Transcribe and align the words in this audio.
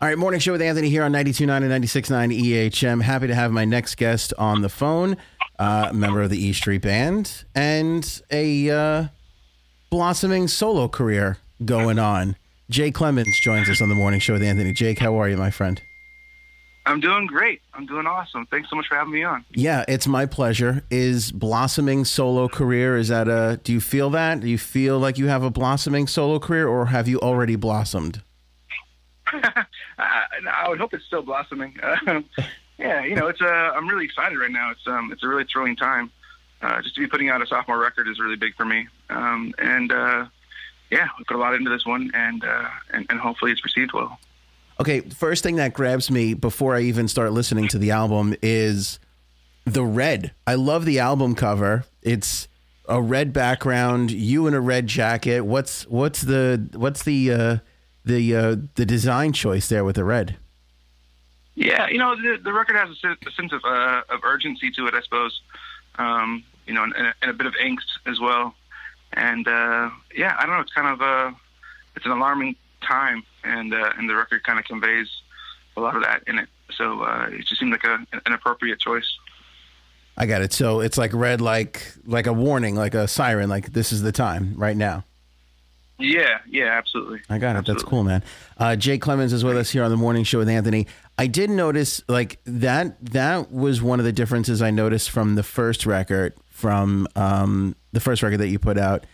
All 0.00 0.06
right, 0.06 0.16
morning 0.16 0.38
show 0.38 0.52
with 0.52 0.62
Anthony 0.62 0.90
here 0.90 1.02
on 1.02 1.10
92.9 1.12 1.56
and 1.56 1.84
96.9 1.84 2.40
EHM. 2.40 3.02
Happy 3.02 3.26
to 3.26 3.34
have 3.34 3.50
my 3.50 3.64
next 3.64 3.96
guest 3.96 4.32
on 4.38 4.62
the 4.62 4.68
phone, 4.68 5.16
uh, 5.58 5.90
member 5.92 6.22
of 6.22 6.30
the 6.30 6.40
E 6.40 6.52
Street 6.52 6.82
Band, 6.82 7.42
and 7.52 8.22
a 8.30 8.70
uh, 8.70 9.08
blossoming 9.90 10.46
solo 10.46 10.86
career 10.86 11.38
going 11.64 11.98
on. 11.98 12.36
Jake 12.70 12.94
Clemons 12.94 13.32
joins 13.42 13.68
us 13.68 13.82
on 13.82 13.88
the 13.88 13.96
morning 13.96 14.20
show 14.20 14.34
with 14.34 14.42
Anthony. 14.44 14.72
Jake, 14.72 15.00
how 15.00 15.16
are 15.16 15.28
you, 15.28 15.36
my 15.36 15.50
friend? 15.50 15.82
I'm 16.86 17.00
doing 17.00 17.26
great. 17.26 17.60
I'm 17.74 17.84
doing 17.84 18.06
awesome. 18.06 18.46
Thanks 18.46 18.70
so 18.70 18.76
much 18.76 18.86
for 18.86 18.94
having 18.94 19.12
me 19.12 19.24
on. 19.24 19.44
Yeah, 19.50 19.84
it's 19.88 20.06
my 20.06 20.26
pleasure. 20.26 20.84
Is 20.92 21.32
blossoming 21.32 22.04
solo 22.04 22.46
career, 22.46 22.96
is 22.96 23.08
that 23.08 23.26
a, 23.26 23.58
do 23.64 23.72
you 23.72 23.80
feel 23.80 24.10
that? 24.10 24.38
Do 24.38 24.48
you 24.48 24.58
feel 24.58 25.00
like 25.00 25.18
you 25.18 25.26
have 25.26 25.42
a 25.42 25.50
blossoming 25.50 26.06
solo 26.06 26.38
career 26.38 26.68
or 26.68 26.86
have 26.86 27.08
you 27.08 27.18
already 27.18 27.56
blossomed? 27.56 28.22
I 29.98 30.68
would 30.68 30.78
hope 30.78 30.94
it's 30.94 31.04
still 31.04 31.22
blossoming. 31.22 31.78
Uh, 31.82 32.22
yeah, 32.78 33.04
you 33.04 33.14
know, 33.14 33.28
it's. 33.28 33.40
Uh, 33.40 33.72
I'm 33.74 33.88
really 33.88 34.04
excited 34.04 34.38
right 34.38 34.50
now. 34.50 34.70
It's 34.70 34.86
um, 34.86 35.12
it's 35.12 35.22
a 35.22 35.28
really 35.28 35.44
thrilling 35.44 35.76
time. 35.76 36.10
Uh, 36.60 36.82
just 36.82 36.94
to 36.96 37.00
be 37.00 37.06
putting 37.06 37.28
out 37.28 37.40
a 37.40 37.46
sophomore 37.46 37.78
record 37.78 38.08
is 38.08 38.18
really 38.18 38.36
big 38.36 38.54
for 38.56 38.64
me. 38.64 38.88
Um, 39.10 39.54
and 39.58 39.92
uh, 39.92 40.26
yeah, 40.90 41.08
we 41.16 41.24
put 41.24 41.36
a 41.36 41.38
lot 41.38 41.54
into 41.54 41.70
this 41.70 41.86
one, 41.86 42.10
and, 42.14 42.44
uh, 42.44 42.68
and 42.92 43.06
and 43.10 43.20
hopefully 43.20 43.52
it's 43.52 43.64
received 43.64 43.92
well. 43.92 44.18
Okay, 44.80 45.00
first 45.00 45.42
thing 45.42 45.56
that 45.56 45.74
grabs 45.74 46.10
me 46.10 46.34
before 46.34 46.74
I 46.74 46.82
even 46.82 47.08
start 47.08 47.32
listening 47.32 47.68
to 47.68 47.78
the 47.78 47.90
album 47.90 48.34
is 48.42 49.00
the 49.64 49.84
red. 49.84 50.32
I 50.46 50.54
love 50.54 50.84
the 50.84 51.00
album 51.00 51.34
cover. 51.34 51.84
It's 52.02 52.48
a 52.88 53.02
red 53.02 53.32
background, 53.32 54.10
you 54.10 54.46
in 54.46 54.54
a 54.54 54.60
red 54.60 54.86
jacket. 54.86 55.42
What's 55.44 55.86
what's 55.88 56.22
the 56.22 56.68
what's 56.74 57.02
the 57.02 57.32
uh, 57.32 57.56
the 58.08 58.34
uh, 58.34 58.56
the 58.74 58.84
design 58.84 59.32
choice 59.32 59.68
there 59.68 59.84
with 59.84 59.96
the 59.96 60.04
red? 60.04 60.36
Yeah, 61.54 61.88
you 61.88 61.98
know, 61.98 62.14
the, 62.14 62.38
the 62.42 62.52
record 62.52 62.76
has 62.76 62.90
a, 63.02 63.16
a 63.26 63.30
sense 63.32 63.52
of 63.52 63.60
uh, 63.64 64.02
of 64.08 64.20
urgency 64.24 64.70
to 64.72 64.86
it, 64.86 64.94
I 64.94 65.00
suppose. 65.02 65.40
Um, 65.98 66.44
you 66.66 66.74
know, 66.74 66.84
and, 66.84 66.94
and, 66.94 67.30
a 67.30 67.32
bit 67.32 67.46
of 67.46 67.54
angst 67.54 67.98
as 68.06 68.20
well. 68.20 68.54
And 69.12 69.48
uh, 69.48 69.90
yeah, 70.14 70.36
I 70.38 70.46
don't 70.46 70.54
know. 70.54 70.60
It's 70.60 70.72
kind 70.72 70.88
of 70.88 71.00
a 71.00 71.34
it's 71.96 72.06
an 72.06 72.12
alarming 72.12 72.56
time, 72.80 73.24
and 73.44 73.74
uh, 73.74 73.92
and 73.96 74.08
the 74.08 74.14
record 74.14 74.44
kind 74.44 74.58
of 74.58 74.64
conveys 74.64 75.08
a 75.76 75.80
lot 75.80 75.96
of 75.96 76.02
that 76.02 76.22
in 76.26 76.38
it. 76.38 76.48
So 76.76 77.02
uh, 77.02 77.28
it 77.30 77.46
just 77.46 77.60
seemed 77.60 77.72
like 77.72 77.84
a, 77.84 78.06
an 78.26 78.32
appropriate 78.32 78.78
choice. 78.78 79.10
I 80.16 80.26
got 80.26 80.42
it. 80.42 80.52
So 80.52 80.80
it's 80.80 80.98
like 80.98 81.12
red, 81.14 81.40
like 81.40 81.82
like 82.04 82.26
a 82.26 82.32
warning, 82.32 82.76
like 82.76 82.94
a 82.94 83.08
siren, 83.08 83.48
like 83.48 83.72
this 83.72 83.92
is 83.92 84.02
the 84.02 84.12
time 84.12 84.54
right 84.56 84.76
now. 84.76 85.04
Yeah, 85.98 86.38
yeah, 86.48 86.66
absolutely. 86.78 87.20
I 87.28 87.38
got 87.38 87.56
it. 87.56 87.60
Absolutely. 87.60 87.74
That's 87.74 87.82
cool, 87.88 88.04
man. 88.04 88.22
Uh, 88.56 88.76
Jake 88.76 89.02
Clemons 89.02 89.32
is 89.32 89.42
with 89.42 89.56
us 89.56 89.70
here 89.70 89.82
on 89.82 89.90
the 89.90 89.96
morning 89.96 90.22
show 90.22 90.38
with 90.38 90.48
Anthony. 90.48 90.86
I 91.18 91.26
did 91.26 91.50
notice 91.50 92.02
like 92.08 92.38
that. 92.44 93.04
That 93.04 93.50
was 93.50 93.82
one 93.82 93.98
of 93.98 94.04
the 94.04 94.12
differences 94.12 94.62
I 94.62 94.70
noticed 94.70 95.10
from 95.10 95.34
the 95.34 95.42
first 95.42 95.86
record, 95.86 96.34
from 96.50 97.08
um, 97.16 97.74
the 97.92 98.00
first 98.00 98.22
record 98.22 98.38
that 98.38 98.48
you 98.48 98.60
put 98.60 98.78
out, 98.78 99.06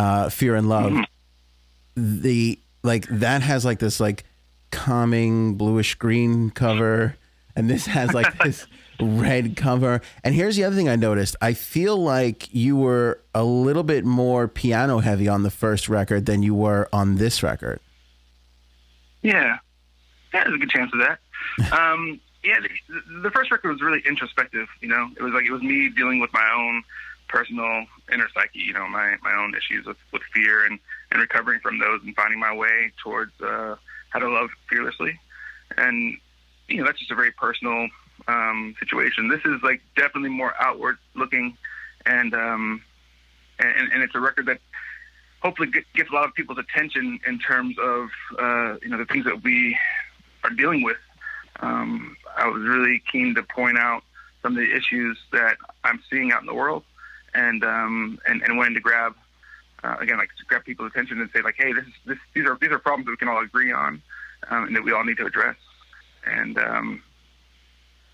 uh, 0.00 0.28
"Fear 0.28 0.56
and 0.56 0.68
Love." 0.68 0.92
Mm-hmm. 0.92 2.20
The 2.22 2.58
like 2.82 3.06
that 3.08 3.42
has 3.42 3.64
like 3.64 3.78
this 3.78 4.00
like 4.00 4.24
calming 4.72 5.54
bluish 5.54 5.94
green 5.94 6.50
cover, 6.50 7.16
and 7.54 7.70
this 7.70 7.86
has 7.86 8.12
like 8.12 8.36
this 8.42 8.66
red 9.00 9.56
cover. 9.56 10.00
And 10.24 10.34
here's 10.34 10.56
the 10.56 10.64
other 10.64 10.76
thing 10.76 10.88
I 10.88 10.96
noticed. 10.96 11.36
I 11.40 11.52
feel 11.52 11.96
like 11.96 12.52
you 12.54 12.76
were 12.76 13.20
a 13.34 13.44
little 13.44 13.82
bit 13.82 14.04
more 14.04 14.48
piano 14.48 14.98
heavy 14.98 15.28
on 15.28 15.42
the 15.42 15.50
first 15.50 15.88
record 15.88 16.26
than 16.26 16.42
you 16.42 16.54
were 16.54 16.88
on 16.92 17.16
this 17.16 17.42
record. 17.42 17.80
Yeah. 19.22 19.58
Yeah, 20.34 20.44
there's 20.44 20.56
a 20.56 20.58
good 20.58 20.70
chance 20.70 20.92
of 20.92 21.00
that. 21.00 21.18
um, 21.72 22.20
yeah, 22.44 22.60
the, 22.60 23.20
the, 23.22 23.30
first 23.30 23.50
record 23.50 23.70
was 23.70 23.80
really 23.80 24.02
introspective, 24.06 24.68
you 24.80 24.88
know. 24.88 25.08
It 25.16 25.22
was 25.22 25.32
like 25.32 25.44
it 25.44 25.50
was 25.50 25.62
me 25.62 25.88
dealing 25.88 26.20
with 26.20 26.32
my 26.32 26.50
own 26.54 26.82
personal 27.28 27.86
inner 28.12 28.28
psyche, 28.34 28.60
you 28.60 28.72
know, 28.72 28.88
my, 28.88 29.16
my 29.22 29.34
own 29.34 29.54
issues 29.54 29.86
with, 29.86 29.96
with 30.12 30.22
fear 30.34 30.64
and, 30.64 30.78
and 31.10 31.20
recovering 31.20 31.60
from 31.60 31.78
those 31.78 32.00
and 32.02 32.14
finding 32.14 32.38
my 32.38 32.54
way 32.54 32.92
towards 33.02 33.32
uh, 33.40 33.76
how 34.10 34.18
to 34.18 34.28
love 34.28 34.50
fearlessly. 34.68 35.18
And, 35.76 36.16
you 36.68 36.78
know, 36.78 36.84
that's 36.84 36.98
just 36.98 37.10
a 37.10 37.14
very 37.14 37.32
personal 37.32 37.88
um, 38.28 38.74
situation. 38.78 39.28
This 39.28 39.40
is 39.44 39.60
like 39.62 39.80
definitely 39.96 40.30
more 40.30 40.54
outward 40.60 40.98
looking, 41.14 41.56
and 42.06 42.34
um, 42.34 42.82
and, 43.58 43.92
and 43.92 44.02
it's 44.02 44.14
a 44.14 44.20
record 44.20 44.46
that 44.46 44.60
hopefully 45.40 45.68
gets 45.94 46.10
a 46.10 46.14
lot 46.14 46.26
of 46.26 46.34
people's 46.34 46.58
attention 46.58 47.18
in 47.26 47.38
terms 47.38 47.76
of 47.78 48.08
uh, 48.38 48.76
you 48.82 48.88
know 48.88 48.98
the 48.98 49.06
things 49.06 49.24
that 49.24 49.42
we 49.42 49.76
are 50.44 50.50
dealing 50.50 50.82
with. 50.82 50.98
Um, 51.60 52.16
I 52.36 52.46
was 52.48 52.62
really 52.62 53.02
keen 53.10 53.34
to 53.34 53.42
point 53.42 53.78
out 53.78 54.04
some 54.42 54.56
of 54.56 54.58
the 54.58 54.76
issues 54.76 55.18
that 55.32 55.56
I'm 55.82 56.00
seeing 56.08 56.30
out 56.30 56.40
in 56.40 56.46
the 56.46 56.54
world, 56.54 56.84
and 57.34 57.64
um, 57.64 58.18
and, 58.26 58.42
and 58.42 58.58
wanting 58.58 58.74
to 58.74 58.80
grab 58.80 59.16
uh, 59.82 59.96
again 60.00 60.18
like 60.18 60.28
grab 60.46 60.64
people's 60.64 60.90
attention 60.90 61.20
and 61.20 61.30
say 61.34 61.40
like, 61.40 61.56
hey, 61.56 61.72
this 61.72 61.84
is 61.84 61.92
this 62.04 62.18
these 62.34 62.46
are 62.46 62.58
these 62.60 62.70
are 62.70 62.78
problems 62.78 63.06
that 63.06 63.12
we 63.12 63.16
can 63.16 63.28
all 63.28 63.42
agree 63.42 63.72
on, 63.72 64.02
um, 64.50 64.66
and 64.66 64.76
that 64.76 64.84
we 64.84 64.92
all 64.92 65.04
need 65.04 65.16
to 65.16 65.26
address. 65.26 65.56
And 66.26 66.58
um, 66.58 67.02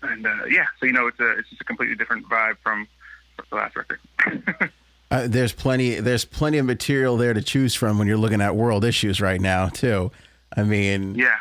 and 0.01 0.25
uh, 0.25 0.45
yeah, 0.49 0.65
so 0.79 0.85
you 0.85 0.91
know, 0.91 1.07
it's 1.07 1.19
a 1.19 1.31
it's 1.39 1.49
just 1.49 1.61
a 1.61 1.65
completely 1.65 1.95
different 1.95 2.27
vibe 2.29 2.57
from, 2.63 2.87
from 3.35 3.45
the 3.49 3.55
last 3.55 3.75
record. 3.75 3.99
uh, 5.11 5.27
there's 5.27 5.53
plenty 5.53 5.95
there's 5.95 6.25
plenty 6.25 6.57
of 6.57 6.65
material 6.65 7.17
there 7.17 7.33
to 7.33 7.41
choose 7.41 7.75
from 7.75 7.97
when 7.97 8.07
you're 8.07 8.17
looking 8.17 8.41
at 8.41 8.55
world 8.55 8.85
issues 8.85 9.21
right 9.21 9.41
now 9.41 9.69
too. 9.69 10.11
I 10.55 10.63
mean, 10.63 11.15
yeah, 11.15 11.37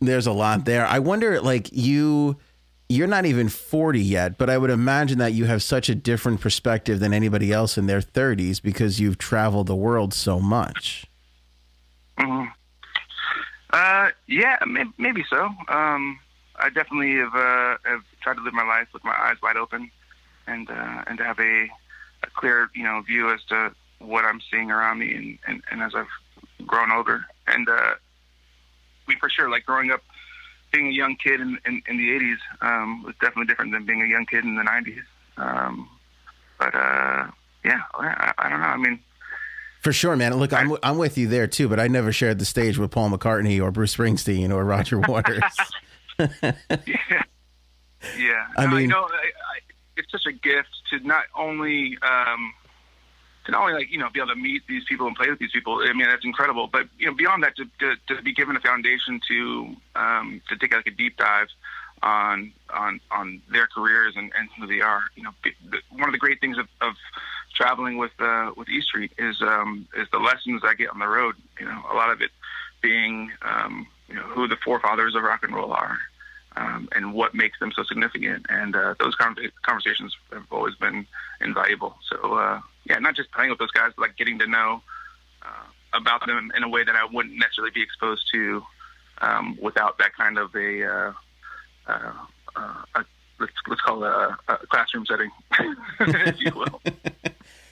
there's 0.00 0.26
a 0.26 0.32
lot 0.32 0.64
there. 0.64 0.86
I 0.86 0.98
wonder, 0.98 1.40
like 1.40 1.68
you. 1.72 2.36
You're 2.86 3.06
not 3.06 3.24
even 3.24 3.48
40 3.48 3.98
yet, 3.98 4.36
but 4.36 4.50
I 4.50 4.58
would 4.58 4.68
imagine 4.68 5.16
that 5.16 5.32
you 5.32 5.46
have 5.46 5.62
such 5.62 5.88
a 5.88 5.94
different 5.94 6.42
perspective 6.42 7.00
than 7.00 7.14
anybody 7.14 7.50
else 7.50 7.78
in 7.78 7.86
their 7.86 8.02
30s 8.02 8.60
because 8.60 9.00
you've 9.00 9.16
traveled 9.16 9.68
the 9.68 9.74
world 9.74 10.12
so 10.12 10.38
much. 10.38 11.06
Mm-hmm. 12.18 12.50
Uh, 13.70 14.10
yeah, 14.28 14.58
maybe, 14.66 14.90
maybe 14.98 15.24
so. 15.28 15.48
Um, 15.68 16.20
I 16.56 16.70
definitely 16.70 17.16
have 17.16 17.34
uh, 17.34 17.76
have 17.84 18.02
tried 18.22 18.34
to 18.34 18.42
live 18.42 18.54
my 18.54 18.64
life 18.66 18.88
with 18.92 19.04
my 19.04 19.14
eyes 19.16 19.36
wide 19.42 19.56
open, 19.56 19.90
and 20.46 20.68
uh, 20.70 21.04
and 21.06 21.18
to 21.18 21.24
have 21.24 21.38
a, 21.38 21.64
a 22.22 22.30
clear 22.34 22.70
you 22.74 22.84
know 22.84 23.00
view 23.02 23.32
as 23.32 23.40
to 23.48 23.72
what 23.98 24.24
I'm 24.24 24.40
seeing 24.50 24.70
around 24.70 24.98
me, 24.98 25.14
and, 25.14 25.38
and, 25.46 25.62
and 25.70 25.82
as 25.82 25.94
I've 25.94 26.66
grown 26.66 26.92
older, 26.92 27.24
and 27.46 27.68
uh, 27.68 27.94
we 29.06 29.16
for 29.16 29.28
sure 29.28 29.50
like 29.50 29.64
growing 29.66 29.90
up, 29.90 30.02
being 30.72 30.88
a 30.88 30.92
young 30.92 31.16
kid 31.16 31.40
in 31.40 31.58
in, 31.66 31.82
in 31.88 31.96
the 31.96 32.10
'80s 32.10 32.38
um, 32.60 33.02
was 33.02 33.14
definitely 33.20 33.46
different 33.46 33.72
than 33.72 33.84
being 33.84 34.02
a 34.02 34.06
young 34.06 34.26
kid 34.26 34.44
in 34.44 34.54
the 34.56 34.62
'90s. 34.62 35.02
Um, 35.36 35.88
but 36.58 36.74
uh, 36.74 37.26
yeah, 37.64 37.82
I, 37.94 38.32
I 38.38 38.48
don't 38.48 38.60
know. 38.60 38.66
I 38.66 38.76
mean. 38.76 39.00
For 39.80 39.92
sure, 39.92 40.16
man. 40.16 40.34
Look, 40.34 40.54
I'm 40.54 40.76
I'm 40.82 40.96
with 40.96 41.18
you 41.18 41.28
there 41.28 41.46
too, 41.46 41.68
but 41.68 41.78
I 41.78 41.88
never 41.88 42.10
shared 42.10 42.38
the 42.38 42.46
stage 42.46 42.78
with 42.78 42.90
Paul 42.90 43.10
McCartney 43.10 43.60
or 43.62 43.70
Bruce 43.70 43.94
Springsteen 43.96 44.50
or 44.50 44.64
Roger 44.64 44.98
Waters. 45.08 45.42
yeah, 46.18 47.22
yeah. 48.18 48.46
I 48.56 48.66
mean, 48.66 48.84
I 48.84 48.86
know 48.86 49.08
I, 49.10 49.26
I, 49.26 49.58
it's 49.96 50.10
such 50.10 50.26
a 50.26 50.32
gift 50.32 50.68
to 50.90 50.98
not 51.00 51.24
only 51.36 51.98
um, 52.02 52.52
to 53.46 53.52
not 53.52 53.62
only 53.62 53.74
like 53.74 53.90
you 53.90 53.98
know 53.98 54.08
be 54.10 54.20
able 54.20 54.34
to 54.34 54.36
meet 54.36 54.62
these 54.68 54.84
people 54.88 55.06
and 55.06 55.16
play 55.16 55.28
with 55.30 55.38
these 55.38 55.52
people. 55.52 55.80
I 55.82 55.92
mean, 55.92 56.08
that's 56.08 56.24
incredible. 56.24 56.68
But 56.68 56.88
you 56.98 57.06
know, 57.06 57.14
beyond 57.14 57.42
that, 57.42 57.56
to 57.56 57.64
to, 57.80 58.14
to 58.14 58.22
be 58.22 58.32
given 58.32 58.56
a 58.56 58.60
foundation 58.60 59.20
to 59.28 59.76
um, 59.96 60.42
to 60.48 60.56
take 60.56 60.74
like 60.74 60.86
a 60.86 60.90
deep 60.90 61.16
dive 61.16 61.48
on 62.02 62.52
on 62.72 63.00
on 63.10 63.42
their 63.50 63.66
careers 63.66 64.14
and, 64.16 64.30
and 64.38 64.48
who 64.58 64.66
they 64.66 64.80
are. 64.80 65.02
You 65.16 65.24
know, 65.24 65.30
one 65.90 66.08
of 66.08 66.12
the 66.12 66.18
great 66.18 66.40
things 66.40 66.58
of, 66.58 66.66
of 66.80 66.94
traveling 67.54 67.96
with 67.96 68.12
uh, 68.18 68.52
with 68.56 68.68
E 68.68 68.80
Street 68.80 69.12
is 69.18 69.40
um, 69.42 69.88
is 69.96 70.08
the 70.12 70.18
lessons 70.18 70.62
I 70.64 70.74
get 70.74 70.90
on 70.90 70.98
the 70.98 71.08
road. 71.08 71.34
You 71.58 71.66
know, 71.66 71.82
a 71.90 71.94
lot 71.94 72.10
of 72.10 72.20
it 72.20 72.30
being 72.82 73.32
um, 73.42 73.86
you 74.08 74.14
know, 74.14 74.22
who 74.22 74.48
the 74.48 74.56
forefathers 74.64 75.14
of 75.14 75.22
rock 75.22 75.42
and 75.42 75.54
roll 75.54 75.72
are, 75.72 75.98
um, 76.56 76.88
and 76.94 77.14
what 77.14 77.34
makes 77.34 77.58
them 77.58 77.72
so 77.74 77.82
significant. 77.84 78.46
And 78.48 78.76
uh, 78.76 78.94
those 79.00 79.14
conversations 79.62 80.14
have 80.32 80.46
always 80.50 80.74
been 80.76 81.06
invaluable. 81.40 81.96
So 82.10 82.34
uh, 82.34 82.60
yeah, 82.84 82.98
not 82.98 83.16
just 83.16 83.32
playing 83.32 83.50
with 83.50 83.58
those 83.58 83.70
guys, 83.70 83.92
but 83.96 84.02
like 84.02 84.16
getting 84.16 84.38
to 84.40 84.46
know 84.46 84.82
uh, 85.42 85.98
about 85.98 86.26
them 86.26 86.52
in 86.56 86.62
a 86.62 86.68
way 86.68 86.84
that 86.84 86.94
I 86.94 87.04
wouldn't 87.04 87.36
necessarily 87.36 87.72
be 87.72 87.82
exposed 87.82 88.24
to 88.32 88.62
um, 89.20 89.58
without 89.60 89.98
that 89.98 90.14
kind 90.14 90.38
of 90.38 90.54
a, 90.54 90.84
uh, 90.84 91.12
uh, 91.86 92.12
uh, 92.56 92.82
a 92.96 93.04
let's 93.40 93.52
let's 93.68 93.80
call 93.80 94.04
it 94.04 94.08
a, 94.08 94.36
a 94.48 94.66
classroom 94.66 95.06
setting, 95.06 95.30
if 96.00 96.40
you 96.40 96.52
will. 96.54 96.80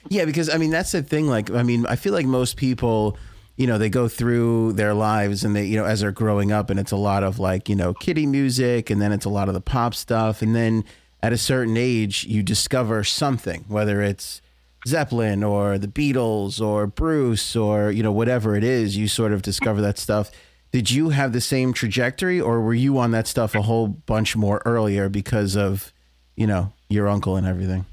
Yeah, 0.09 0.25
because 0.25 0.53
I 0.53 0.57
mean 0.57 0.69
that's 0.69 0.91
the 0.91 1.01
thing. 1.01 1.27
Like, 1.27 1.49
I 1.49 1.63
mean, 1.63 1.85
I 1.87 1.95
feel 1.95 2.13
like 2.13 2.25
most 2.25 2.57
people, 2.57 3.17
you 3.55 3.67
know, 3.67 3.77
they 3.77 3.89
go 3.89 4.07
through 4.07 4.73
their 4.73 4.93
lives 4.93 5.43
and 5.43 5.55
they, 5.55 5.65
you 5.65 5.77
know, 5.77 5.85
as 5.85 6.01
they're 6.01 6.11
growing 6.11 6.51
up, 6.51 6.69
and 6.69 6.79
it's 6.79 6.91
a 6.91 6.97
lot 6.97 7.23
of 7.23 7.39
like, 7.39 7.69
you 7.69 7.75
know, 7.75 7.93
kiddie 7.93 8.25
music, 8.25 8.89
and 8.89 9.01
then 9.01 9.11
it's 9.11 9.25
a 9.25 9.29
lot 9.29 9.47
of 9.47 9.53
the 9.53 9.61
pop 9.61 9.93
stuff, 9.93 10.41
and 10.41 10.55
then 10.55 10.83
at 11.21 11.31
a 11.31 11.37
certain 11.37 11.77
age, 11.77 12.25
you 12.25 12.43
discover 12.43 13.03
something, 13.03 13.63
whether 13.67 14.01
it's 14.01 14.41
Zeppelin 14.85 15.43
or 15.43 15.77
the 15.77 15.87
Beatles 15.87 16.59
or 16.59 16.87
Bruce 16.87 17.55
or 17.55 17.91
you 17.91 18.03
know 18.03 18.11
whatever 18.11 18.55
it 18.55 18.63
is, 18.63 18.97
you 18.97 19.07
sort 19.07 19.31
of 19.31 19.41
discover 19.41 19.81
that 19.81 19.97
stuff. 19.97 20.31
Did 20.71 20.89
you 20.89 21.09
have 21.09 21.33
the 21.33 21.41
same 21.41 21.71
trajectory, 21.71 22.41
or 22.41 22.59
were 22.59 22.73
you 22.73 22.97
on 22.97 23.11
that 23.11 23.27
stuff 23.27 23.53
a 23.53 23.61
whole 23.61 23.87
bunch 23.87 24.35
more 24.35 24.61
earlier 24.65 25.07
because 25.07 25.55
of, 25.55 25.93
you 26.35 26.47
know, 26.47 26.73
your 26.89 27.07
uncle 27.07 27.35
and 27.35 27.45
everything? 27.45 27.85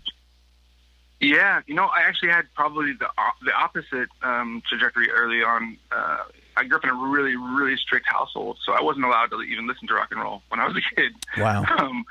Yeah, 1.20 1.60
you 1.66 1.74
know, 1.74 1.84
I 1.84 2.00
actually 2.00 2.30
had 2.30 2.46
probably 2.54 2.92
the 2.92 3.08
the 3.44 3.52
opposite 3.52 4.08
um, 4.22 4.62
trajectory 4.66 5.10
early 5.10 5.42
on. 5.42 5.76
Uh, 5.92 6.18
I 6.56 6.64
grew 6.64 6.78
up 6.78 6.84
in 6.84 6.90
a 6.90 6.94
really, 6.94 7.36
really 7.36 7.76
strict 7.76 8.06
household, 8.06 8.58
so 8.64 8.72
I 8.72 8.80
wasn't 8.80 9.04
allowed 9.04 9.30
to 9.30 9.42
even 9.42 9.66
listen 9.66 9.86
to 9.88 9.94
rock 9.94 10.08
and 10.10 10.20
roll 10.20 10.42
when 10.48 10.60
I 10.60 10.66
was 10.66 10.76
a 10.76 10.94
kid. 10.94 11.12
Wow. 11.38 11.64
Um, 11.78 12.04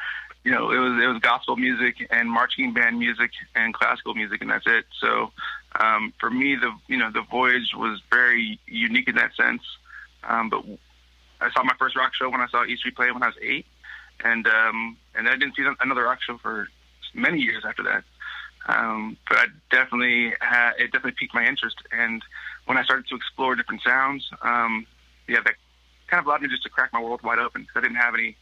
you 0.43 0.51
know, 0.51 0.71
it 0.71 0.77
was 0.77 1.03
it 1.03 1.07
was 1.07 1.19
gospel 1.21 1.57
music 1.57 2.07
and 2.11 2.29
marching 2.31 2.73
band 2.73 2.97
music 2.97 3.31
and 3.55 3.73
classical 3.73 4.15
music, 4.15 4.41
and 4.41 4.49
that's 4.49 4.65
it. 4.65 4.85
So, 4.99 5.31
um, 5.79 6.13
for 6.19 6.29
me, 6.29 6.55
the 6.55 6.71
you 6.87 6.97
know 6.97 7.11
the 7.11 7.21
voyage 7.21 7.73
was 7.75 8.01
very 8.11 8.59
unique 8.65 9.09
in 9.09 9.15
that 9.15 9.35
sense. 9.35 9.61
Um, 10.23 10.49
but 10.49 10.63
I 11.41 11.51
saw 11.51 11.63
my 11.63 11.75
first 11.77 11.95
rock 11.97 12.13
show 12.15 12.29
when 12.29 12.41
I 12.41 12.47
saw 12.47 12.63
E 12.63 12.77
Street 12.77 12.95
play 12.95 13.11
when 13.11 13.21
I 13.21 13.27
was 13.27 13.35
eight, 13.41 13.65
and 14.23 14.47
um, 14.47 14.97
and 15.13 15.27
I 15.27 15.35
didn't 15.35 15.55
see 15.55 15.65
another 15.81 16.03
rock 16.03 16.19
show 16.21 16.37
for 16.37 16.69
many 17.13 17.41
years 17.41 17.63
after 17.67 17.83
that. 17.83 18.03
Um, 18.69 19.17
but 19.27 19.37
I 19.39 19.45
definitely 19.71 20.33
had, 20.41 20.73
it 20.77 20.91
definitely 20.91 21.13
piqued 21.19 21.33
my 21.33 21.45
interest, 21.45 21.77
and 21.91 22.21
when 22.65 22.77
I 22.77 22.83
started 22.83 23.07
to 23.07 23.15
explore 23.15 23.55
different 23.55 23.81
sounds, 23.81 24.29
um, 24.43 24.85
yeah, 25.27 25.39
that 25.43 25.55
kind 26.07 26.19
of 26.21 26.27
allowed 26.27 26.41
me 26.43 26.49
just 26.49 26.63
to 26.63 26.69
crack 26.69 26.91
my 26.93 27.01
world 27.01 27.21
wide 27.23 27.39
open 27.39 27.61
because 27.61 27.75
I 27.77 27.81
didn't 27.81 27.97
have 27.97 28.13
any 28.13 28.35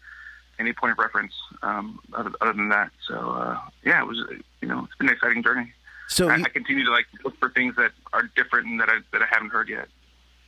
any 0.60 0.74
point 0.74 0.92
of 0.92 0.98
reference 0.98 1.34
um, 1.62 2.00
other, 2.14 2.32
other 2.42 2.52
than 2.54 2.70
that. 2.70 2.90
So 3.08 3.14
uh, 3.16 3.60
yeah, 3.86 4.02
it 4.02 4.08
was 4.08 4.18
you 4.62 4.68
know 4.68 4.84
it's 4.86 4.96
been 4.96 5.08
an 5.08 5.14
exciting 5.14 5.44
journey. 5.44 5.72
So 6.10 6.30
I, 6.30 6.38
you- 6.38 6.46
I 6.46 6.50
continue 6.50 6.84
to 6.86 6.92
like 6.92 7.06
look 7.24 7.38
for 7.40 7.50
things 7.50 7.76
that 7.78 7.92
are 8.14 8.24
different 8.36 8.68
and 8.68 8.80
that 8.82 8.90
I 8.90 8.98
that 9.14 9.22
I 9.22 9.28
haven't 9.30 9.50
heard 9.52 9.70
yet. 9.70 9.88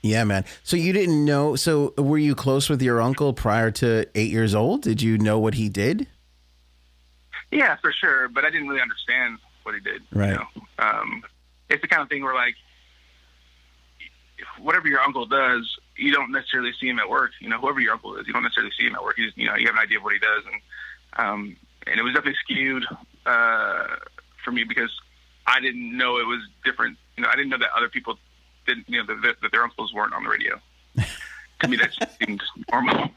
Yeah, 0.01 0.23
man. 0.23 0.45
So 0.63 0.75
you 0.77 0.93
didn't 0.93 1.23
know. 1.25 1.55
So 1.55 1.93
were 1.97 2.17
you 2.17 2.33
close 2.35 2.69
with 2.69 2.81
your 2.81 3.01
uncle 3.01 3.33
prior 3.33 3.69
to 3.71 4.07
eight 4.15 4.31
years 4.31 4.55
old? 4.55 4.81
Did 4.81 5.01
you 5.01 5.17
know 5.17 5.37
what 5.39 5.53
he 5.55 5.67
did? 5.69 6.07
Yeah, 7.51 7.75
for 7.77 7.91
sure. 7.91 8.29
But 8.29 8.45
I 8.45 8.49
didn't 8.49 8.67
really 8.67 8.81
understand 8.81 9.39
what 9.69 9.75
he 9.75 9.81
did. 9.81 10.01
Right. 10.11 10.31
You 10.31 10.35
know? 10.35 10.47
um, 10.79 11.23
it's 11.69 11.81
the 11.81 11.87
kind 11.87 12.01
of 12.01 12.09
thing 12.09 12.23
where 12.23 12.33
like 12.33 12.55
whatever 14.59 14.87
your 14.87 15.01
uncle 15.01 15.25
does, 15.25 15.77
you 15.95 16.11
don't 16.11 16.31
necessarily 16.31 16.71
see 16.79 16.87
him 16.87 16.99
at 16.99 17.09
work. 17.09 17.31
You 17.39 17.49
know, 17.49 17.59
whoever 17.59 17.79
your 17.79 17.93
uncle 17.93 18.15
is, 18.17 18.27
you 18.27 18.33
don't 18.33 18.43
necessarily 18.43 18.71
see 18.77 18.87
him 18.87 18.95
at 18.95 19.03
work. 19.03 19.15
He's, 19.17 19.31
you 19.35 19.47
know, 19.47 19.55
you 19.55 19.67
have 19.67 19.75
an 19.75 19.81
idea 19.81 19.97
of 19.97 20.03
what 20.03 20.13
he 20.13 20.19
does, 20.19 20.43
and 20.45 20.61
um, 21.17 21.57
and 21.87 21.99
it 21.99 22.03
was 22.03 22.13
definitely 22.13 22.37
skewed 22.43 22.85
uh, 23.25 23.87
for 24.43 24.51
me 24.51 24.63
because 24.63 24.91
I 25.45 25.59
didn't 25.59 25.95
know 25.95 26.17
it 26.17 26.27
was 26.27 26.41
different. 26.63 26.97
You 27.17 27.23
know, 27.23 27.29
I 27.29 27.35
didn't 27.35 27.49
know 27.49 27.57
that 27.57 27.69
other 27.75 27.89
people 27.89 28.17
didn't, 28.65 28.87
you 28.87 29.03
know, 29.03 29.15
that, 29.21 29.41
that 29.41 29.51
their 29.51 29.63
uncles 29.63 29.93
weren't 29.93 30.13
on 30.13 30.23
the 30.23 30.29
radio. 30.29 30.59
to 31.61 31.67
me, 31.67 31.77
that 31.77 31.91
just 31.91 32.17
seemed 32.19 32.41
normal. 32.71 33.09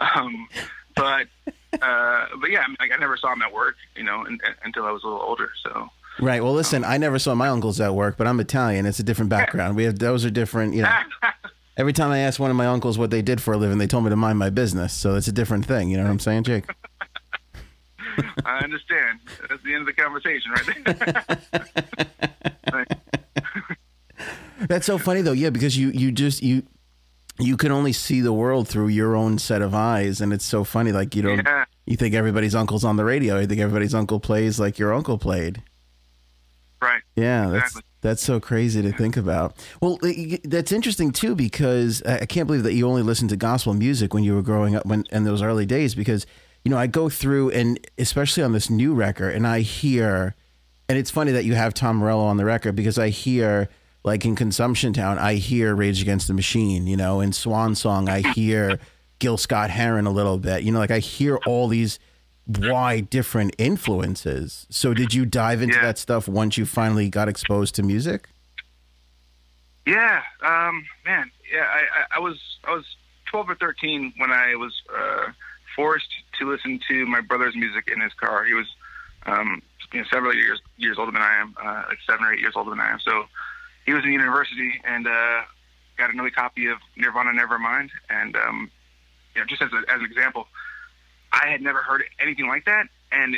um, 0.14 0.48
but 0.94 1.28
uh, 1.74 2.26
but 2.40 2.50
yeah, 2.50 2.60
I, 2.60 2.68
mean, 2.68 2.76
like, 2.80 2.92
I 2.92 2.96
never 2.98 3.16
saw 3.16 3.32
him 3.32 3.42
at 3.42 3.52
work. 3.52 3.76
You 3.96 4.04
know, 4.04 4.24
and, 4.24 4.40
and, 4.44 4.54
until 4.64 4.84
I 4.84 4.90
was 4.90 5.02
a 5.04 5.06
little 5.06 5.22
older. 5.22 5.50
So. 5.62 5.88
Right. 6.20 6.42
Well, 6.42 6.52
listen, 6.52 6.84
I 6.84 6.98
never 6.98 7.18
saw 7.18 7.34
my 7.34 7.48
uncles 7.48 7.80
at 7.80 7.94
work, 7.94 8.16
but 8.16 8.26
I'm 8.26 8.40
Italian. 8.40 8.86
It's 8.86 8.98
a 8.98 9.04
different 9.04 9.30
background. 9.30 9.76
We 9.76 9.84
have 9.84 9.98
those 9.98 10.24
are 10.24 10.30
different. 10.30 10.74
You 10.74 10.82
know, 10.82 10.96
every 11.76 11.92
time 11.92 12.10
I 12.10 12.18
asked 12.18 12.40
one 12.40 12.50
of 12.50 12.56
my 12.56 12.66
uncles 12.66 12.98
what 12.98 13.10
they 13.10 13.22
did 13.22 13.40
for 13.40 13.54
a 13.54 13.56
living, 13.56 13.78
they 13.78 13.86
told 13.86 14.04
me 14.04 14.10
to 14.10 14.16
mind 14.16 14.38
my 14.38 14.50
business. 14.50 14.92
So 14.92 15.14
it's 15.14 15.28
a 15.28 15.32
different 15.32 15.66
thing. 15.66 15.90
You 15.90 15.96
know 15.96 16.04
what 16.04 16.10
I'm 16.10 16.18
saying, 16.18 16.44
Jake? 16.44 16.64
I 18.44 18.58
understand. 18.64 19.20
That's 19.48 19.62
the 19.62 19.74
end 19.74 19.82
of 19.82 19.86
the 19.86 19.92
conversation, 19.92 20.50
right 20.52 20.84
there. 20.84 21.38
Right. 22.70 22.86
That's 24.68 24.84
so 24.84 24.98
funny 24.98 25.22
though. 25.22 25.32
Yeah, 25.32 25.48
because 25.48 25.78
you 25.78 25.88
you 25.88 26.12
just 26.12 26.42
you 26.42 26.64
you 27.38 27.56
can 27.56 27.70
only 27.72 27.92
see 27.92 28.20
the 28.20 28.32
world 28.32 28.68
through 28.68 28.88
your 28.88 29.14
own 29.14 29.38
set 29.38 29.62
of 29.62 29.74
eyes, 29.74 30.20
and 30.20 30.32
it's 30.32 30.44
so 30.44 30.64
funny. 30.64 30.92
Like 30.92 31.14
you 31.14 31.22
don't 31.22 31.38
Yeah. 31.44 31.64
you 31.86 31.96
think 31.96 32.14
everybody's 32.14 32.54
uncle's 32.54 32.84
on 32.84 32.96
the 32.96 33.04
radio. 33.04 33.38
You 33.38 33.46
think 33.46 33.60
everybody's 33.60 33.94
uncle 33.94 34.20
plays 34.20 34.58
like 34.58 34.78
your 34.78 34.92
uncle 34.92 35.18
played. 35.18 35.62
Right. 36.80 37.02
Yeah, 37.16 37.48
that's 37.48 37.70
Exactly. 37.70 37.82
that's 38.02 38.22
so 38.22 38.38
crazy 38.40 38.82
to 38.82 38.92
think 38.92 39.16
about. 39.16 39.56
Well, 39.82 39.98
that's 40.44 40.70
interesting 40.70 41.10
too 41.10 41.34
because 41.34 42.02
I 42.06 42.20
I 42.20 42.26
can't 42.26 42.46
believe 42.46 42.62
that 42.62 42.74
you 42.74 42.86
only 42.88 43.02
listened 43.02 43.30
to 43.30 43.36
gospel 43.36 43.74
music 43.74 44.14
when 44.14 44.22
you 44.22 44.34
were 44.34 44.42
growing 44.42 44.76
up 44.76 44.86
when 44.86 45.04
in 45.10 45.24
those 45.24 45.42
early 45.42 45.66
days 45.66 45.94
because 45.96 46.24
you 46.64 46.70
know 46.70 46.78
I 46.78 46.86
go 46.86 47.08
through 47.08 47.50
and 47.50 47.78
especially 47.98 48.42
on 48.44 48.52
this 48.52 48.70
new 48.70 48.94
record 48.94 49.34
and 49.34 49.46
I 49.46 49.60
hear 49.60 50.34
and 50.88 50.96
it's 50.96 51.10
funny 51.10 51.32
that 51.32 51.44
you 51.44 51.54
have 51.54 51.74
Tom 51.74 51.96
Morello 51.96 52.24
on 52.24 52.36
the 52.36 52.44
record 52.44 52.76
because 52.76 52.96
I 52.98 53.08
hear 53.08 53.68
like 54.08 54.24
in 54.24 54.34
Consumption 54.34 54.92
Town 54.92 55.18
I 55.18 55.34
hear 55.34 55.74
Rage 55.74 56.02
Against 56.02 56.26
the 56.26 56.34
Machine, 56.34 56.86
you 56.86 56.96
know, 56.96 57.20
in 57.20 57.32
Swan 57.32 57.74
Song 57.74 58.08
I 58.08 58.20
hear 58.32 58.80
Gil 59.20 59.36
Scott 59.36 59.70
Heron 59.70 60.06
a 60.06 60.10
little 60.10 60.38
bit. 60.38 60.62
You 60.64 60.72
know, 60.72 60.78
like 60.80 60.90
I 60.90 60.98
hear 60.98 61.36
all 61.46 61.68
these 61.68 61.98
wide 62.46 63.10
different 63.10 63.54
influences. 63.58 64.66
So 64.70 64.94
did 64.94 65.12
you 65.14 65.26
dive 65.26 65.62
into 65.62 65.76
Yeah. 65.76 65.82
that 65.82 65.98
stuff 65.98 66.26
once 66.26 66.56
you 66.58 66.66
finally 66.66 67.08
got 67.08 67.28
exposed 67.28 67.74
to 67.76 67.82
music? 67.82 68.28
Yeah, 69.86 70.22
um, 70.42 70.84
man. 71.04 71.30
Yeah, 71.52 71.64
I, 71.64 72.16
I, 72.16 72.18
was 72.18 72.36
I 72.64 72.74
was 72.74 72.84
12 73.30 73.50
or 73.50 73.54
13 73.54 74.12
when 74.18 74.30
I 74.30 74.54
was 74.54 74.72
uh, 74.94 75.30
forced 75.74 76.08
to 76.38 76.50
listen 76.50 76.78
to 76.88 77.06
my 77.06 77.20
brother's 77.20 77.56
music 77.56 77.88
in 77.94 78.00
his 78.00 78.12
car. 78.14 78.44
He 78.44 78.54
was, 78.54 78.66
um, 79.24 79.62
you 79.92 80.00
know, 80.00 80.06
several 80.12 80.34
years 80.34 80.60
years 80.76 80.96
older 80.98 81.12
than 81.12 81.22
I 81.22 81.40
am, 81.40 81.54
uh, 81.62 81.82
like 81.88 81.98
seven 82.06 82.24
or 82.24 82.34
eight 82.34 82.40
years 82.40 82.52
older 82.54 82.70
than 82.70 82.80
I 82.80 82.90
am. 82.90 83.00
So 83.00 83.24
he 83.88 83.94
was 83.94 84.04
in 84.04 84.12
university 84.12 84.78
and 84.84 85.06
uh, 85.06 85.40
got 85.96 86.12
an 86.12 86.20
early 86.20 86.30
copy 86.30 86.66
of 86.66 86.76
Nirvana 86.94 87.30
Nevermind. 87.30 87.88
And 88.10 88.36
um, 88.36 88.70
you 89.34 89.40
know, 89.40 89.46
just 89.46 89.62
as, 89.62 89.70
a, 89.72 89.78
as 89.90 90.00
an 90.00 90.04
example, 90.04 90.46
I 91.32 91.48
had 91.48 91.62
never 91.62 91.78
heard 91.78 92.04
anything 92.20 92.48
like 92.48 92.66
that. 92.66 92.84
And 93.10 93.36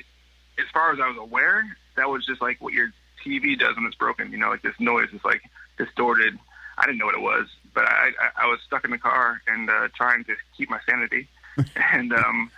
as 0.58 0.64
far 0.74 0.92
as 0.92 0.98
I 0.98 1.06
was 1.06 1.18
aware, 1.18 1.62
that 1.96 2.08
was 2.08 2.26
just 2.26 2.42
like 2.42 2.60
what 2.60 2.72
your 2.72 2.90
TV 3.24 3.56
does 3.56 3.76
when 3.76 3.86
it's 3.86 3.94
broken. 3.94 4.32
You 4.32 4.38
know, 4.38 4.48
like 4.48 4.62
this 4.62 4.74
noise 4.80 5.10
is 5.12 5.20
like 5.24 5.40
distorted. 5.78 6.36
I 6.76 6.84
didn't 6.84 6.98
know 6.98 7.06
what 7.06 7.14
it 7.14 7.22
was, 7.22 7.46
but 7.72 7.84
I, 7.84 8.10
I, 8.20 8.42
I 8.42 8.46
was 8.46 8.58
stuck 8.66 8.84
in 8.84 8.90
the 8.90 8.98
car 8.98 9.40
and 9.46 9.70
uh, 9.70 9.86
trying 9.94 10.24
to 10.24 10.34
keep 10.56 10.68
my 10.68 10.80
sanity. 10.84 11.28
and 11.92 12.12
um, 12.12 12.50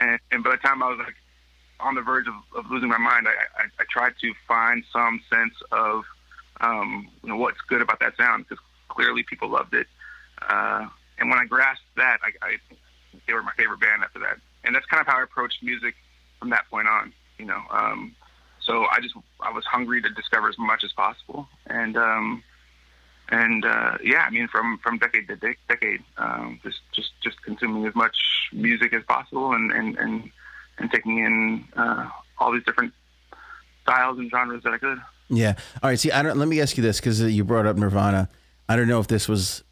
and 0.00 0.18
and 0.32 0.42
by 0.42 0.50
the 0.50 0.56
time 0.56 0.82
I 0.82 0.88
was 0.88 0.98
like 0.98 1.14
on 1.78 1.94
the 1.94 2.02
verge 2.02 2.26
of, 2.26 2.34
of 2.58 2.68
losing 2.72 2.88
my 2.88 2.98
mind, 2.98 3.28
I, 3.28 3.62
I, 3.62 3.66
I 3.78 3.84
tried 3.88 4.14
to 4.22 4.32
find 4.48 4.82
some 4.92 5.22
sense 5.30 5.54
of 5.70 6.02
um, 6.60 7.08
you 7.22 7.28
know 7.28 7.36
what's 7.36 7.60
good 7.68 7.82
about 7.82 8.00
that 8.00 8.16
sound 8.16 8.46
because 8.48 8.62
clearly 8.88 9.22
people 9.22 9.48
loved 9.48 9.74
it. 9.74 9.86
Uh, 10.48 10.86
and 11.18 11.30
when 11.30 11.38
I 11.38 11.44
grasped 11.44 11.84
that, 11.96 12.18
I, 12.22 12.46
I 12.46 12.56
they 13.26 13.32
were 13.32 13.42
my 13.42 13.52
favorite 13.56 13.80
band 13.80 14.02
after 14.02 14.18
that. 14.20 14.38
And 14.64 14.74
that's 14.74 14.86
kind 14.86 15.00
of 15.00 15.06
how 15.06 15.18
I 15.18 15.22
approached 15.22 15.62
music 15.62 15.94
from 16.38 16.50
that 16.50 16.68
point 16.70 16.88
on. 16.88 17.12
You 17.38 17.46
know, 17.46 17.62
um, 17.70 18.14
so 18.60 18.86
I 18.90 19.00
just 19.00 19.14
I 19.40 19.52
was 19.52 19.64
hungry 19.64 20.02
to 20.02 20.10
discover 20.10 20.48
as 20.48 20.58
much 20.58 20.84
as 20.84 20.92
possible, 20.92 21.48
and 21.66 21.96
um, 21.96 22.42
and 23.28 23.64
uh, 23.64 23.98
yeah, 24.02 24.24
I 24.26 24.30
mean 24.30 24.48
from 24.48 24.78
from 24.78 24.98
decade 24.98 25.28
to 25.28 25.36
de- 25.36 25.56
decade, 25.68 26.02
um, 26.16 26.60
just 26.62 26.78
just 26.92 27.10
just 27.22 27.40
consuming 27.42 27.86
as 27.86 27.94
much 27.94 28.16
music 28.52 28.92
as 28.92 29.04
possible, 29.04 29.52
and 29.52 29.70
and 29.70 29.96
and, 29.98 30.30
and 30.78 30.90
taking 30.90 31.18
in 31.18 31.64
uh, 31.76 32.08
all 32.38 32.52
these 32.52 32.64
different 32.64 32.92
styles 33.82 34.18
and 34.18 34.30
genres 34.30 34.62
that 34.64 34.72
I 34.72 34.78
could. 34.78 35.00
Yeah. 35.28 35.54
All 35.82 35.90
right. 35.90 35.98
See, 35.98 36.10
I 36.12 36.22
don't. 36.22 36.38
Let 36.38 36.48
me 36.48 36.60
ask 36.60 36.76
you 36.76 36.82
this 36.82 37.00
because 37.00 37.22
uh, 37.22 37.26
you 37.26 37.44
brought 37.44 37.66
up 37.66 37.76
Nirvana. 37.76 38.28
I 38.68 38.76
don't 38.76 38.88
know 38.88 39.00
if 39.00 39.06
this 39.08 39.28
was. 39.28 39.62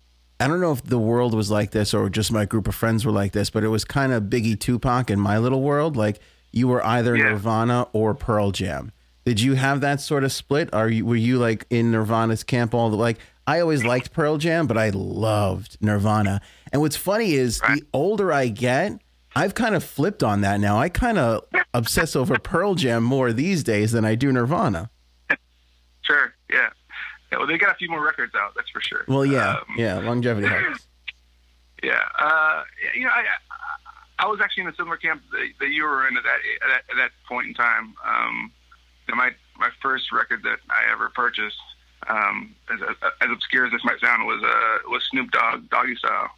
I 0.41 0.49
don't 0.49 0.61
know 0.61 0.73
if 0.73 0.83
the 0.83 0.99
world 0.99 1.33
was 1.33 1.51
like 1.51 1.71
this 1.71 1.95
or 1.95 2.11
just 2.11 2.33
my 2.33 2.45
group 2.45 2.67
of 2.67 2.75
friends 2.75 3.07
were 3.07 3.13
like 3.13 3.33
this, 3.33 3.51
but 3.51 3.63
it 3.63 3.69
was 3.69 3.85
kind 3.85 4.13
of 4.13 4.25
Biggie 4.25 4.59
Tupac 4.59 5.09
in 5.11 5.21
my 5.21 5.39
little 5.39 5.63
world. 5.63 5.97
Like 5.97 6.19
you 6.53 6.67
were 6.69 6.85
either 6.85 7.17
Yeah. 7.17 7.31
Nirvana 7.31 7.87
or 7.93 8.15
Pearl 8.15 8.51
Jam. 8.51 8.91
Did 9.25 9.41
you 9.41 9.55
have 9.55 9.81
that 9.81 10.01
sort 10.01 10.25
of 10.25 10.33
split? 10.33 10.73
Are 10.75 10.89
you 10.89 11.07
were 11.07 11.17
you 11.17 11.39
like 11.39 11.67
in 11.71 11.93
Nirvana's 11.93 12.43
camp 12.43 12.75
all 12.75 12.91
the 12.91 12.97
like? 12.97 13.19
I 13.47 13.61
always 13.61 13.85
liked 13.85 14.13
Pearl 14.13 14.39
Jam, 14.39 14.67
but 14.67 14.77
I 14.79 14.89
loved 14.91 15.77
Nirvana. 15.81 16.41
And 16.73 16.81
what's 16.83 16.97
funny 16.97 17.35
is 17.35 17.61
the 17.61 17.83
older 17.93 18.33
I 18.33 18.49
get, 18.49 19.01
I've 19.37 19.55
kind 19.55 19.75
of 19.75 19.85
flipped 19.85 20.23
on 20.23 20.41
that 20.41 20.61
now. 20.61 20.79
I 20.79 20.89
kind 20.89 21.19
of 21.19 21.45
obsess 21.75 22.17
over 22.17 22.39
Pearl 22.39 22.75
Jam 22.75 23.03
more 23.03 23.33
these 23.33 23.63
days 23.63 23.93
than 23.93 24.05
I 24.05 24.15
do 24.15 24.33
Nirvana. 24.33 24.91
Sure, 26.05 26.35
yeah. 26.51 26.71
yeah. 27.33 27.39
Well, 27.39 27.47
they 27.47 27.59
got 27.59 27.73
a 27.73 27.75
few 27.75 27.89
more 27.91 28.03
records 28.05 28.35
out, 28.35 28.55
that's 28.55 28.71
for 28.71 28.81
sure. 28.81 29.05
Well, 29.09 29.25
yeah, 29.27 29.57
Um, 29.57 29.65
yeah, 29.77 29.99
longevity 29.99 30.47
helps. 30.47 30.87
Yeah, 31.83 32.01
uh, 32.19 32.63
you 32.95 33.03
know, 33.05 33.11
I, 33.11 33.25
I 34.19 34.27
was 34.27 34.41
actually 34.43 34.63
in 34.63 34.69
a 34.71 34.75
similar 34.75 34.97
camp 34.97 35.23
that, 35.33 35.49
that 35.61 35.69
you 35.69 35.83
were 35.85 36.09
in 36.09 36.17
at 36.17 36.23
that, 36.23 36.39
at 36.63 36.69
that 36.69 36.83
at 36.93 36.97
that 36.97 37.11
point 37.29 37.49
in 37.49 37.53
time. 37.53 37.95
Um, 38.07 38.53
you 39.07 39.15
know, 39.15 39.17
my 39.19 39.33
my 39.59 39.69
first 39.83 40.11
record 40.11 40.43
that 40.45 40.61
I 40.71 40.91
ever 40.91 41.11
purchased, 41.11 41.59
um, 42.07 42.55
as, 42.73 42.81
as 43.21 43.29
obscure 43.31 43.67
as 43.67 43.73
this 43.73 43.85
might 43.85 44.01
sound, 44.01 44.27
was 44.27 44.43
uh, 44.43 44.89
was 44.91 45.03
Snoop 45.11 45.31
Dogg 45.31 45.69
Doggy 45.69 45.97
Style. 45.97 46.31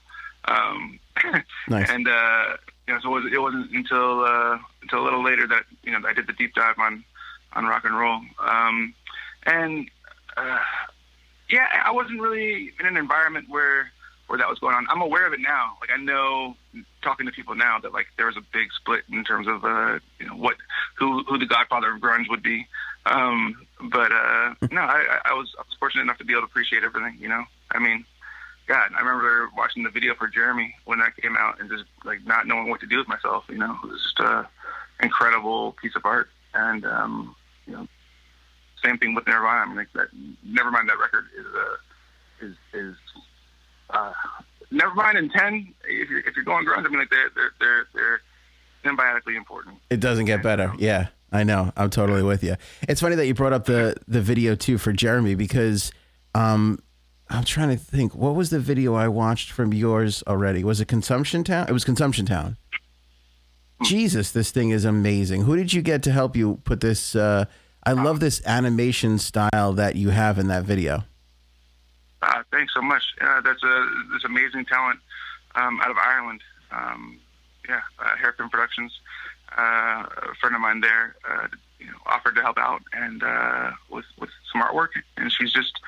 Um, 0.47 0.99
Nice. 1.69 1.91
and 1.91 2.09
uh, 2.09 2.57
you 2.89 2.95
know, 2.95 3.01
so 3.01 3.17
it, 3.17 3.23
was, 3.23 3.33
it 3.33 3.39
wasn't 3.41 3.71
until 3.73 4.25
uh, 4.25 4.59
until 4.83 5.03
a 5.03 5.05
little 5.05 5.23
later 5.23 5.47
that 5.47 5.65
you 5.85 5.93
know 5.93 6.01
I 6.09 6.13
did 6.13 6.27
the 6.27 6.33
deep 6.33 6.55
dive 6.55 6.79
on 6.81 7.05
on 7.53 7.67
rock 7.67 7.85
and 7.85 7.97
roll. 7.97 8.21
Um, 8.41 8.95
and 9.47 9.89
uh, 10.37 10.59
yeah, 11.51 11.67
I 11.85 11.93
wasn't 11.93 12.21
really 12.21 12.73
in 12.79 12.87
an 12.87 12.97
environment 12.97 13.47
where 13.49 13.91
where 14.27 14.39
that 14.39 14.49
was 14.49 14.59
going 14.59 14.75
on. 14.75 14.87
I'm 14.91 15.03
aware 15.03 15.27
of 15.27 15.33
it 15.33 15.41
now. 15.41 15.77
Like 15.81 15.91
I 15.97 16.03
know, 16.03 16.57
talking 17.03 17.27
to 17.27 17.33
people 17.33 17.55
now, 17.55 17.79
that 17.79 17.93
like 17.93 18.07
there 18.17 18.27
was 18.27 18.37
a 18.37 18.43
big 18.53 18.69
split 18.73 19.05
in 19.11 19.25
terms 19.25 19.47
of 19.47 19.65
uh, 19.65 19.99
you 20.19 20.27
know 20.27 20.35
what 20.35 20.57
who 20.97 21.23
who 21.25 21.39
the 21.39 21.47
godfather 21.47 21.95
of 21.95 22.01
grunge 22.01 22.29
would 22.29 22.43
be. 22.43 22.67
Um, 23.07 23.67
but 23.91 24.11
uh, 24.13 24.55
no, 24.71 24.81
I, 24.81 25.21
I 25.25 25.35
was 25.35 25.55
I 25.59 25.63
was 25.63 25.77
fortunate 25.79 26.03
enough 26.03 26.19
to 26.19 26.25
be 26.25 26.33
able 26.33 26.43
to 26.43 26.47
appreciate 26.47 26.83
everything. 26.83 27.17
You 27.21 27.29
know, 27.29 27.45
I 27.71 27.79
mean. 27.79 28.05
God, 28.69 28.91
I 28.97 28.99
remember 28.99 29.49
watching 29.57 29.85
the 29.85 29.91
video 29.91 30.17
for 30.17 30.27
Jeremy 30.27 30.75
when 30.87 30.99
that 30.99 31.17
came 31.17 31.37
out 31.37 31.61
and 31.61 31.71
just 31.71 31.85
like 32.05 32.27
not 32.27 32.49
knowing 32.49 32.69
what 32.69 32.81
to 32.81 32.87
do 32.89 32.99
with 32.99 33.07
myself. 33.07 33.45
You 33.49 33.59
know, 33.59 33.79
it 33.85 33.87
was 33.87 34.03
just 34.03 34.19
a 34.19 34.49
incredible 35.01 35.71
piece 35.81 35.95
of 35.95 36.05
art. 36.05 36.31
And 36.53 36.85
um, 36.85 37.37
you 37.67 37.75
know, 37.75 37.89
same 38.87 38.99
thing 38.99 39.15
with 39.15 39.27
Nirvana. 39.27 39.61
I 39.61 39.67
mean, 39.67 39.77
like 39.77 39.93
that. 39.95 40.09
Nevermind 40.47 40.87
that 40.87 40.99
record 40.99 41.27
is 41.37 41.47
uh, 41.55 42.47
is 42.47 42.55
is 42.73 42.97
uh, 43.91 44.13
Nevermind 44.73 45.19
and 45.19 45.31
Ten. 45.31 45.75
If 45.85 46.09
you're 46.09 46.21
if 46.21 46.37
you're 46.37 46.45
going 46.45 46.65
grunge, 46.65 46.87
I 46.87 46.89
mean, 46.89 46.99
like 46.99 47.11
they're 47.11 47.31
they're 47.35 47.53
they're 47.59 47.87
they're 47.95 48.21
symbiotically 48.85 49.37
important. 49.37 49.79
It 49.91 50.01
doesn't 50.01 50.27
get 50.27 50.43
better. 50.43 50.73
Yeah, 50.79 51.09
I 51.33 51.45
know. 51.45 51.73
I'm 51.77 51.91
totally 51.91 52.23
with 52.23 52.45
you. 52.45 52.57
It's 52.89 53.01
funny 53.01 53.17
that 53.17 53.27
you 53.27 53.35
brought 53.35 53.53
up 53.53 53.65
the 53.65 53.97
the 54.07 54.21
video 54.21 54.55
too 54.55 54.79
for 54.79 54.93
Jeremy 54.93 55.35
because 55.35 55.91
um, 56.35 56.79
I'm 57.29 57.45
trying 57.45 57.71
to 57.71 57.77
think. 57.77 58.15
What 58.15 58.35
was 58.35 58.51
the 58.51 58.61
video 58.61 58.95
I 58.95 59.09
watched 59.09 59.51
from 59.51 59.73
yours 59.73 60.23
already? 60.27 60.63
Was 60.65 60.81
it 60.81 60.87
Consumption 60.89 61.45
Town? 61.45 61.67
It 61.69 61.73
was 61.73 61.85
Consumption 61.85 62.27
Town. 62.27 62.57
Jesus, 63.83 64.31
this 64.31 64.51
thing 64.53 64.71
is 64.71 64.87
amazing. 64.87 65.43
Who 65.43 65.55
did 65.55 65.75
you 65.75 65.83
get 65.83 66.03
to 66.05 66.13
help 66.13 66.35
you 66.35 66.61
put 66.65 66.81
this? 66.81 67.15
Uh, 67.15 67.45
I 67.87 67.93
love 67.93 68.19
this 68.19 68.43
animation 68.45 69.19
style 69.19 69.73
that 69.75 69.95
you 69.95 70.09
have 70.09 70.41
in 70.41 70.49
that 70.49 70.65
video. 70.65 71.05
Uh, 72.21 72.43
thanks 72.51 72.75
so 72.75 72.83
much. 72.83 73.05
Uh, 73.21 73.41
that's 73.43 73.63
a 73.63 73.89
this 74.13 74.25
amazing 74.25 74.65
talent 74.65 74.99
um, 75.55 75.81
out 75.81 75.93
of 75.93 75.97
Ireland. 75.97 76.41
Um, 76.73 77.21
yeah, 77.69 77.81
uh, 78.01 78.17
Hairpin 78.17 78.49
Productions. 78.49 78.93
Uh, 79.57 80.03
a 80.03 80.35
friend 80.41 80.57
of 80.57 80.61
mine 80.61 80.81
there, 80.81 81.15
uh, 81.31 81.47
you 81.79 81.87
know, 81.87 81.97
offered 82.07 82.35
to 82.35 82.43
help 82.43 82.59
out 82.59 82.83
and 82.93 83.23
uh, 83.23 83.71
with 83.89 84.07
with 84.19 84.31
some 84.53 84.63
artwork, 84.63 84.89
and 85.17 85.31
she's 85.31 85.53
just 85.53 85.79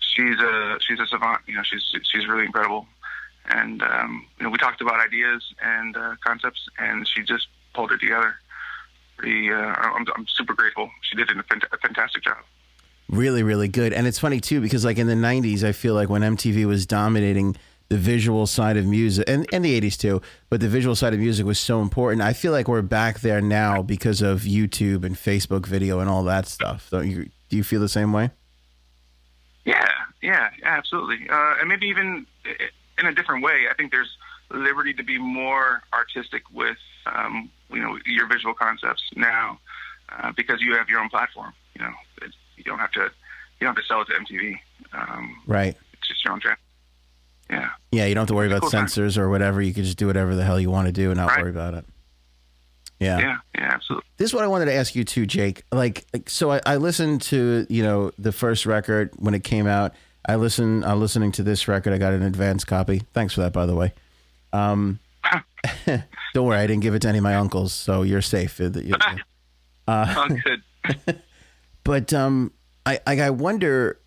she's 0.00 0.40
a 0.40 0.78
she's 0.80 0.98
a 0.98 1.06
savant. 1.06 1.42
You 1.46 1.54
know, 1.54 1.62
she's 1.62 1.84
she's 2.10 2.26
really 2.26 2.44
incredible. 2.44 2.88
And 3.48 3.82
um, 3.82 4.26
you 4.38 4.44
know, 4.44 4.50
we 4.50 4.58
talked 4.58 4.80
about 4.80 4.98
ideas 4.98 5.44
and 5.62 5.96
concepts, 6.24 6.68
and 6.80 7.06
she 7.06 7.22
just 7.22 7.46
pulled 7.72 7.92
it 7.92 8.00
together. 8.00 8.34
Pretty, 9.16 9.50
uh, 9.50 9.56
I'm, 9.56 10.04
I'm 10.14 10.26
super 10.28 10.54
grateful. 10.54 10.90
She 11.02 11.16
did 11.16 11.30
a, 11.30 11.34
fant- 11.34 11.64
a 11.72 11.78
fantastic 11.78 12.22
job. 12.22 12.38
Really, 13.08 13.42
really 13.42 13.68
good. 13.68 13.92
And 13.92 14.06
it's 14.06 14.18
funny 14.18 14.40
too 14.40 14.60
because 14.60 14.84
like 14.84 14.98
in 14.98 15.06
the 15.06 15.14
'90s, 15.14 15.62
I 15.62 15.72
feel 15.72 15.94
like 15.94 16.08
when 16.08 16.22
MTV 16.22 16.64
was 16.64 16.86
dominating 16.86 17.56
the 17.88 17.96
visual 17.96 18.48
side 18.48 18.76
of 18.76 18.84
music, 18.84 19.24
and, 19.28 19.46
and 19.52 19.64
the 19.64 19.80
'80s 19.80 19.96
too, 19.96 20.20
but 20.50 20.60
the 20.60 20.68
visual 20.68 20.96
side 20.96 21.14
of 21.14 21.20
music 21.20 21.46
was 21.46 21.60
so 21.60 21.80
important. 21.80 22.20
I 22.20 22.32
feel 22.32 22.50
like 22.50 22.66
we're 22.66 22.82
back 22.82 23.20
there 23.20 23.40
now 23.40 23.80
because 23.80 24.22
of 24.22 24.40
YouTube 24.40 25.04
and 25.04 25.14
Facebook 25.14 25.66
video 25.66 26.00
and 26.00 26.10
all 26.10 26.24
that 26.24 26.48
stuff. 26.48 26.88
Don't 26.90 27.08
you? 27.08 27.30
Do 27.48 27.56
you 27.56 27.62
feel 27.62 27.80
the 27.80 27.88
same 27.88 28.12
way? 28.12 28.30
Yeah, 29.64 29.88
yeah, 30.20 30.50
yeah 30.60 30.76
absolutely. 30.76 31.28
Uh, 31.30 31.54
and 31.60 31.68
maybe 31.68 31.86
even 31.86 32.26
in 32.98 33.06
a 33.06 33.12
different 33.12 33.44
way. 33.44 33.66
I 33.70 33.74
think 33.74 33.92
there's 33.92 34.16
liberty 34.50 34.94
to 34.94 35.02
be 35.02 35.18
more 35.18 35.82
artistic 35.92 36.42
with, 36.52 36.78
um, 37.14 37.50
you 37.70 37.80
know, 37.80 37.98
your 38.06 38.26
visual 38.26 38.54
concepts 38.54 39.02
now 39.14 39.58
uh, 40.10 40.32
because 40.36 40.60
you 40.60 40.74
have 40.76 40.88
your 40.88 41.00
own 41.00 41.08
platform. 41.08 41.52
You 41.74 41.84
know, 41.84 41.92
it's, 42.22 42.34
you 42.56 42.64
don't 42.64 42.78
have 42.78 42.92
to 42.92 43.00
you 43.60 43.66
don't 43.66 43.74
have 43.74 43.82
to 43.84 43.88
sell 43.88 44.02
it 44.02 44.06
to 44.08 44.12
MTV. 44.14 44.58
Um, 44.92 45.36
Right. 45.46 45.74
it's 45.94 46.08
just 46.08 46.24
your 46.24 46.32
own 46.34 46.40
channel. 46.40 46.56
Yeah. 47.50 47.70
Yeah, 47.92 48.06
you 48.06 48.14
don't 48.14 48.22
have 48.22 48.28
to 48.28 48.34
worry 48.34 48.48
about 48.48 48.62
Cool 48.62 48.70
time. 48.70 48.88
censors 48.88 49.16
or 49.16 49.28
whatever. 49.28 49.62
You 49.62 49.72
can 49.72 49.84
just 49.84 49.96
do 49.98 50.06
whatever 50.08 50.34
the 50.34 50.44
hell 50.44 50.58
you 50.60 50.70
want 50.70 50.86
to 50.86 50.92
do 50.92 51.10
and 51.10 51.16
not 51.18 51.28
Right. 51.30 51.40
worry 51.42 51.50
about 51.50 51.74
it. 51.74 51.84
Yeah. 52.98 53.18
Yeah. 53.18 53.36
Yeah. 53.54 53.72
Absolutely. 53.74 54.08
This 54.16 54.30
is 54.30 54.34
what 54.34 54.44
I 54.44 54.46
wanted 54.48 54.66
to 54.66 54.74
ask 54.74 54.94
you 54.94 55.04
too, 55.04 55.26
Jake. 55.26 55.62
Like, 55.70 56.06
like 56.12 56.28
so 56.30 56.50
I, 56.52 56.60
I 56.66 56.76
listened 56.76 57.22
to, 57.22 57.66
you 57.68 57.82
know, 57.82 58.10
the 58.18 58.32
first 58.32 58.64
record 58.66 59.10
when 59.16 59.34
it 59.34 59.44
came 59.44 59.66
out. 59.66 59.92
I 60.28 60.36
listened. 60.36 60.84
I'm 60.84 60.98
listening 60.98 61.30
to 61.32 61.42
this 61.44 61.68
record. 61.68 61.92
I 61.92 61.98
got 61.98 62.12
an 62.12 62.22
advance 62.22 62.64
copy. 62.64 63.02
Thanks 63.12 63.34
for 63.34 63.42
that, 63.42 63.52
by 63.52 63.64
the 63.66 63.76
way. 63.76 63.92
Um, 64.52 64.98
don't 66.34 66.46
worry, 66.46 66.58
I 66.58 66.66
didn't 66.66 66.82
give 66.82 66.94
it 66.94 67.02
to 67.02 67.08
any 67.08 67.18
of 67.18 67.24
my 67.24 67.34
uncles, 67.34 67.72
so 67.72 68.02
you're 68.02 68.22
safe. 68.22 68.60
Uh, 69.88 70.28
good. 70.44 71.22
But 71.84 72.12
um, 72.12 72.52
I 72.84 72.98
I 73.06 73.20
I 73.20 73.30
wonder 73.30 74.00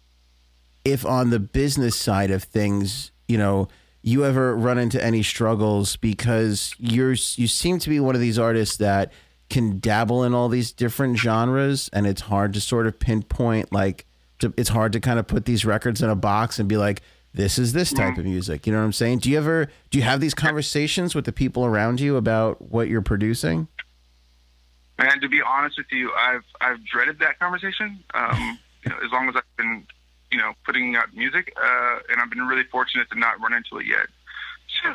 if 0.84 1.06
on 1.06 1.30
the 1.30 1.40
business 1.40 1.96
side 1.96 2.32
of 2.32 2.44
things, 2.44 3.12
you 3.30 3.38
know, 3.38 3.70
you 4.02 4.26
ever 4.26 4.54
run 4.54 4.78
into 4.78 5.02
any 5.02 5.24
struggles 5.24 5.96
because 5.96 6.76
you're 6.78 7.12
you 7.12 7.48
seem 7.48 7.80
to 7.80 7.90
be 7.90 8.02
one 8.02 8.16
of 8.16 8.20
these 8.20 8.38
artists 8.38 8.76
that 8.78 9.14
can 9.50 9.80
dabble 9.80 10.26
in 10.26 10.34
all 10.34 10.50
these 10.50 10.74
different 10.74 11.18
genres, 11.18 11.90
and 11.94 12.06
it's 12.06 12.24
hard 12.24 12.54
to 12.56 12.60
sort 12.62 12.86
of 12.86 13.00
pinpoint 13.00 13.72
like 13.72 14.06
to, 14.40 14.54
it's 14.58 14.70
hard 14.70 14.92
to 14.92 15.00
kind 15.00 15.18
of 15.18 15.28
put 15.28 15.46
these 15.46 15.64
records 15.64 16.02
in 16.02 16.10
a 16.10 16.16
box 16.16 16.60
and 16.60 16.68
be 16.68 16.76
like. 16.78 17.02
This 17.34 17.60
is 17.60 17.74
this 17.74 17.94
type 17.94 18.18
of 18.18 18.26
music. 18.26 18.66
You 18.66 18.74
know 18.74 18.80
what 18.80 18.86
I'm 18.86 18.94
saying? 18.94 19.20
Do 19.20 19.30
you 19.30 19.38
ever 19.38 19.68
do 19.92 20.00
you 20.00 20.04
have 20.04 20.20
these 20.20 20.34
conversations 20.34 21.14
with 21.14 21.26
the 21.26 21.32
people 21.32 21.64
around 21.64 22.00
you 22.00 22.18
about 22.18 22.62
what 22.62 22.88
you're 22.88 23.02
producing? 23.02 23.68
And 24.98 25.22
to 25.22 25.30
be 25.30 25.42
honest 25.42 25.78
with 25.78 25.92
you, 25.92 26.12
I've 26.14 26.44
I've 26.60 26.84
dreaded 26.86 27.20
that 27.20 27.40
conversation. 27.40 28.04
Um, 28.14 28.60
you 28.84 28.92
know, 28.92 28.98
as 29.04 29.12
long 29.12 29.30
as 29.30 29.36
I've 29.36 29.58
been, 29.58 29.86
you 30.32 30.38
know, 30.38 30.54
putting 30.66 30.96
out 30.96 31.14
music, 31.16 31.54
uh, 31.62 32.00
and 32.12 32.20
I've 32.20 32.30
been 32.30 32.48
really 32.48 32.64
fortunate 32.64 33.10
to 33.12 33.20
not 33.20 33.40
run 33.40 33.54
into 33.54 33.78
it 33.78 33.86
yet. 33.86 34.08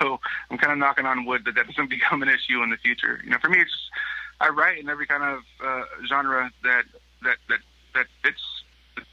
So 0.01 0.21
I'm 0.51 0.57
kind 0.57 0.73
of 0.73 0.79
knocking 0.79 1.05
on 1.05 1.27
wood 1.27 1.43
that 1.47 1.57
that 1.57 1.67
doesn't 1.67 1.91
become 1.91 2.23
an 2.23 2.29
issue 2.29 2.63
in 2.63 2.71
the 2.71 2.77
future. 2.77 3.21
You 3.25 3.31
know, 3.31 3.39
for 3.43 3.49
me, 3.51 3.59
it's 3.59 3.71
just, 3.71 3.91
I 4.41 4.49
write 4.49 4.79
in 4.79 4.89
every 4.89 5.05
kind 5.07 5.23
of 5.23 5.41
uh, 5.63 5.85
genre 6.09 6.51
that 6.63 6.85
that 7.23 7.37
that 7.49 7.59
that 7.95 8.07
fits, 8.23 8.41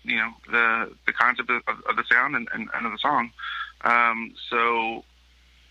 you 0.03 0.17
know, 0.17 0.31
the 0.51 0.91
the 1.05 1.13
concept 1.13 1.49
of, 1.49 1.61
of 1.67 1.95
the 1.95 2.03
sound 2.11 2.35
and, 2.35 2.47
and, 2.53 2.69
and 2.73 2.85
of 2.85 2.91
the 2.91 2.97
song. 2.97 3.31
Um, 3.83 4.33
so 4.49 5.03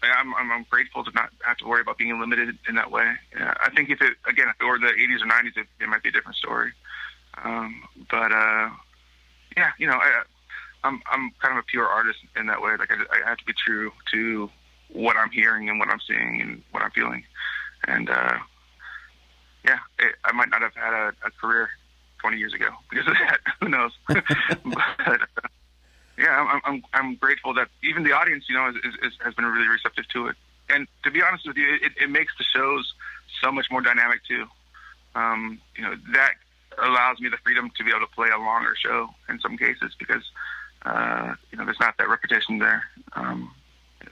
I'm, 0.03 0.35
I'm, 0.35 0.67
grateful 0.71 1.05
to 1.05 1.11
not 1.13 1.31
have 1.43 1.59
to 1.59 1.67
worry 1.67 1.83
about 1.83 1.99
being 1.99 2.19
limited 2.19 2.59
in 2.69 2.75
that 2.77 2.91
way. 2.91 3.13
Yeah, 3.37 3.55
I 3.61 3.71
think 3.71 3.91
if 3.91 4.01
it 4.01 4.15
again, 4.27 4.49
if 4.49 4.57
it 4.61 4.65
were 4.65 4.79
the 4.79 4.87
80s 4.87 5.23
or 5.23 5.27
90s, 5.27 5.57
it, 5.57 5.67
it 5.81 5.89
might 5.89 6.03
be 6.03 6.09
a 6.09 6.13
different 6.13 6.37
story. 6.37 6.73
Um, 7.45 7.83
but 8.11 8.33
uh, 8.33 8.71
yeah, 9.57 9.71
you 9.79 9.87
know, 9.87 9.95
I, 9.95 10.23
I'm 10.85 11.03
I'm 11.11 11.31
kind 11.41 11.57
of 11.57 11.63
a 11.63 11.67
pure 11.67 11.87
artist 11.87 12.19
in 12.37 12.47
that 12.47 12.63
way. 12.63 12.77
Like 12.79 12.91
I, 12.91 12.97
I 12.97 13.29
have 13.29 13.39
to 13.39 13.45
be 13.45 13.53
true 13.53 13.93
to 14.13 14.51
what 14.89 15.17
I'm 15.17 15.31
hearing 15.31 15.69
and 15.69 15.79
what 15.79 15.89
I'm 15.89 16.01
seeing 16.07 16.41
and 16.41 16.63
what 16.71 16.83
I'm 16.83 16.91
feeling. 16.91 17.25
And 17.87 18.11
uh, 18.11 18.39
yeah, 19.65 19.79
it, 19.99 20.15
I 20.25 20.33
might 20.33 20.51
not 20.51 20.63
have 20.63 20.75
had 20.75 20.93
a, 20.93 21.13
a 21.25 21.31
career 21.31 21.69
20 22.21 22.37
years 22.37 22.55
ago 22.55 22.69
because 22.89 23.07
of 23.07 23.15
that. 23.15 23.41
Who 23.61 23.69
knows? 23.69 23.93
but 24.09 24.23
uh, 25.07 25.49
yeah, 26.19 26.37
I'm, 26.37 26.61
I'm 26.65 26.83
I'm 26.93 27.15
grateful 27.17 27.55
that 27.55 27.69
even 27.83 28.03
the 28.03 28.13
audience, 28.13 28.45
you 28.49 28.55
know, 28.55 28.69
is, 28.69 28.77
is, 29.03 29.13
has 29.25 29.35
been 29.35 29.47
really 29.47 29.69
receptive 29.69 30.07
to 30.09 30.27
it. 30.27 30.37
And 30.69 30.87
to 31.03 31.11
be 31.11 31.23
honest 31.23 31.47
with 31.47 31.57
you, 31.57 31.79
it, 31.83 31.93
it 32.01 32.11
makes 32.11 32.33
the 32.39 32.45
shows 32.45 32.93
so 33.43 33.51
much 33.51 33.67
more 33.71 33.81
dynamic 33.81 34.21
too. 34.29 34.47
Um, 35.15 35.61
you 35.77 35.83
know, 35.83 35.95
that 36.13 36.33
allows 36.79 37.21
me 37.21 37.29
the 37.29 37.39
freedom 37.39 37.71
to 37.77 37.85
be 37.85 37.91
able 37.91 38.01
to 38.01 38.15
play 38.15 38.29
a 38.29 38.39
longer 38.39 38.75
show 38.77 39.09
in 39.29 39.41
some 39.41 39.57
cases 39.57 39.93
because 39.99 40.23
uh, 40.85 41.35
you 41.51 41.59
know 41.59 41.65
there's 41.65 41.81
not 41.81 41.97
that 41.99 42.09
repetition 42.09 42.59
there. 42.59 42.85
Um, 43.15 43.53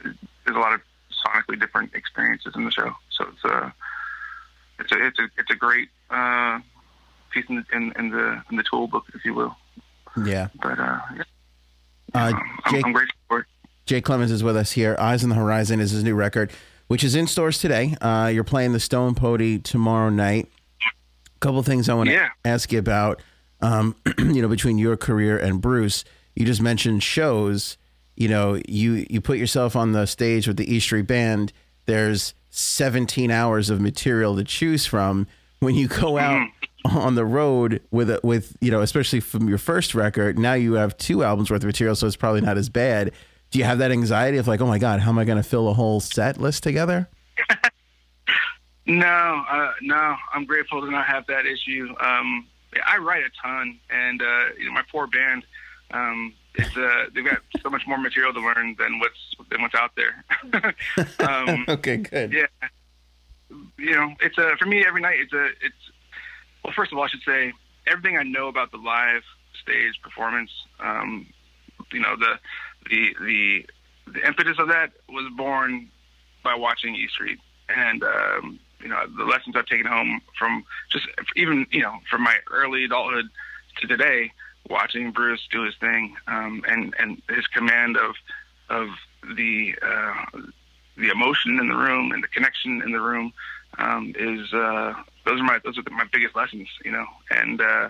there's 0.02 0.56
a 0.56 0.60
lot 0.60 0.72
of 0.72 0.80
sonically 1.24 1.58
different 1.60 1.94
experiences 1.94 2.54
in 2.56 2.64
the 2.64 2.70
show, 2.70 2.92
so 3.10 3.26
it's 3.32 3.44
a 3.44 3.74
it's 4.78 4.92
a 4.92 5.06
it's 5.06 5.18
a 5.18 5.28
it's 5.36 5.50
a 5.50 5.56
great 5.56 5.88
uh, 6.10 6.58
piece 7.30 7.44
in, 7.48 7.64
in, 7.72 7.92
in 7.98 8.10
the 8.10 8.42
in 8.50 8.56
the 8.56 8.64
tool 8.70 8.86
book, 8.88 9.04
if 9.14 9.24
you 9.24 9.34
will. 9.34 9.56
Yeah. 10.24 10.48
But 10.60 10.78
uh, 10.78 10.98
yeah, 11.16 11.22
Uh, 12.14 12.18
um, 12.34 12.34
I'm, 12.64 12.72
Jake, 12.74 12.84
I'm 12.86 12.92
grateful 12.92 13.18
for 13.28 13.38
it. 13.40 13.46
Jake 13.86 14.04
Clemons 14.04 14.30
is 14.30 14.42
with 14.42 14.56
us 14.56 14.72
here. 14.72 14.96
Eyes 14.98 15.22
on 15.22 15.30
the 15.30 15.36
Horizon 15.36 15.80
is 15.80 15.90
his 15.92 16.04
new 16.04 16.14
record, 16.14 16.50
which 16.88 17.02
is 17.04 17.14
in 17.14 17.26
stores 17.26 17.58
today. 17.58 17.94
Uh, 18.00 18.30
you're 18.32 18.44
playing 18.44 18.72
the 18.72 18.80
Stone 18.80 19.14
Pony 19.14 19.58
tomorrow 19.58 20.10
night. 20.10 20.48
A 21.36 21.38
couple 21.40 21.62
things 21.62 21.88
I 21.88 21.94
want 21.94 22.08
to 22.08 22.14
Yeah. 22.14 22.28
ask 22.44 22.72
you 22.72 22.78
about. 22.78 23.22
Um, 23.60 23.94
you 24.18 24.42
know, 24.42 24.48
between 24.48 24.78
your 24.78 24.96
career 24.96 25.38
and 25.38 25.60
Bruce, 25.60 26.04
you 26.34 26.44
just 26.44 26.60
mentioned 26.60 27.02
shows. 27.02 27.76
you 28.16 28.28
know, 28.28 28.60
you 28.68 29.06
you 29.08 29.20
put 29.20 29.38
yourself 29.38 29.76
on 29.76 29.92
the 29.92 30.06
stage 30.06 30.46
with 30.48 30.56
the 30.56 30.72
E 30.74 30.80
Street 30.80 31.06
Band. 31.06 31.52
There's 31.86 32.34
17 32.50 33.30
hours 33.30 33.70
of 33.70 33.80
material 33.80 34.36
to 34.36 34.44
choose 34.44 34.84
from. 34.86 35.26
When 35.60 35.74
you 35.74 35.88
go 35.88 36.18
out 36.18 36.48
on 36.84 37.14
the 37.14 37.24
road 37.24 37.82
with 37.90 38.10
a, 38.10 38.20
with 38.22 38.56
you 38.60 38.70
know, 38.70 38.80
especially 38.80 39.20
from 39.20 39.48
your 39.48 39.58
first 39.58 39.94
record, 39.94 40.38
now 40.38 40.54
you 40.54 40.74
have 40.74 40.96
two 40.96 41.24
albums 41.24 41.50
worth 41.50 41.62
of 41.62 41.66
material, 41.66 41.96
so 41.96 42.06
it's 42.06 42.16
probably 42.16 42.40
not 42.40 42.56
as 42.56 42.68
bad. 42.68 43.12
Do 43.50 43.58
you 43.58 43.64
have 43.64 43.78
that 43.78 43.90
anxiety 43.90 44.38
of 44.38 44.46
like, 44.46 44.60
oh 44.60 44.66
my 44.66 44.78
god, 44.78 45.00
how 45.00 45.10
am 45.10 45.18
I 45.18 45.24
going 45.24 45.38
to 45.38 45.48
fill 45.48 45.68
a 45.68 45.74
whole 45.74 46.00
set 46.00 46.38
list 46.38 46.62
together? 46.62 47.08
No, 48.88 49.44
uh, 49.50 49.72
no, 49.82 50.16
I'm 50.32 50.46
grateful 50.46 50.80
to 50.80 50.90
not 50.90 51.04
have 51.06 51.26
that 51.26 51.44
issue. 51.44 51.94
Um, 52.00 52.46
I 52.86 52.96
write 52.96 53.22
a 53.22 53.28
ton, 53.42 53.78
and 53.90 54.22
uh, 54.22 54.44
you 54.58 54.64
know, 54.64 54.72
my 54.72 54.82
poor 54.90 55.06
band, 55.06 55.44
um, 55.90 56.32
it's 56.54 56.74
uh, 56.74 57.04
they've 57.14 57.24
got 57.24 57.42
so 57.62 57.68
much 57.68 57.86
more 57.86 57.98
material 57.98 58.32
to 58.32 58.40
learn 58.40 58.76
than 58.78 58.98
what's 58.98 59.34
than 59.50 59.60
what's 59.60 59.74
out 59.74 59.92
there. 59.94 60.24
um, 61.28 61.66
okay, 61.68 61.98
good. 61.98 62.32
Yeah, 62.32 62.46
you 63.76 63.90
know, 63.90 64.14
it's 64.20 64.38
a 64.38 64.56
for 64.58 64.64
me 64.64 64.82
every 64.86 65.02
night. 65.02 65.18
It's 65.20 65.34
a 65.34 65.44
it's 65.60 65.76
well, 66.64 66.72
first 66.74 66.92
of 66.92 66.98
all, 66.98 67.04
I 67.04 67.08
should 67.08 67.22
say 67.26 67.52
everything 67.86 68.16
I 68.16 68.22
know 68.22 68.48
about 68.48 68.70
the 68.70 68.78
live 68.78 69.22
stage 69.62 70.00
performance. 70.02 70.50
Um, 70.80 71.26
you 71.92 72.00
know, 72.00 72.16
the 72.16 72.38
the 72.90 73.14
the 73.20 73.66
the 74.12 74.26
impetus 74.26 74.58
of 74.58 74.68
that 74.68 74.92
was 75.08 75.30
born 75.36 75.90
by 76.42 76.54
watching 76.54 76.94
E 76.94 77.08
Street 77.08 77.38
and 77.68 78.02
um, 78.02 78.58
you 78.80 78.88
know 78.88 79.00
the 79.16 79.24
lessons 79.24 79.56
I've 79.56 79.66
taken 79.66 79.86
home 79.86 80.20
from 80.38 80.64
just 80.90 81.06
even 81.36 81.66
you 81.70 81.82
know 81.82 81.98
from 82.10 82.22
my 82.22 82.36
early 82.50 82.84
adulthood 82.84 83.26
to 83.80 83.86
today, 83.86 84.32
watching 84.68 85.12
Bruce 85.12 85.46
do 85.50 85.64
his 85.64 85.74
thing 85.76 86.16
um, 86.26 86.62
and 86.68 86.94
and 86.98 87.22
his 87.28 87.46
command 87.48 87.96
of 87.96 88.14
of 88.68 88.88
the 89.36 89.74
uh, 89.82 90.40
the 90.96 91.08
emotion 91.08 91.58
in 91.58 91.68
the 91.68 91.76
room 91.76 92.12
and 92.12 92.22
the 92.22 92.28
connection 92.28 92.82
in 92.82 92.92
the 92.92 93.00
room 93.00 93.32
um, 93.78 94.12
is 94.18 94.52
uh, 94.52 94.94
those 95.24 95.40
are 95.40 95.44
my 95.44 95.58
those 95.64 95.78
are 95.78 95.84
my 95.90 96.06
biggest 96.12 96.36
lessons, 96.36 96.68
you 96.84 96.90
know, 96.90 97.06
and 97.30 97.60
uh, 97.60 97.88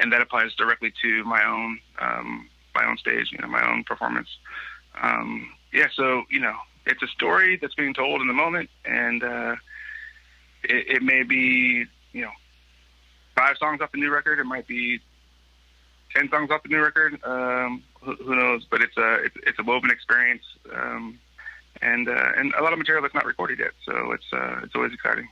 and 0.00 0.12
that 0.12 0.20
applies 0.20 0.54
directly 0.54 0.92
to 1.02 1.24
my 1.24 1.44
own 1.44 1.78
um, 2.00 2.48
my 2.74 2.86
own 2.86 2.98
stage, 2.98 3.28
you 3.32 3.38
know, 3.38 3.48
my 3.48 3.66
own 3.68 3.84
performance. 3.84 4.28
Um, 5.00 5.50
yeah, 5.72 5.88
so 5.94 6.24
you 6.30 6.40
know, 6.40 6.54
it's 6.86 7.02
a 7.02 7.08
story 7.08 7.58
that's 7.60 7.74
being 7.74 7.94
told 7.94 8.20
in 8.20 8.28
the 8.28 8.34
moment, 8.34 8.70
and 8.84 9.22
uh, 9.22 9.56
it, 10.64 10.96
it 10.96 11.02
may 11.02 11.22
be 11.22 11.86
you 12.12 12.22
know 12.22 12.32
five 13.36 13.56
songs 13.58 13.80
off 13.80 13.92
the 13.92 13.98
new 13.98 14.10
record. 14.10 14.38
It 14.38 14.44
might 14.44 14.66
be 14.66 15.00
ten 16.14 16.28
songs 16.30 16.50
off 16.50 16.62
the 16.62 16.68
new 16.68 16.80
record. 16.82 17.18
Um, 17.24 17.82
who, 18.02 18.14
who 18.16 18.36
knows? 18.36 18.66
But 18.70 18.82
it's 18.82 18.96
a 18.96 19.24
it's, 19.24 19.36
it's 19.46 19.58
a 19.58 19.62
woven 19.64 19.90
experience, 19.90 20.44
um, 20.74 21.18
and 21.82 22.08
uh, 22.08 22.32
and 22.36 22.52
a 22.58 22.62
lot 22.62 22.72
of 22.72 22.78
material 22.78 23.02
that's 23.02 23.14
not 23.14 23.24
recorded 23.26 23.58
yet. 23.58 23.72
So 23.84 24.12
it's 24.12 24.24
uh, 24.32 24.60
it's 24.64 24.74
always 24.74 24.92
exciting. 24.92 25.28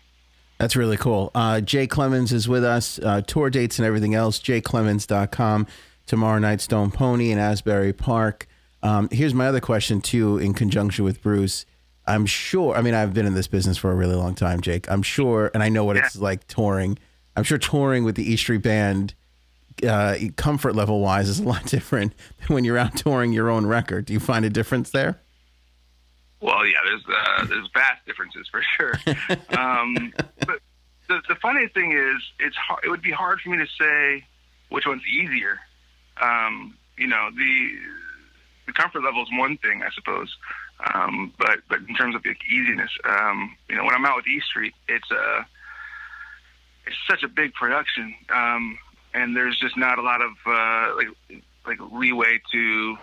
That's 0.58 0.76
really 0.76 0.96
cool. 0.96 1.30
Uh, 1.34 1.60
Jake 1.60 1.90
Clemons 1.90 2.32
is 2.32 2.48
with 2.48 2.64
us. 2.64 2.98
Uh, 3.00 3.20
tour 3.22 3.50
dates 3.50 3.78
and 3.78 3.86
everything 3.86 4.14
else. 4.14 4.38
JakeClemons.com. 4.40 5.66
Tomorrow 6.06 6.38
night, 6.38 6.60
Stone 6.60 6.90
Pony 6.92 7.30
in 7.32 7.38
Asbury 7.38 7.92
Park. 7.92 8.46
Um, 8.82 9.08
here's 9.10 9.34
my 9.34 9.46
other 9.46 9.60
question 9.60 10.00
too, 10.00 10.38
in 10.38 10.54
conjunction 10.54 11.04
with 11.04 11.22
Bruce. 11.22 11.64
I'm 12.06 12.26
sure. 12.26 12.76
I 12.76 12.82
mean, 12.82 12.94
I've 12.94 13.14
been 13.14 13.24
in 13.26 13.32
this 13.34 13.46
business 13.48 13.78
for 13.78 13.90
a 13.90 13.94
really 13.94 14.14
long 14.14 14.34
time, 14.34 14.60
Jake. 14.60 14.90
I'm 14.90 15.02
sure, 15.02 15.50
and 15.54 15.62
I 15.62 15.70
know 15.70 15.84
what 15.84 15.96
Yeah. 15.96 16.04
it's 16.04 16.16
like 16.16 16.46
touring. 16.46 16.98
I'm 17.34 17.42
sure 17.44 17.58
touring 17.58 18.04
with 18.04 18.14
the 18.14 18.30
E 18.30 18.36
Street 18.36 18.62
Band, 18.62 19.14
uh, 19.88 20.16
comfort 20.36 20.76
level 20.76 21.00
wise, 21.00 21.28
is 21.28 21.40
a 21.40 21.44
lot 21.44 21.64
different 21.66 22.12
than 22.38 22.54
when 22.54 22.64
you're 22.64 22.78
out 22.78 22.94
touring 22.96 23.32
your 23.32 23.48
own 23.50 23.64
record. 23.66 24.04
Do 24.04 24.12
you 24.12 24.20
find 24.20 24.44
a 24.44 24.50
difference 24.50 24.90
there? 24.90 25.20
Well, 26.40 26.66
yeah, 26.66 26.78
there's 26.84 27.02
uh, 27.08 27.46
there's 27.46 27.68
vast 27.72 28.04
differences 28.06 28.48
for 28.50 28.62
sure. 28.76 28.94
um, 29.58 30.12
but 30.40 30.60
the, 31.08 31.20
the 31.28 31.34
funny 31.36 31.68
thing 31.68 31.92
is, 31.92 32.22
it's 32.38 32.56
hard, 32.56 32.84
it 32.84 32.90
would 32.90 33.02
be 33.02 33.12
hard 33.12 33.40
for 33.40 33.50
me 33.50 33.58
to 33.58 33.66
say 33.78 34.24
which 34.68 34.86
one's 34.86 35.04
easier. 35.06 35.58
Um, 36.20 36.76
you 36.98 37.06
know, 37.06 37.30
the 37.36 37.70
the 38.66 38.72
comfort 38.72 39.02
level 39.04 39.22
is 39.22 39.28
one 39.32 39.56
thing, 39.58 39.82
I 39.82 39.90
suppose, 39.94 40.34
um, 40.94 41.32
but 41.38 41.60
but 41.68 41.80
in 41.88 41.94
terms 41.94 42.14
of 42.14 42.24
like, 42.24 42.38
easiness, 42.50 42.90
um, 43.04 43.56
you 43.68 43.76
know, 43.76 43.84
when 43.84 43.94
I'm 43.94 44.04
out 44.04 44.16
with 44.16 44.26
E 44.26 44.40
Street, 44.40 44.74
it's 44.88 45.10
a 45.10 45.46
it's 46.86 46.96
such 47.08 47.22
a 47.22 47.28
big 47.28 47.54
production, 47.54 48.14
um, 48.30 48.78
and 49.12 49.36
there's 49.36 49.58
just 49.58 49.76
not 49.76 49.98
a 49.98 50.02
lot 50.02 50.20
of 50.20 50.32
uh, 50.46 50.94
like 50.96 51.08
like 51.66 51.92
leeway 51.92 52.40
to 52.52 52.96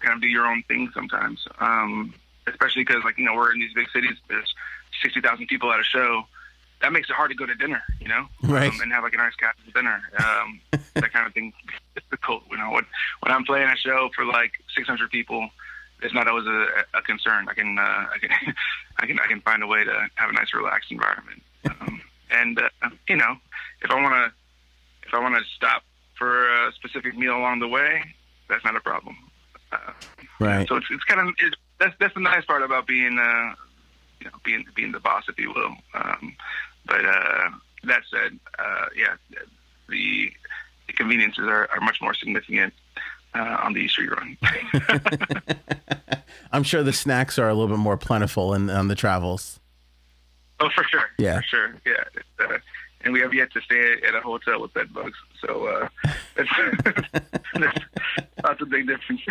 kind 0.00 0.14
of 0.14 0.20
do 0.20 0.28
your 0.28 0.46
own 0.46 0.62
thing 0.68 0.90
sometimes. 0.94 1.46
Um, 1.60 2.14
especially 2.50 2.84
because 2.84 3.02
like 3.04 3.18
you 3.18 3.24
know 3.24 3.34
we're 3.34 3.52
in 3.52 3.60
these 3.60 3.74
big 3.74 3.88
cities. 3.90 4.16
There's 4.28 4.52
sixty 5.02 5.20
thousand 5.20 5.46
people 5.46 5.72
at 5.72 5.80
a 5.80 5.84
show. 5.84 6.24
That 6.80 6.92
makes 6.92 7.10
it 7.10 7.14
hard 7.16 7.30
to 7.30 7.36
go 7.36 7.44
to 7.44 7.54
dinner, 7.56 7.82
you 8.00 8.06
know, 8.06 8.26
Right. 8.44 8.70
um, 8.72 8.80
and 8.80 8.92
have 8.92 9.02
like 9.02 9.12
a 9.14 9.16
nice 9.16 9.34
casual 9.34 9.72
dinner. 9.74 10.00
Um, 10.18 10.60
that 10.94 11.12
kind 11.12 11.26
of 11.26 11.34
thing 11.34 11.52
difficult. 11.94 12.44
You 12.50 12.56
know, 12.58 12.70
when 12.70 12.84
when 13.20 13.32
I'm 13.32 13.44
playing 13.44 13.68
a 13.68 13.76
show 13.76 14.10
for 14.14 14.24
like 14.24 14.52
six 14.76 14.86
hundred 14.86 15.10
people, 15.10 15.48
it's 16.02 16.14
not 16.14 16.28
always 16.28 16.46
a, 16.46 16.66
a 16.94 17.02
concern. 17.02 17.48
I 17.48 17.54
can 17.54 17.78
uh, 17.78 17.82
I 18.14 18.18
can 18.20 18.30
I 18.98 19.06
can 19.06 19.18
I 19.18 19.26
can 19.26 19.40
find 19.40 19.62
a 19.62 19.66
way 19.66 19.84
to 19.84 20.08
have 20.16 20.30
a 20.30 20.32
nice 20.32 20.54
relaxed 20.54 20.90
environment. 20.92 21.42
Um, 21.68 22.00
and 22.30 22.58
uh, 22.60 22.90
you 23.08 23.16
know, 23.16 23.36
if 23.82 23.90
I 23.90 24.00
want 24.00 24.14
to 24.14 24.32
if 25.08 25.14
I 25.14 25.18
want 25.20 25.34
to 25.36 25.42
stop 25.56 25.82
for 26.16 26.48
a 26.48 26.72
specific 26.74 27.16
meal 27.16 27.36
along 27.36 27.58
the 27.60 27.68
way, 27.68 28.04
that's 28.48 28.64
not 28.64 28.76
a 28.76 28.80
problem. 28.80 29.16
Right. 30.40 30.68
so 30.68 30.76
it's 30.76 30.86
it's 30.90 31.04
kind 31.04 31.20
of 31.20 31.34
it's, 31.38 31.56
that's 31.80 31.94
that's 31.98 32.14
the 32.14 32.20
nice 32.20 32.44
part 32.44 32.62
about 32.62 32.86
being 32.86 33.18
uh 33.18 33.54
you 34.20 34.26
know 34.26 34.32
being 34.44 34.64
being 34.74 34.92
the 34.92 35.00
boss, 35.00 35.24
if 35.28 35.38
you 35.38 35.52
will. 35.52 35.74
Um, 35.94 36.36
but 36.86 37.04
uh, 37.04 37.50
that 37.84 38.02
said, 38.10 38.38
uh, 38.58 38.86
yeah, 38.96 39.14
the, 39.88 40.32
the 40.86 40.92
conveniences 40.94 41.44
are, 41.46 41.68
are 41.70 41.80
much 41.80 42.00
more 42.00 42.14
significant 42.14 42.72
uh, 43.34 43.58
on 43.62 43.74
the 43.74 43.80
E 43.80 43.88
Street 43.88 44.10
run. 44.10 44.36
I'm 46.52 46.62
sure 46.62 46.82
the 46.82 46.92
snacks 46.92 47.38
are 47.38 47.48
a 47.48 47.54
little 47.54 47.68
bit 47.68 47.80
more 47.80 47.96
plentiful 47.96 48.54
in, 48.54 48.70
on 48.70 48.88
the 48.88 48.94
travels. 48.94 49.60
oh, 50.60 50.68
for 50.74 50.84
sure. 50.84 51.04
Yeah. 51.18 51.36
for 51.36 51.42
sure. 51.42 51.74
Yeah. 51.84 52.04
It's, 52.14 52.24
uh, 52.40 52.58
and 53.02 53.12
we 53.12 53.20
have 53.20 53.32
yet 53.32 53.52
to 53.52 53.60
stay 53.60 53.94
at 54.06 54.14
a 54.14 54.20
hotel 54.20 54.60
with 54.60 54.72
bed 54.74 54.92
bugs, 54.92 55.16
so 55.44 55.66
uh, 55.66 55.88
that's, 56.36 56.50
that's, 57.54 57.78
that's 58.42 58.62
a 58.62 58.66
big 58.66 58.86
difference. 58.86 59.22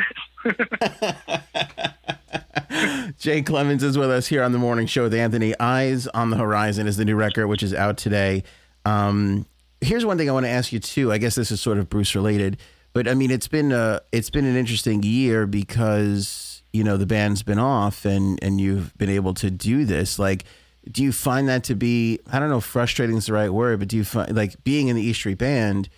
Jake 3.18 3.46
Clemons 3.46 3.84
is 3.84 3.98
with 3.98 4.12
us 4.12 4.28
here 4.28 4.44
on 4.44 4.52
the 4.52 4.58
morning 4.58 4.88
show 4.88 5.04
with 5.04 5.14
Anthony. 5.14 5.58
Eyes 5.60 6.08
on 6.08 6.30
the 6.30 6.38
Horizon 6.38 6.88
is 6.88 6.98
the 6.98 7.06
new 7.06 7.16
record, 7.16 7.48
which 7.48 7.64
is 7.64 7.74
out 7.74 7.98
today. 7.98 8.44
Um, 8.86 9.46
here's 9.82 10.06
one 10.06 10.18
thing 10.18 10.30
I 10.30 10.34
want 10.34 10.46
to 10.46 10.52
ask 10.52 10.72
you 10.72 10.80
too. 10.80 11.12
I 11.12 11.18
guess 11.18 11.36
this 11.36 11.52
is 11.52 11.62
sort 11.62 11.78
of 11.78 11.90
Bruce 11.90 12.16
related, 12.16 12.58
but 12.94 13.08
I 13.08 13.14
mean, 13.14 13.32
it's 13.32 13.48
been 13.48 13.72
a, 13.72 14.02
it's 14.12 14.30
been 14.30 14.46
an 14.46 14.56
interesting 14.56 15.04
year 15.04 15.46
because 15.46 16.64
you 16.74 16.84
know 16.84 16.98
the 16.98 17.06
band's 17.06 17.44
been 17.44 17.60
off 17.60 18.06
and 18.06 18.40
and 18.42 18.62
you've 18.62 18.98
been 18.98 19.10
able 19.10 19.34
to 19.36 19.50
do 19.50 19.86
this. 19.86 20.20
Like, 20.20 20.46
do 20.92 21.04
you 21.04 21.12
find 21.12 21.48
that 21.50 21.64
to 21.66 21.76
be 21.76 22.20
I 22.32 22.40
don't 22.40 22.50
know, 22.50 22.62
frustrating 22.62 23.18
is 23.18 23.28
the 23.28 23.34
right 23.34 23.50
word, 23.50 23.80
but 23.80 23.88
do 23.88 23.98
you 23.98 24.04
find 24.04 24.36
like 24.36 24.64
being 24.64 24.88
in 24.88 24.96
the 24.96 25.04
E 25.04 25.14
Street 25.14 25.38
Band? 25.38 25.90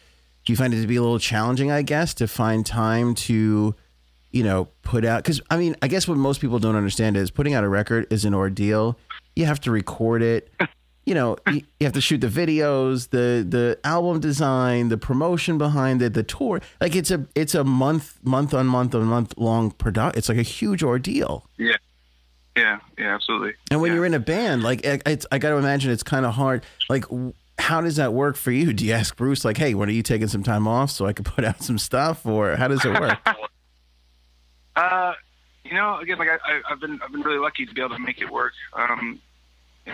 Do 0.46 0.54
you 0.54 0.58
find 0.58 0.74
it 0.74 0.82
to 0.82 0.88
be 0.88 0.96
a 0.96 1.02
little 1.02 1.20
challenging? 1.20 1.72
I 1.72 1.82
guess 1.82 2.14
to 2.16 2.28
find 2.28 2.66
time 2.66 3.14
to 3.16 3.76
you 4.32 4.44
know, 4.44 4.66
put 4.84 5.06
out 5.06 5.24
because 5.24 5.42
I 5.50 5.58
mean, 5.58 5.76
I 5.82 5.88
guess 5.88 6.08
what 6.08 6.18
most 6.18 6.42
people 6.42 6.60
don't 6.60 6.76
understand 6.76 7.18
is 7.18 7.32
putting 7.32 7.54
out 7.54 7.64
a 7.64 7.70
record 7.70 8.12
is 8.12 8.26
an 8.26 8.34
ordeal. 8.34 8.98
You 9.36 9.46
have 9.46 9.60
to 9.62 9.72
record 9.72 10.22
it. 10.22 10.52
You 11.06 11.16
know, 11.16 11.38
you, 11.48 11.64
you 11.80 11.86
have 11.86 11.94
to 11.94 12.02
shoot 12.02 12.20
the 12.20 12.28
videos, 12.28 13.10
the 13.10 13.46
the 13.48 13.80
album 13.84 14.20
design, 14.20 14.90
the 14.90 14.98
promotion 14.98 15.58
behind 15.58 16.02
it, 16.02 16.14
the 16.14 16.24
tour. 16.24 16.62
Like 16.80 16.96
it's 16.96 17.10
a 17.10 17.26
it's 17.34 17.56
a 17.56 17.64
month 17.64 18.20
month 18.24 18.54
on 18.54 18.68
month 18.68 18.94
on 18.94 19.06
month 19.06 19.34
long 19.38 19.72
product. 19.72 20.18
It's 20.18 20.30
like 20.30 20.38
a 20.38 20.44
huge 20.44 20.84
ordeal. 20.84 21.48
yeah, 21.58 21.78
yeah, 22.56 22.80
yeah, 22.98 23.16
absolutely. 23.16 23.54
And 23.72 23.82
when 23.82 23.92
Yeah. 23.92 23.96
you're 23.96 24.06
in 24.06 24.14
a 24.14 24.20
band, 24.20 24.64
like 24.64 24.82
it's, 24.86 25.26
I 25.32 25.38
got 25.38 25.50
to 25.52 25.56
imagine 25.58 25.92
it's 25.92 26.04
kind 26.04 26.26
of 26.26 26.34
hard. 26.34 26.66
Like, 26.90 27.06
how 27.58 27.82
does 27.82 27.98
that 27.98 28.14
work 28.14 28.36
for 28.36 28.52
you? 28.52 28.74
Do 28.74 28.86
you 28.86 28.94
ask 28.94 29.16
Bruce 29.16 29.44
like, 29.46 29.58
"Hey, 29.58 29.74
when 29.74 29.90
are 29.90 29.94
you 29.94 30.04
taking 30.04 30.28
some 30.28 30.44
time 30.44 30.68
off 30.68 30.92
so 30.92 31.06
I 31.06 31.14
can 31.14 31.24
put 31.36 31.44
out 31.46 31.62
some 31.62 31.78
stuff?" 31.78 32.26
Or 32.26 32.56
how 32.56 32.68
does 32.68 32.84
it 32.86 33.00
work? 33.00 33.20
Uh, 34.76 35.14
you 35.66 35.74
know, 35.74 35.98
again, 35.98 36.18
like 36.18 36.30
I, 36.30 36.62
I've 36.70 36.80
been, 36.80 37.02
I've 37.04 37.12
been 37.12 37.22
really 37.22 37.40
lucky 37.40 37.66
to 37.66 37.74
be 37.74 37.82
able 37.82 37.96
to 37.98 38.02
make 38.02 38.22
it 38.22 38.30
work. 38.32 38.54
Um, 38.72 39.20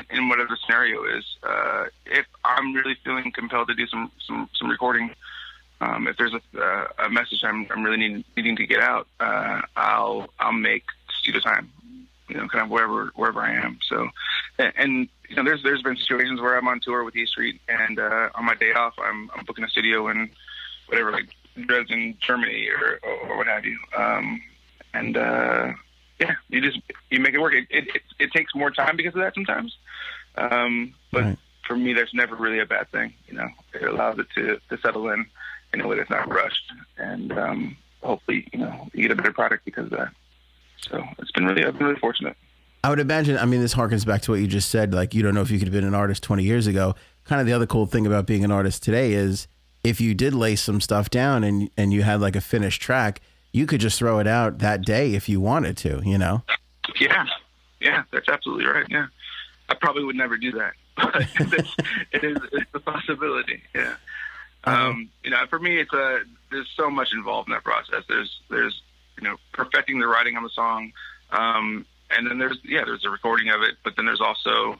in, 0.10 0.30
whatever 0.30 0.50
the 0.50 0.58
scenario 0.66 1.04
is. 1.18 1.24
Uh, 1.42 1.86
if 2.06 2.26
I'm 2.44 2.74
really 2.74 2.96
feeling 3.04 3.32
compelled 3.32 3.70
to 3.70 3.76
do 3.76 3.88
some, 3.88 4.12
some, 4.28 4.50
some 4.56 4.70
recording, 4.70 5.12
um, 5.82 6.08
if 6.08 6.18
there's 6.18 6.34
a, 6.34 6.62
uh, 6.62 6.88
a 7.06 7.10
message 7.10 7.40
I'm, 7.44 7.66
I'm 7.72 7.84
really 7.84 7.98
needing, 7.98 8.24
needing 8.36 8.56
to 8.58 8.68
get 8.68 8.80
out, 8.82 9.08
uh, 9.20 9.62
I'll, 9.76 10.28
I'll 10.40 10.52
make 10.54 10.84
studio 11.20 11.40
time. 11.40 11.72
You 12.28 12.38
know, 12.38 12.48
kind 12.48 12.64
of 12.64 12.70
wherever, 12.70 13.12
wherever 13.16 13.40
I 13.42 13.54
am. 13.54 13.78
So, 13.88 14.08
and, 14.58 14.74
and 14.78 15.10
you 15.30 15.36
know, 15.36 15.44
there's, 15.44 15.62
there's 15.64 15.84
been 15.84 15.96
situations 15.96 16.42
where 16.42 16.58
I'm 16.58 16.68
on 16.68 16.80
tour 16.80 17.04
with 17.04 17.16
E 17.16 17.26
Street, 17.26 17.62
and 17.68 18.00
uh, 18.00 18.30
on 18.36 18.46
my 18.46 18.56
day 18.56 18.74
off, 18.74 18.94
I'm, 19.04 19.30
I'm 19.36 19.46
booking 19.46 19.64
a 19.64 19.70
studio 19.70 20.08
in 20.10 20.30
whatever, 20.88 21.12
like 21.12 21.30
Dresden, 21.68 22.18
Germany, 22.20 22.68
or, 22.70 23.00
or 23.04 23.38
what 23.38 23.48
have 23.48 23.64
you. 23.66 23.78
Um, 23.96 24.42
and 24.94 25.18
uh, 25.18 25.74
yeah, 26.20 26.36
you 26.50 26.62
just 26.62 26.80
you 27.10 27.20
make 27.20 27.34
it 27.34 27.40
work. 27.40 27.54
It, 27.54 27.68
it 27.70 27.88
it, 27.96 28.02
it 28.20 28.32
takes 28.32 28.56
more 28.56 28.72
time 28.72 28.96
because 28.98 29.14
of 29.14 29.22
that 29.22 29.34
sometimes, 29.36 29.76
um, 30.38 30.94
but 31.12 31.24
Right. 31.24 31.38
for 31.68 31.76
me, 31.76 31.94
that's 31.94 32.14
never 32.14 32.36
really 32.36 32.60
a 32.60 32.66
bad 32.66 32.90
thing. 32.92 33.14
You 33.28 33.36
know, 33.36 33.50
it 33.74 33.84
allows 33.84 34.18
it 34.20 34.28
to 34.36 34.60
to 34.70 34.82
settle 34.82 35.10
in 35.10 35.26
in 35.74 35.82
a 35.82 35.88
way 35.88 35.98
that's 35.98 36.10
not 36.10 36.32
rushed, 36.32 36.72
and 36.98 37.32
um, 37.38 37.78
hopefully, 38.02 38.48
you 38.54 38.60
know, 38.60 38.90
you 38.94 39.04
get 39.04 39.12
a 39.12 39.16
better 39.16 39.34
product 39.34 39.66
because 39.66 39.86
of 39.86 39.92
that. 39.92 40.10
So 40.90 41.04
it's 41.20 41.32
been 41.32 41.46
really, 41.46 41.66
I've 41.66 41.78
been 41.78 41.88
really 41.88 42.00
fortunate. 42.00 42.36
I 42.84 42.90
would 42.90 43.00
imagine. 43.00 43.38
I 43.38 43.46
mean, 43.46 43.62
this 43.62 43.74
harkens 43.74 44.06
back 44.06 44.22
to 44.24 44.32
what 44.32 44.40
you 44.40 44.48
just 44.48 44.70
said. 44.70 44.94
Like, 44.94 45.16
you 45.16 45.24
don't 45.24 45.34
know 45.34 45.42
if 45.42 45.50
you 45.50 45.58
could 45.58 45.68
have 45.68 45.74
been 45.74 45.86
an 45.86 45.96
artist 45.96 46.22
20 46.24 46.44
years 46.44 46.68
ago. 46.68 46.94
Kind 47.24 47.42
of 47.42 47.48
the 47.48 47.54
other 47.54 47.66
cool 47.66 47.88
thing 47.88 48.06
about 48.06 48.28
being 48.28 48.44
an 48.44 48.52
artist 48.52 48.84
today 48.84 49.14
is 49.14 49.48
if 49.84 50.00
you 50.00 50.14
did 50.14 50.34
lay 50.34 50.56
some 50.56 50.80
stuff 50.80 51.10
down 51.10 51.44
and 51.44 51.70
and 51.78 51.92
you 51.92 52.04
had 52.04 52.22
like 52.22 52.36
a 52.36 52.42
finished 52.42 52.82
track, 52.82 53.22
you 53.52 53.66
could 53.66 53.82
just 53.82 53.98
throw 53.98 54.20
it 54.20 54.28
out 54.28 54.60
that 54.60 54.84
day 54.86 55.16
if 55.16 55.28
you 55.28 55.42
wanted 55.42 55.78
to. 55.78 56.02
You 56.06 56.18
know. 56.18 56.44
Yeah, 57.00 57.26
yeah, 57.82 58.04
that's 58.12 58.30
absolutely 58.30 58.66
right. 58.66 58.86
Yeah, 58.90 59.08
I 59.70 59.76
probably 59.76 60.04
would 60.04 60.16
never 60.16 60.38
do 60.38 60.52
that, 60.52 60.74
but 60.96 61.16
it's, 61.40 61.76
it 62.12 62.24
is 62.24 62.38
it's 62.52 62.70
a 62.74 62.80
possibility. 62.80 63.64
Yeah, 63.74 63.96
um, 64.66 65.10
you 65.24 65.30
know, 65.30 65.46
for 65.50 65.60
me, 65.60 65.80
it's 65.80 65.94
a 65.94 66.22
there's 66.52 66.70
so 66.76 66.90
much 66.90 67.14
involved 67.14 67.50
in 67.50 67.54
that 67.54 67.64
process. 67.64 68.04
There's 68.08 68.40
there's 68.50 68.82
you 69.18 69.24
know 69.24 69.38
perfecting 69.54 70.00
the 70.00 70.08
writing 70.08 70.38
on 70.38 70.44
the 70.44 70.50
song, 70.50 70.92
um, 71.32 71.86
and 72.10 72.28
then 72.30 72.38
there's 72.38 72.58
yeah 72.64 72.84
there's 72.86 73.02
the 73.02 73.10
recording 73.10 73.50
of 73.50 73.62
it, 73.62 73.76
but 73.84 73.96
then 73.96 74.06
there's 74.06 74.22
also 74.22 74.80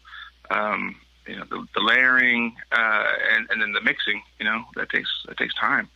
um, 0.52 0.96
you 1.28 1.36
know 1.36 1.46
the, 1.50 1.66
the 1.74 1.82
layering 1.82 2.56
uh, 2.72 3.06
and 3.34 3.48
and 3.50 3.62
then 3.62 3.72
the 3.72 3.82
mixing. 3.82 4.22
You 4.40 4.46
know 4.46 4.64
that 4.76 4.90
takes 4.90 5.10
that 5.28 5.38
takes 5.38 5.54
time 5.56 5.90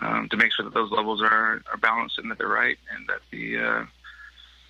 um, 0.00 0.28
to 0.30 0.36
make 0.36 0.52
sure 0.52 0.64
that 0.64 0.74
those 0.74 0.90
levels 0.90 1.22
are 1.22 1.62
are 1.70 1.76
balanced 1.80 2.18
and 2.18 2.30
that 2.30 2.38
they're 2.38 2.48
right 2.48 2.78
and 2.94 3.08
that 3.08 3.20
the 3.30 3.58
uh, 3.58 3.84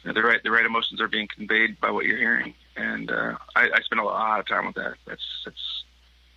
you 0.06 0.12
know, 0.12 0.12
the 0.12 0.22
right 0.22 0.42
the 0.42 0.50
right 0.50 0.64
emotions 0.64 1.00
are 1.00 1.08
being 1.08 1.28
conveyed 1.28 1.80
by 1.80 1.90
what 1.90 2.04
you're 2.04 2.18
hearing. 2.18 2.54
And 2.76 3.10
uh, 3.10 3.36
I, 3.54 3.70
I 3.74 3.80
spend 3.80 4.00
a 4.00 4.04
lot 4.04 4.40
of 4.40 4.46
time 4.46 4.66
with 4.66 4.76
that. 4.76 4.94
That's 5.06 5.22
that's 5.44 5.84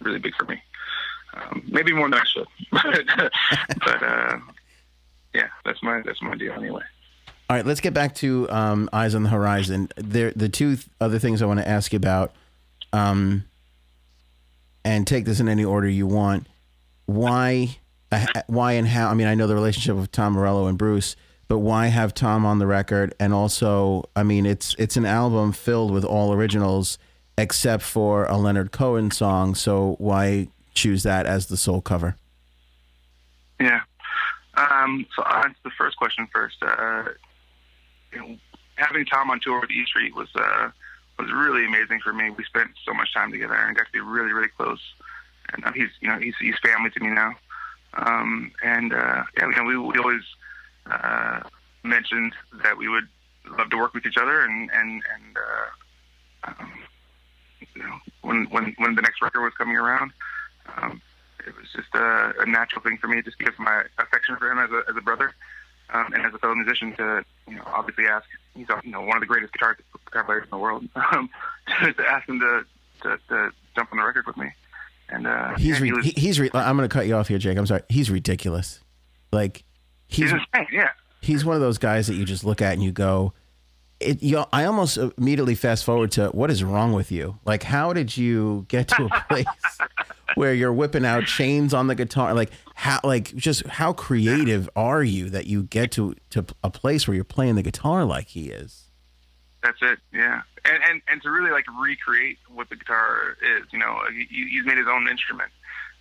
really 0.02 0.20
big 0.20 0.36
for 0.36 0.46
me. 0.46 0.62
Um, 1.34 1.64
maybe 1.68 1.94
more 1.94 2.10
than 2.10 2.20
I 2.20 2.26
should, 2.26 2.48
but, 2.72 3.32
but 3.86 4.04
uh, 4.04 4.40
yeah, 5.34 5.48
that's 5.66 5.82
my 5.84 6.02
that's 6.06 6.22
my 6.22 6.36
deal 6.36 6.54
anyway. 6.54 6.84
All 7.50 7.56
right, 7.56 7.66
let's 7.66 7.82
get 7.82 7.94
back 7.94 8.14
to 8.16 8.48
um, 8.52 8.90
Eyes 8.94 9.16
on 9.16 9.24
the 9.24 9.30
Horizon. 9.30 9.90
There, 9.96 10.32
the 10.36 10.50
two 10.50 10.76
th- 10.76 10.88
other 11.02 11.18
things 11.18 11.42
I 11.42 11.48
want 11.48 11.60
to 11.60 11.68
ask 11.68 11.92
you 11.92 11.98
about, 11.98 12.32
um, 12.94 13.46
and 14.86 15.08
take 15.08 15.26
this 15.26 15.40
in 15.40 15.50
any 15.50 15.66
order 15.66 15.90
you 15.90 16.06
want. 16.06 16.46
Why, 17.08 17.78
uh, 18.12 18.28
why, 18.46 18.74
and 18.74 18.88
how? 18.88 19.10
I 19.10 19.16
mean, 19.16 19.26
I 19.26 19.34
know 19.34 19.48
the 19.48 19.56
relationship 19.56 19.98
of 19.98 20.12
Tom 20.12 20.34
Morello 20.34 20.68
and 20.68 20.78
Bruce, 20.78 21.16
but 21.48 21.58
why 21.58 21.88
have 21.88 22.14
Tom 22.14 22.46
on 22.46 22.60
the 22.60 22.68
record? 22.68 23.16
And 23.20 23.34
also, 23.34 24.08
I 24.16 24.22
mean, 24.22 24.46
it's 24.46 24.76
it's 24.78 24.96
an 24.96 25.06
album 25.06 25.52
filled 25.52 25.92
with 25.92 26.06
all 26.06 26.32
originals 26.32 27.00
except 27.36 27.82
for 27.82 28.26
a 28.26 28.38
Leonard 28.38 28.72
Cohen 28.72 29.10
song. 29.10 29.56
So 29.56 29.96
why 29.98 30.50
choose 30.74 31.04
that 31.04 31.26
as 31.26 31.48
the 31.48 31.58
sole 31.58 31.82
cover? 31.82 32.16
Yeah. 33.60 33.82
Um, 34.60 35.06
so 35.16 35.24
I'll 35.24 35.46
answer 35.46 35.60
the 35.64 35.72
first 35.78 35.96
question 35.98 36.28
first. 36.34 36.58
Uh, 36.62 37.06
you 38.12 38.20
know, 38.20 38.38
having 38.76 39.06
Tom 39.06 39.30
on 39.30 39.40
tour 39.40 39.62
with 39.62 39.72
E 39.72 39.86
Street 39.86 40.14
was 40.16 40.28
uh, 40.36 40.70
was 41.18 41.32
really 41.32 41.66
amazing 41.66 42.02
for 42.04 42.12
me. 42.12 42.30
We 42.30 42.44
spent 42.44 42.72
so 42.86 42.94
much 42.94 43.14
time 43.14 43.32
together 43.32 43.54
and 43.54 43.76
got 43.76 43.86
to 43.86 43.92
be 43.92 44.00
really, 44.00 44.34
really 44.34 44.50
close. 44.58 44.80
And 45.54 45.66
uh, 45.66 45.72
he's, 45.72 45.90
you 46.02 46.10
know, 46.10 46.20
he's 46.20 46.36
he's 46.40 46.56
family 46.62 46.90
to 46.90 47.00
me 47.00 47.10
now. 47.10 47.36
Um, 47.94 48.52
and 48.64 48.94
uh, 48.94 49.24
yeah, 49.38 49.48
you 49.48 49.56
know, 49.56 49.64
we, 49.64 49.78
we 49.78 49.98
always 49.98 50.24
uh, 50.86 51.42
mentioned 51.84 52.34
that 52.64 52.78
we 52.78 52.90
would 52.90 53.08
love 53.58 53.70
to 53.70 53.78
work 53.78 53.94
with 53.94 54.06
each 54.06 54.18
other, 54.18 54.42
and 54.42 54.70
and 54.74 55.04
and 55.14 55.38
uh, 55.38 56.52
um, 56.52 56.72
you 57.76 57.84
know, 57.84 57.98
when 58.22 58.46
when 58.46 58.76
when 58.78 58.96
the 58.96 59.02
next 59.02 59.22
record 59.22 59.42
was 59.42 59.54
coming 59.58 59.78
around. 59.78 60.12
Um, 60.78 61.02
it 61.50 61.56
was 61.58 61.68
just 61.76 61.94
a, 61.96 62.34
a 62.42 62.46
natural 62.46 62.82
thing 62.82 62.98
for 62.98 63.08
me, 63.08 63.22
just 63.22 63.38
because 63.38 63.54
of 63.54 63.60
my 63.60 63.84
affection 63.98 64.38
for 64.38 64.52
him 64.52 64.60
as 64.60 64.70
a 64.72 64.84
as 64.90 64.96
a 64.98 65.02
brother, 65.02 65.34
um, 65.94 66.14
and 66.14 66.26
as 66.26 66.34
a 66.34 66.38
fellow 66.38 66.56
musician. 66.56 66.96
To 66.98 67.24
you 67.48 67.56
know, 67.56 67.64
obviously 67.68 68.06
ask 68.08 68.26
he's 68.56 68.68
you 68.84 68.92
know 68.92 69.02
one 69.02 69.18
of 69.18 69.22
the 69.22 69.28
greatest 69.28 69.54
guitar 69.54 69.78
guitar 70.06 70.24
players 70.24 70.44
in 70.44 70.50
the 70.52 70.58
world. 70.58 70.88
Um, 71.12 71.30
to 71.84 72.04
ask 72.08 72.28
him 72.28 72.40
to, 72.40 72.66
to 73.04 73.20
to 73.30 73.52
jump 73.76 73.92
on 73.92 74.00
the 74.00 74.04
record 74.04 74.26
with 74.26 74.38
me, 74.38 74.52
and 75.10 75.28
uh, 75.28 75.56
He's 75.56 75.80
re- 75.80 75.88
he 75.88 75.94
was, 75.94 76.06
he, 76.06 76.12
he's. 76.12 76.40
Re- 76.40 76.50
I'm 76.54 76.78
going 76.78 76.88
to 76.88 76.94
cut 76.94 77.08
you 77.08 77.16
off 77.16 77.28
here, 77.28 77.38
Jake. 77.38 77.58
I'm 77.58 77.66
sorry. 77.68 77.84
He's 77.90 78.10
ridiculous. 78.10 78.80
Like 79.32 79.64
he's 80.08 80.32
he's 80.32 80.34
insane. 80.34 80.68
Yeah, 80.72 80.90
he's 81.22 81.46
one 81.46 81.56
of 81.56 81.62
those 81.62 81.78
guys 81.78 82.08
that 82.08 82.16
you 82.16 82.26
just 82.26 82.44
look 82.44 82.62
at 82.62 82.74
and 82.74 82.84
you 82.84 82.92
go, 82.92 83.34
it. 84.00 84.22
You. 84.24 84.46
I 84.52 84.66
almost 84.66 84.98
immediately 84.98 85.56
fast 85.56 85.84
forward 85.86 86.12
to 86.14 86.30
what 86.30 86.50
is 86.50 86.64
wrong 86.64 86.94
with 86.94 87.12
you? 87.12 87.38
Like, 87.46 87.64
how 87.64 87.94
did 87.94 88.18
you 88.18 88.66
get 88.68 88.88
to 88.90 89.06
a 89.06 89.26
place 89.30 89.46
where 90.36 90.54
you're 90.54 90.74
whipping 90.74 91.06
out 91.06 91.26
chains 91.26 91.74
on 91.74 91.88
the 91.88 91.96
guitar? 91.96 92.34
Like 92.34 92.52
how? 92.76 93.00
Like 93.04 93.36
just 93.36 93.66
how 93.68 93.94
creative 93.94 94.70
are 94.76 95.04
you 95.04 95.30
that 95.30 95.48
you 95.48 95.64
get 95.64 95.92
to 95.94 96.16
to 96.32 96.46
a 96.64 96.70
place 96.70 97.08
where 97.08 97.16
you're 97.16 97.24
playing 97.24 97.56
the 97.56 97.64
guitar 97.64 98.06
like 98.06 98.28
he 98.28 98.50
is? 98.50 98.86
That's 99.64 99.78
it. 99.82 100.00
Yeah, 100.14 100.42
and 100.66 100.84
and 100.90 101.02
and 101.08 101.22
to 101.24 101.32
really 101.32 101.52
like 101.52 101.66
recreate 101.82 102.38
what 102.54 102.70
the 102.70 102.76
guitar 102.76 103.36
is, 103.42 103.66
you 103.72 103.80
know, 103.80 104.00
he, 104.12 104.48
he's 104.50 104.66
made 104.66 104.78
his 104.78 104.88
own 104.88 105.08
instrument 105.08 105.52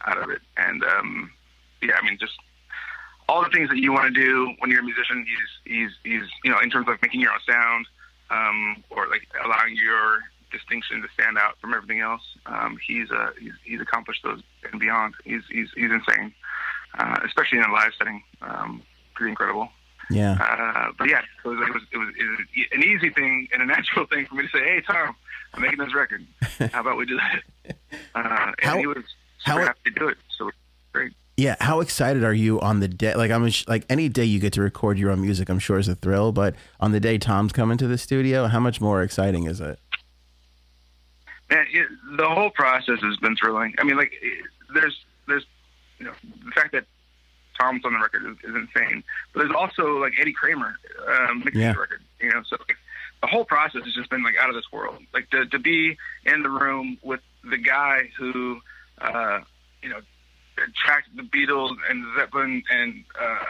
out 0.07 0.19
of 0.19 0.31
it, 0.31 0.41
and 0.57 0.85
um, 0.85 1.31
yeah, 1.83 1.97
I 2.01 2.05
mean, 2.05 2.19
just 2.21 2.35
all 3.29 3.43
the 3.43 3.51
things 3.51 3.69
that 3.69 3.79
you 3.79 3.93
want 3.93 4.15
to 4.15 4.21
do 4.21 4.55
when 4.59 4.71
you're 4.71 4.81
a 4.81 4.85
musician. 4.85 5.27
He's 5.27 5.75
he's 5.75 5.91
he's 6.05 6.29
you 6.45 6.51
know, 6.51 6.61
in 6.61 6.71
terms 6.71 6.89
of 6.89 7.01
making 7.03 7.21
your 7.21 7.33
own 7.33 7.41
sound, 7.49 7.87
um, 8.31 8.85
or 8.91 9.09
like 9.09 9.27
allowing 9.45 9.77
your 9.77 10.21
distinction 10.51 11.03
to 11.03 11.09
stand 11.15 11.39
out 11.39 11.59
from 11.61 11.75
everything 11.75 12.01
else. 12.01 12.23
Um, 12.47 12.79
he's 12.87 13.11
uh 13.11 13.31
he's 13.41 13.53
he's 13.65 13.81
accomplished 13.81 14.23
those 14.25 14.41
and 14.71 14.81
beyond. 14.81 15.15
He's 15.25 15.43
he's 15.51 15.69
he's 15.75 15.91
insane, 15.91 16.33
uh, 16.99 17.19
especially 17.25 17.59
in 17.59 17.65
a 17.65 17.73
live 17.73 17.93
setting. 17.99 18.23
Um, 18.43 18.83
pretty 19.15 19.31
incredible. 19.31 19.69
Yeah. 20.11 20.33
Uh, 20.41 20.93
but 20.99 21.09
yeah, 21.11 21.21
it 21.45 21.49
was, 21.49 21.59
it 21.69 21.73
was 21.75 21.83
it 21.93 21.99
was 21.99 22.09
it 22.19 22.25
was 22.31 22.39
an 22.73 22.83
easy 22.83 23.11
thing 23.11 23.49
and 23.53 23.63
a 23.63 23.67
natural 23.67 24.07
thing 24.07 24.27
for 24.27 24.37
me 24.37 24.43
to 24.45 24.49
say, 24.49 24.65
"Hey, 24.65 24.81
Tom, 24.87 25.15
I'm 25.55 25.63
making 25.63 25.79
this 25.79 25.95
record. 25.95 26.25
How 26.73 26.81
about 26.81 26.97
we 26.97 27.07
do 27.07 27.17
that?" 27.19 27.75
Uh, 28.15 28.19
and 28.19 28.55
How- 28.61 28.79
he 28.79 28.87
was 28.87 29.05
how- 29.45 29.53
super 29.55 29.67
happy 29.67 29.79
to 29.87 29.91
do 29.91 30.09
it. 30.09 30.17
So 30.37 30.51
great. 30.93 31.13
Yeah, 31.37 31.55
how 31.61 31.81
excited 31.81 32.25
are 32.25 32.33
you 32.33 32.61
on 32.61 32.81
the 32.81 32.89
day? 32.89 33.15
Like 33.15 33.31
I'm 33.31 33.49
like 33.69 33.85
any 33.89 34.09
day 34.09 34.25
you 34.25 34.41
get 34.41 34.55
to 34.55 34.63
record 34.63 34.99
your 34.99 35.11
own 35.11 35.21
music, 35.21 35.49
I'm 35.49 35.59
sure 35.61 35.79
is 35.79 35.87
a 35.89 35.95
thrill. 35.95 36.33
But 36.33 36.55
on 36.81 36.91
the 36.93 36.99
day 37.01 37.17
Tom's 37.19 37.53
coming 37.53 37.79
to 37.79 37.87
the 37.87 37.97
studio, 37.99 38.47
how 38.47 38.59
much 38.61 38.81
more 38.81 39.03
exciting 39.03 39.45
is 39.45 39.61
it? 39.61 39.79
Man, 41.51 41.67
it, 41.73 41.89
the 42.17 42.29
whole 42.29 42.51
process 42.51 43.01
has 43.01 43.17
been 43.19 43.37
thrilling. 43.37 43.75
I 43.79 43.85
mean, 43.85 43.97
like, 43.97 44.13
it, 44.21 44.45
there's, 44.75 44.97
there's, 45.27 45.47
you 45.99 46.07
know, 46.07 46.13
the 46.45 46.51
fact 46.53 46.73
that 46.73 46.85
Tom's 47.59 47.85
on 47.85 47.93
the 47.95 47.99
record 47.99 48.25
is, 48.27 48.37
is 48.49 48.55
insane. 48.55 49.03
But 49.33 49.41
there's 49.41 49.55
also 49.55 49.99
like 49.99 50.13
Eddie 50.21 50.33
Kramer 50.33 50.77
um, 51.09 51.41
mixing 51.45 51.63
Yeah. 51.63 51.73
the 51.73 51.81
record. 51.81 52.03
You 52.21 52.31
know, 52.31 52.43
so 52.47 52.57
like, 52.69 52.77
the 53.21 53.27
whole 53.27 53.45
process 53.45 53.83
has 53.85 53.95
just 53.95 54.11
been 54.11 54.23
like 54.23 54.37
out 54.41 54.49
of 54.49 54.55
this 54.55 54.71
world. 54.71 55.03
Like 55.13 55.29
to 55.31 55.47
to 55.47 55.59
be 55.59 55.97
in 56.25 56.43
the 56.43 56.51
room 56.51 56.99
with 57.03 57.21
the 57.43 57.57
guy 57.57 58.11
who, 58.17 58.61
uh, 59.01 59.41
you 59.83 59.89
know, 59.89 60.01
tracked 60.85 61.09
the 61.17 61.23
Beatles 61.23 61.75
and 61.91 62.05
Zeppelin 62.17 62.63
and 62.71 63.05
uh, 63.21 63.45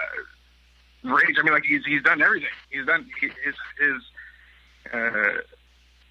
Rage. 1.05 1.37
I 1.39 1.43
mean, 1.43 1.53
like 1.53 1.65
he's 1.65 1.85
he's 1.85 2.03
done 2.03 2.23
everything. 2.23 2.49
He's 2.71 2.87
done 2.87 3.11
he, 3.21 3.27
his 3.27 3.55
his. 3.79 4.03
Uh, 4.93 5.41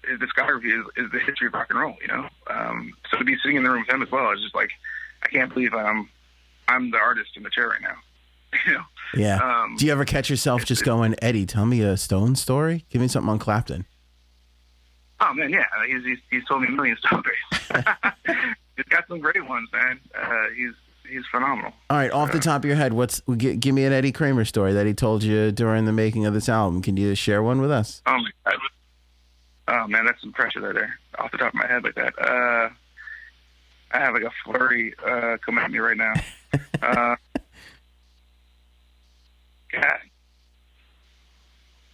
his 0.08 0.18
discography 0.18 0.66
is, 0.78 0.84
is 0.96 1.10
the 1.12 1.18
history 1.20 1.46
of 1.48 1.54
rock 1.54 1.66
and 1.70 1.78
roll, 1.78 1.94
you 2.00 2.08
know. 2.08 2.28
Um, 2.48 2.92
so 3.10 3.18
to 3.18 3.24
be 3.24 3.36
sitting 3.42 3.56
in 3.56 3.62
the 3.64 3.70
room 3.70 3.80
with 3.86 3.94
him 3.94 4.02
as 4.02 4.10
well 4.10 4.30
is 4.32 4.40
just 4.40 4.54
like, 4.54 4.70
I 5.22 5.28
can't 5.28 5.52
believe 5.52 5.74
I'm 5.74 6.08
I'm 6.68 6.90
the 6.90 6.98
artist 6.98 7.30
in 7.36 7.42
the 7.42 7.50
chair 7.50 7.68
right 7.68 7.80
now. 7.82 7.96
you 8.66 8.72
know. 8.72 8.82
Yeah. 9.14 9.36
Um, 9.62 9.76
Do 9.76 9.86
you 9.86 9.92
ever 9.92 10.04
catch 10.04 10.28
yourself 10.30 10.64
just 10.64 10.84
going, 10.84 11.14
Eddie, 11.22 11.46
tell 11.46 11.66
me 11.66 11.80
a 11.82 11.96
Stone 11.96 12.36
story? 12.36 12.84
Give 12.90 13.00
me 13.00 13.08
something 13.08 13.28
on 13.30 13.38
Clapton. 13.38 13.86
Oh 15.20 15.34
man, 15.34 15.50
yeah, 15.50 15.64
he's 15.86 16.04
he's, 16.04 16.18
he's 16.30 16.44
told 16.46 16.62
me 16.62 16.68
a 16.68 16.70
million 16.70 16.96
stories. 17.04 17.24
he's 18.76 18.84
got 18.88 19.06
some 19.08 19.18
great 19.18 19.46
ones, 19.48 19.68
man. 19.72 19.98
Uh, 20.16 20.44
he's 20.56 20.72
he's 21.10 21.24
phenomenal. 21.30 21.72
All 21.90 21.96
right, 21.96 22.10
off 22.12 22.30
the 22.30 22.38
top 22.38 22.62
of 22.62 22.66
your 22.66 22.76
head, 22.76 22.92
what's 22.92 23.20
g- 23.36 23.56
give 23.56 23.74
me 23.74 23.84
an 23.84 23.92
Eddie 23.92 24.12
Kramer 24.12 24.44
story 24.44 24.72
that 24.74 24.86
he 24.86 24.94
told 24.94 25.22
you 25.24 25.50
during 25.50 25.86
the 25.86 25.92
making 25.92 26.24
of 26.26 26.34
this 26.34 26.48
album? 26.48 26.82
Can 26.82 26.96
you 26.96 27.14
share 27.16 27.42
one 27.42 27.60
with 27.60 27.70
us? 27.72 28.00
Oh 28.06 28.16
my 28.18 28.30
god. 28.46 28.60
Oh 29.70 29.86
man, 29.86 30.06
that's 30.06 30.20
some 30.22 30.32
pressure 30.32 30.60
right 30.60 30.74
there. 30.74 30.98
Off 31.18 31.30
the 31.30 31.36
top 31.38 31.48
of 31.48 31.54
my 31.54 31.66
head 31.66 31.84
like 31.84 31.94
that. 31.96 32.18
Uh, 32.18 32.70
I 33.90 33.98
have 33.98 34.14
like 34.14 34.22
a 34.22 34.30
flurry 34.44 34.94
uh, 35.06 35.36
coming 35.44 35.62
at 35.62 35.70
me 35.70 35.78
right 35.78 35.96
now. 35.96 36.14
uh, 36.82 37.16
God. 39.72 39.98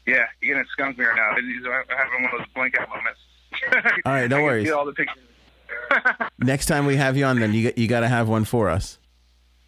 Yeah, 0.07 0.27
you're 0.41 0.55
gonna 0.55 0.69
skunk 0.73 0.99
me 0.99 1.05
right 1.05 1.17
now. 1.17 1.35
He's 1.35 1.65
having 1.65 2.23
one 2.23 2.33
of 2.33 2.39
those 2.39 2.49
blank 2.55 2.79
out 2.79 2.89
moments. 2.89 3.21
All 4.05 4.13
right, 4.13 4.29
no 4.31 4.43
worries. 4.45 4.71
All 4.71 4.85
the 4.85 4.93
pictures. 4.93 5.23
Next 6.39 6.67
time 6.67 6.87
we 6.87 6.97
have 6.97 7.17
you 7.17 7.25
on, 7.25 7.41
then 7.41 7.53
you 7.55 7.73
you 7.77 7.89
got 7.89 8.01
to 8.01 8.09
have 8.09 8.29
one 8.29 8.45
for 8.45 8.69
us. 8.69 8.99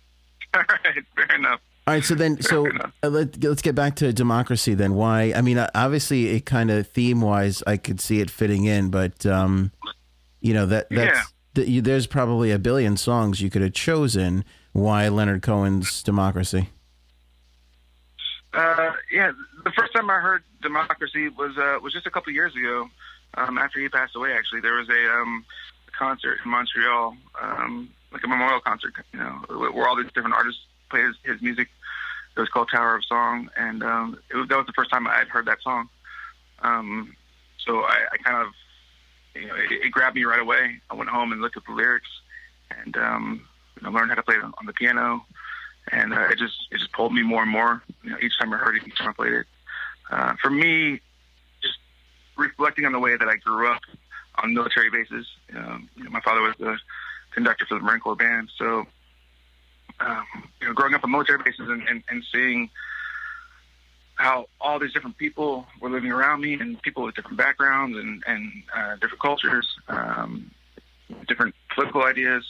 all 0.55 0.63
right, 0.69 1.05
fair 1.17 1.37
enough. 1.37 1.61
All 1.89 1.95
right, 1.95 2.03
so 2.03 2.17
then, 2.17 2.41
so 2.43 2.67
uh, 3.05 3.09
let, 3.09 3.43
let's 3.45 3.63
get 3.63 3.77
back 3.77 3.95
to 3.97 4.13
democracy. 4.13 4.75
Then, 4.75 4.95
why? 4.95 5.33
I 5.37 5.41
mean, 5.41 5.57
uh, 5.57 5.71
obviously, 5.73 6.31
it 6.31 6.45
kind 6.45 6.71
of 6.73 6.89
theme 6.89 7.21
wise, 7.21 7.63
I 7.65 7.77
could 7.77 8.01
see 8.01 8.21
it 8.21 8.29
fitting 8.29 8.65
in, 8.65 8.91
but 8.91 9.25
um, 9.25 9.71
you 10.41 10.53
know 10.53 10.67
that 10.67 10.89
that's 10.91 11.33
Yeah. 11.57 11.65
you, 11.65 11.81
there's 11.83 12.09
probably 12.09 12.51
a 12.51 12.59
billion 12.59 12.97
songs 12.97 13.41
you 13.41 13.51
could 13.51 13.63
have 13.63 13.73
chosen. 13.73 14.45
Why 14.73 15.09
Leonard 15.09 15.43
Cohen's 15.43 16.03
Democracy? 16.03 16.71
Uh, 18.53 18.93
yeah, 19.13 19.31
the 19.65 19.71
first 19.71 19.93
time 19.93 20.11
I 20.11 20.19
heard 20.19 20.43
Democracy 20.63 21.29
was 21.29 21.57
uh, 21.57 21.79
was 21.83 21.93
just 21.93 22.07
a 22.07 22.11
couple 22.11 22.33
years 22.33 22.55
ago. 22.57 22.91
Um, 23.35 23.59
after 23.59 23.79
he 23.79 23.89
passed 23.89 24.17
away, 24.17 24.33
actually, 24.33 24.61
there 24.61 24.75
was 24.75 24.89
a 24.89 25.13
um, 25.13 25.45
concert 25.97 26.39
in 26.45 26.51
Montreal, 26.51 27.17
um, 27.41 27.91
like 28.13 28.25
a 28.25 28.29
memorial 28.29 28.61
concert, 28.61 28.95
you 29.13 29.21
know, 29.21 29.45
where 29.49 29.87
all 29.87 29.95
these 29.95 30.11
different 30.13 30.35
artists 30.35 30.61
played 30.91 31.05
his, 31.05 31.17
his 31.23 31.43
music. 31.43 31.69
It 32.37 32.41
was 32.41 32.49
called 32.49 32.69
Tower 32.71 32.97
of 32.97 33.05
Song, 33.05 33.49
and 33.57 33.83
um, 33.83 34.19
was, 34.35 34.49
that 34.49 34.57
was 34.57 34.67
the 34.67 34.73
first 34.75 34.91
time 34.91 35.07
I 35.07 35.19
had 35.19 35.29
heard 35.29 35.47
that 35.47 35.63
song. 35.63 35.89
Um, 36.61 37.17
so 37.65 37.81
I, 37.81 38.07
I 38.13 38.17
kind 38.19 38.47
of, 38.47 38.53
you 39.35 39.49
know, 39.49 39.55
it, 39.55 39.87
it 39.87 39.91
grabbed 39.91 40.17
me 40.17 40.25
right 40.25 40.41
away. 40.41 40.81
I 40.91 40.95
went 40.95 41.11
home 41.11 41.33
and 41.33 41.41
looked 41.41 41.57
at 41.57 41.65
the 41.65 41.73
lyrics, 41.73 42.09
and 42.71 42.97
um, 42.97 43.49
you 43.77 43.83
know, 43.83 43.91
learned 43.91 44.11
how 44.11 44.17
to 44.17 44.23
play 44.23 44.37
it 44.37 44.45
on, 44.45 44.53
on 44.59 44.67
the 44.67 44.73
piano 44.73 45.25
and 45.93 46.13
uh, 46.13 46.29
it 46.31 46.39
just 46.39 46.67
it 46.71 46.79
just 46.79 46.93
pulled 46.93 47.13
me 47.13 47.23
more 47.23 47.43
and 47.43 47.51
more. 47.51 47.83
You 48.03 48.11
know, 48.11 48.17
each 48.21 48.39
time 48.39 48.53
I 48.53 48.57
heard 48.57 48.77
it, 48.77 48.87
each 48.87 48.97
time 48.99 49.09
I 49.09 49.13
played 49.13 49.33
it. 49.33 49.47
Uh, 50.11 50.35
for 50.41 50.51
me, 50.51 51.01
just 51.63 51.79
reflecting 52.37 52.85
on 52.85 52.93
the 52.93 52.99
way 52.99 53.17
that 53.17 53.29
I 53.29 53.37
grew 53.37 53.71
up 53.71 53.83
on 54.43 54.55
military 54.55 54.91
bases. 54.91 55.27
Um, 55.55 55.89
you 55.97 56.05
know, 56.05 56.11
my 56.11 56.21
father 56.21 56.43
was 56.43 56.55
the 56.59 56.79
conductor 57.33 57.67
for 57.67 57.75
the 57.75 57.81
Marine 57.81 58.01
Corps 58.01 58.17
band, 58.17 58.51
so 58.57 58.87
um, 60.01 60.25
you 60.61 60.69
know, 60.69 60.75
growing 60.75 60.95
up 60.95 61.05
on 61.05 61.11
military 61.11 61.39
bases 61.43 61.69
and, 61.69 61.87
and, 61.89 62.03
and 62.11 62.25
seeing 62.33 62.71
how 64.17 64.49
all 64.61 64.79
these 64.79 64.93
different 64.93 65.17
people 65.19 65.67
were 65.81 65.91
living 65.91 66.11
around 66.11 66.41
me 66.41 66.55
and 66.55 66.81
people 66.83 67.03
with 67.03 67.15
different 67.15 67.37
backgrounds 67.37 67.97
and, 67.97 68.23
and 68.27 68.51
uh, 68.75 68.97
different 68.97 69.21
cultures, 69.21 69.67
um, 69.89 70.51
different 71.29 71.55
political 71.75 72.03
ideas, 72.03 72.45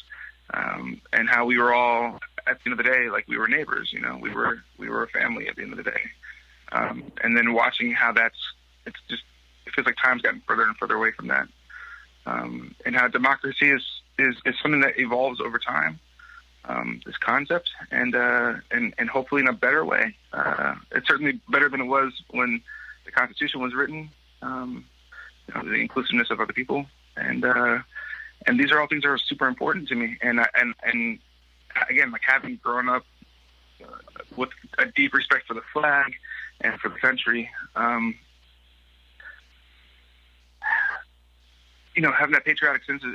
um, 0.55 1.01
and 1.13 1.29
how 1.29 1.45
we 1.45 1.59
were 1.59 1.75
all 1.75 2.21
at 2.47 2.59
the 2.63 2.71
end 2.71 2.79
of 2.79 2.85
the 2.85 2.91
day 2.91 3.09
like 3.11 3.27
we 3.29 3.37
were 3.37 3.49
neighbors. 3.49 3.93
You 3.93 4.01
know, 4.01 4.17
we 4.21 4.33
were 4.33 4.63
we 4.79 4.89
were 4.89 5.03
a 5.03 5.09
family 5.09 5.49
at 5.49 5.57
the 5.57 5.63
end 5.63 5.73
of 5.73 5.79
the 5.79 5.91
day. 5.91 6.01
Um, 6.73 7.13
and 7.23 7.37
then 7.37 7.53
watching 7.53 7.93
how 7.93 8.13
that's 8.13 8.39
it's 8.87 8.99
just 9.09 9.23
it 9.67 9.73
feels 9.75 9.87
like 9.87 9.97
time's 10.03 10.23
gotten 10.23 10.43
further 10.47 10.63
and 10.63 10.77
further 10.77 10.95
away 10.95 11.11
from 11.13 11.29
that, 11.29 11.49
um, 12.27 12.75
and 12.85 12.95
how 12.95 13.09
democracy 13.09 13.71
is 13.71 13.83
is 14.19 14.37
is 14.45 14.55
something 14.63 14.81
that 14.81 14.99
evolves 14.99 15.41
over 15.41 15.59
time. 15.59 15.99
Um, 16.69 17.01
this 17.07 17.17
concept 17.19 17.71
and 17.93 18.17
uh, 18.17 18.55
and 18.73 18.93
and 18.99 19.09
hopefully 19.09 19.41
in 19.41 19.47
a 19.47 19.53
better 19.53 19.85
way. 19.85 20.17
Uh, 20.33 20.75
it's 20.91 21.07
certainly 21.07 21.41
better 21.49 21.69
than 21.69 21.81
it 21.81 21.85
was 21.85 22.13
when 22.31 22.61
the 23.05 23.13
Constitution 23.13 23.61
was 23.61 23.73
written. 23.73 24.11
Um, 24.43 24.85
you 25.47 25.55
know, 25.55 25.69
the 25.69 25.77
inclusiveness 25.77 26.31
of 26.31 26.41
other 26.41 26.53
people 26.53 26.87
and 27.17 27.45
uh, 27.45 27.79
and 28.47 28.61
these 28.61 28.71
are 28.71 28.81
all 28.81 28.87
things 28.87 29.03
that 29.03 29.09
are 29.09 29.19
super 29.19 29.47
important 29.47 29.89
to 29.89 29.95
me. 29.95 30.17
And 30.21 30.41
and 30.55 30.75
and 30.83 31.19
again, 31.89 32.11
like 32.11 32.23
having 32.27 32.57
grown 32.63 32.89
up 32.89 33.05
uh, 33.83 33.89
with 34.37 34.51
a 34.79 34.87
deep 34.87 35.15
respect 35.15 35.47
for 35.47 35.55
the 35.55 35.63
flag 35.73 36.15
and 36.61 36.79
for 36.81 36.89
the 36.89 36.99
country, 36.99 37.51
um, 37.75 38.15
you 41.97 42.03
know, 42.03 42.13
having 42.13 42.35
that 42.35 42.45
patriotic 42.45 42.85
sense 42.85 43.03
is, 43.03 43.15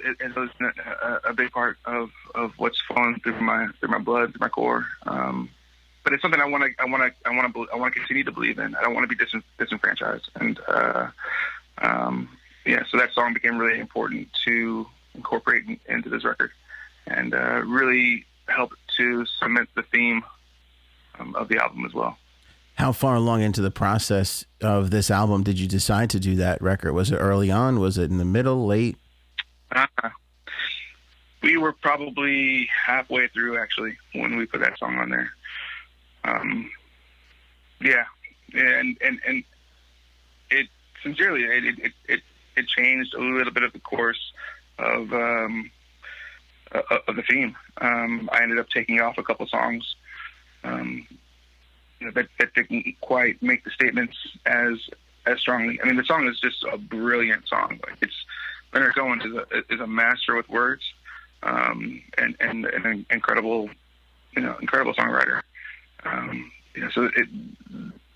a, 0.59 1.29
a 1.29 1.33
big 1.33 1.51
part 1.51 1.77
of, 1.85 2.09
of 2.33 2.51
what's 2.57 2.81
flowing 2.81 3.19
through 3.19 3.39
my 3.39 3.67
through 3.79 3.89
my 3.89 3.99
blood, 3.99 4.31
through 4.31 4.39
my 4.39 4.49
core. 4.49 4.87
Um, 5.03 5.49
but 6.03 6.13
it's 6.13 6.21
something 6.23 6.41
I 6.41 6.45
want 6.45 6.63
to 6.63 6.69
I 6.79 6.85
want 6.85 7.03
to 7.03 7.29
I 7.29 7.35
want 7.35 7.53
to 7.53 7.67
I 7.71 7.75
want 7.77 7.93
to 7.93 7.99
continue 7.99 8.23
to 8.23 8.31
believe 8.31 8.57
in. 8.57 8.75
I 8.75 8.81
don't 8.81 8.95
want 8.95 9.07
to 9.07 9.15
be 9.15 9.23
dis- 9.23 9.43
disenfranchised, 9.59 10.29
and 10.35 10.59
uh, 10.67 11.07
um, 11.77 12.27
yeah, 12.65 12.83
so 12.89 12.97
that 12.97 13.13
song 13.13 13.35
became 13.35 13.59
really 13.59 13.79
important 13.79 14.29
to 14.45 14.87
incorporate 15.13 15.65
in, 15.67 15.79
into 15.87 16.09
this 16.09 16.23
record, 16.23 16.51
and 17.05 17.35
uh, 17.35 17.61
really 17.65 18.25
helped 18.47 18.77
to 18.97 19.25
cement 19.39 19.69
the 19.75 19.83
theme 19.83 20.23
um, 21.19 21.35
of 21.35 21.49
the 21.49 21.61
album 21.61 21.85
as 21.85 21.93
well. 21.93 22.17
How 22.75 22.91
far 22.91 23.15
along 23.15 23.41
into 23.41 23.61
the 23.61 23.71
process 23.71 24.45
of 24.61 24.89
this 24.89 25.11
album 25.11 25.43
did 25.43 25.59
you 25.59 25.67
decide 25.67 26.09
to 26.11 26.19
do 26.19 26.35
that 26.37 26.61
record? 26.61 26.93
Was 26.93 27.11
it 27.11 27.17
early 27.17 27.51
on? 27.51 27.79
Was 27.79 27.97
it 27.97 28.09
in 28.09 28.17
the 28.17 28.25
middle, 28.25 28.65
late? 28.65 28.97
Uh, 29.71 29.85
we 31.43 31.57
were 31.57 31.73
probably 31.73 32.67
halfway 32.85 33.27
through 33.27 33.57
actually 33.57 33.97
when 34.13 34.37
we 34.37 34.45
put 34.45 34.61
that 34.61 34.77
song 34.79 34.97
on 34.97 35.09
there. 35.09 35.31
Um, 36.23 36.69
yeah, 37.81 38.05
and 38.53 38.97
and 39.01 39.19
and 39.27 39.43
it 40.49 40.67
sincerely 41.01 41.43
it 41.43 41.79
it 41.79 41.93
it, 42.07 42.21
it 42.55 42.67
changed 42.67 43.13
a 43.13 43.19
little 43.19 43.53
bit 43.53 43.63
of 43.63 43.73
the 43.73 43.79
course 43.79 44.33
of 44.77 45.11
um, 45.13 45.71
uh, 46.71 46.81
of 47.07 47.15
the 47.15 47.23
theme. 47.23 47.55
Um, 47.79 48.29
I 48.31 48.43
ended 48.43 48.59
up 48.59 48.69
taking 48.69 49.01
off 49.01 49.17
a 49.17 49.23
couple 49.23 49.47
songs 49.47 49.95
um, 50.63 51.07
you 52.01 52.07
know, 52.07 52.13
that 52.13 52.27
that 52.39 52.53
didn't 52.55 52.99
quite 52.99 53.41
make 53.41 53.63
the 53.63 53.69
statements 53.69 54.17
as 54.45 54.73
as 55.27 55.39
strongly. 55.39 55.79
I 55.81 55.85
mean, 55.85 55.97
the 55.97 56.03
song 56.03 56.27
is 56.27 56.39
just 56.39 56.65
a 56.69 56.77
brilliant 56.77 57.47
song. 57.47 57.79
Like 57.85 57.97
it's 58.01 58.25
Leonard 58.73 58.95
Cohen 58.95 59.21
is 59.21 59.35
a 59.35 59.73
is 59.73 59.79
a 59.79 59.87
master 59.87 60.35
with 60.35 60.49
words, 60.49 60.81
um, 61.43 62.01
and 62.17 62.35
and 62.39 62.65
and 62.65 62.85
an 62.85 63.05
incredible, 63.11 63.69
you 64.35 64.41
know, 64.41 64.57
incredible 64.59 64.95
songwriter. 64.95 65.41
Um, 66.03 66.51
you 66.73 66.81
know, 66.81 66.89
so 66.89 67.03
it 67.15 67.29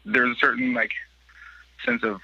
there's 0.03 0.35
a 0.35 0.39
certain 0.39 0.73
like 0.73 0.91
sense 1.85 2.03
of 2.03 2.19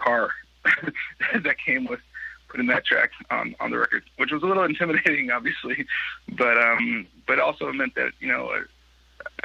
power 0.00 0.32
that 0.64 1.56
came 1.64 1.86
with 1.86 2.00
putting 2.48 2.66
that 2.66 2.84
track 2.84 3.12
on 3.30 3.54
on 3.60 3.70
the 3.70 3.78
record, 3.78 4.02
which 4.16 4.32
was 4.32 4.42
a 4.42 4.46
little 4.46 4.64
intimidating, 4.64 5.30
obviously, 5.30 5.86
but 6.36 6.58
um, 6.58 7.06
but 7.28 7.38
also 7.38 7.72
meant 7.72 7.94
that 7.94 8.10
you 8.18 8.26
know 8.26 8.50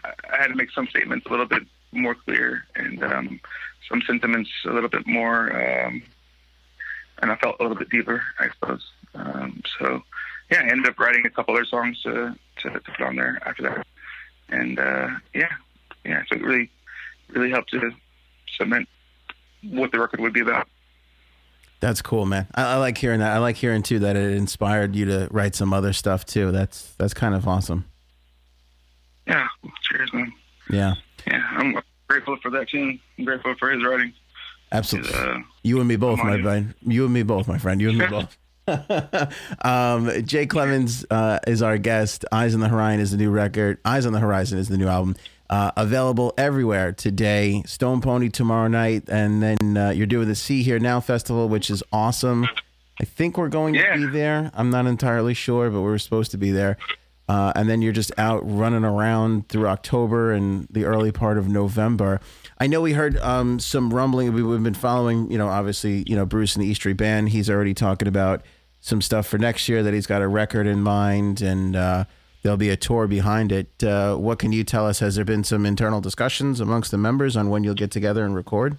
I, 0.04 0.38
had 0.38 0.48
to 0.48 0.56
make 0.56 0.72
some 0.72 0.88
statements 0.88 1.26
a 1.26 1.30
little 1.30 1.46
bit 1.46 1.64
more 1.92 2.16
clear 2.16 2.66
and 2.76 3.04
um, 3.04 3.40
some 3.90 4.02
sentiments 4.02 4.50
a 4.66 4.72
little 4.72 4.90
bit 4.90 5.08
more, 5.08 5.52
um, 5.52 6.02
and 7.22 7.32
I 7.32 7.36
felt 7.38 7.58
a 7.60 7.64
little 7.64 7.78
bit 7.78 7.90
deeper, 7.90 8.22
I 8.40 8.50
suppose. 8.50 8.86
Um, 9.16 9.62
so 9.80 10.04
yeah, 10.52 10.60
I 10.60 10.70
ended 10.70 10.88
up 10.88 11.00
writing 11.00 11.26
a 11.26 11.30
couple 11.30 11.56
other 11.56 11.66
songs 11.66 12.02
to 12.04 12.36
to, 12.62 12.70
to 12.70 12.80
put 12.80 13.02
on 13.02 13.16
there 13.16 13.40
after 13.46 13.64
that, 13.64 13.88
and 14.50 14.80
uh, 14.80 15.10
yeah, 15.34 15.52
yeah, 16.06 16.24
so 16.30 16.36
it 16.36 16.44
really 16.44 16.70
really 17.30 17.50
helped 17.50 17.72
to 17.72 17.92
cement 18.58 18.88
what 19.64 19.92
the 19.92 20.00
record 20.00 20.20
would 20.22 20.34
be 20.34 20.42
about. 20.42 20.68
That's 21.80 22.02
cool, 22.02 22.26
man. 22.26 22.48
I, 22.56 22.74
I 22.74 22.76
like 22.78 22.98
hearing 22.98 23.20
that. 23.20 23.34
I 23.34 23.38
like 23.38 23.56
hearing 23.56 23.84
too 23.84 24.00
that 24.00 24.16
it 24.16 24.34
inspired 24.34 24.96
you 24.96 25.06
to 25.06 25.28
write 25.32 25.56
some 25.56 25.74
other 25.74 25.94
stuff 25.94 26.26
too. 26.26 26.52
That's 26.52 26.94
that's 26.96 27.14
kind 27.14 27.36
of 27.36 27.48
awesome. 27.48 27.86
Yeah, 29.28 29.48
cheers, 29.84 30.12
man. 30.14 30.32
Yeah, 30.70 30.94
Yeah, 31.26 31.42
I'm 31.52 31.76
grateful 32.08 32.38
for 32.42 32.50
that 32.52 32.70
tune. 32.70 33.00
I'm 33.18 33.26
grateful 33.26 33.54
for 33.60 33.70
his 33.72 33.84
writing. 33.84 34.14
absolutely. 34.72 35.14
Uh, 35.14 35.40
You 35.64 35.80
and 35.80 35.88
me 35.88 35.96
both, 35.98 36.20
my 36.20 36.42
friend. 36.42 36.74
You 36.82 37.06
and 37.06 37.14
me 37.14 37.24
both, 37.24 37.48
my 37.48 37.58
friend. 37.58 37.82
You 37.82 37.90
and 37.90 37.98
me 37.98 38.06
both. 38.10 38.38
um, 39.66 40.12
Jake 40.26 40.50
Clemons 40.50 41.06
uh, 41.10 41.40
is 41.48 41.62
our 41.62 41.78
guest. 41.78 42.26
Eyes 42.32 42.54
on 42.54 42.60
the 42.60 42.68
Horizon 42.68 43.00
is 43.02 43.12
the 43.12 43.18
new 43.18 43.32
record. 43.32 43.78
Eyes 43.86 44.06
on 44.06 44.14
the 44.14 44.20
Horizon 44.20 44.58
is 44.60 44.68
the 44.68 44.78
new 44.78 44.88
album. 44.88 45.16
Uh, 45.50 45.72
available 45.78 46.34
everywhere 46.38 46.92
today. 46.92 47.64
Stone 47.66 48.02
Pony 48.02 48.28
tomorrow 48.30 48.68
night, 48.68 49.04
and 49.08 49.42
then 49.42 49.78
uh, 49.78 49.90
you're 49.92 50.06
doing 50.06 50.28
the 50.28 50.36
Sea 50.36 50.62
Hear 50.64 50.80
Now 50.80 51.00
festival, 51.00 51.48
which 51.48 51.70
is 51.70 51.82
awesome. 51.94 52.46
I 53.00 53.06
think 53.06 53.38
we're 53.38 53.48
going 53.48 53.76
Yeah. 53.76 53.94
to 53.96 54.08
be 54.08 54.12
there. 54.12 54.52
I'm 54.54 54.70
not 54.70 54.86
entirely 54.88 55.34
sure, 55.34 55.70
but 55.70 55.82
we're 55.82 55.98
supposed 56.00 56.32
to 56.32 56.38
be 56.38 56.52
there. 56.52 56.78
Uh, 57.28 57.52
and 57.56 57.70
then 57.70 57.82
you're 57.82 57.94
just 57.94 58.12
out 58.18 58.42
running 58.44 58.86
around 58.86 59.50
through 59.50 59.68
October 59.68 60.32
and 60.32 60.68
the 60.72 60.86
early 60.86 61.12
part 61.12 61.38
of 61.38 61.50
November. 61.50 62.22
I 62.58 62.68
know 62.68 62.80
we 62.80 62.94
heard 62.94 63.18
um, 63.18 63.60
some 63.60 63.94
rumbling. 63.94 64.34
We, 64.34 64.44
we've 64.44 64.64
been 64.64 64.74
following, 64.74 65.30
you 65.30 65.38
know, 65.38 65.50
obviously, 65.50 66.04
you 66.08 66.16
know, 66.16 66.26
Bruce 66.26 66.56
and 66.56 66.64
the 66.64 66.70
East 66.70 66.82
Street 66.82 66.98
Band. 66.98 67.30
He's 67.30 67.50
already 67.50 67.74
talking 67.74 68.08
about 68.08 68.44
some 68.80 69.02
stuff 69.02 69.28
for 69.28 69.38
next 69.38 69.68
year 69.68 69.84
that 69.84 69.94
he's 69.94 70.08
got 70.08 70.22
a 70.22 70.28
record 70.28 70.68
in 70.68 70.82
mind, 70.82 71.42
and 71.42 71.76
uh, 71.76 72.06
there'll 72.42 72.58
be 72.58 72.70
a 72.70 72.78
tour 72.78 73.08
behind 73.08 73.52
it. 73.52 73.84
Uh, 73.84 74.16
what 74.16 74.40
can 74.40 74.54
you 74.54 74.64
tell 74.64 74.88
us? 74.88 75.00
Has 75.00 75.16
there 75.16 75.26
been 75.26 75.44
some 75.44 75.66
internal 75.66 76.00
discussions 76.00 76.62
amongst 76.62 76.92
the 76.92 76.98
members 76.98 77.36
on 77.36 77.50
when 77.50 77.66
you'll 77.66 77.74
get 77.74 77.92
together 77.92 78.24
and 78.24 78.34
record? 78.34 78.78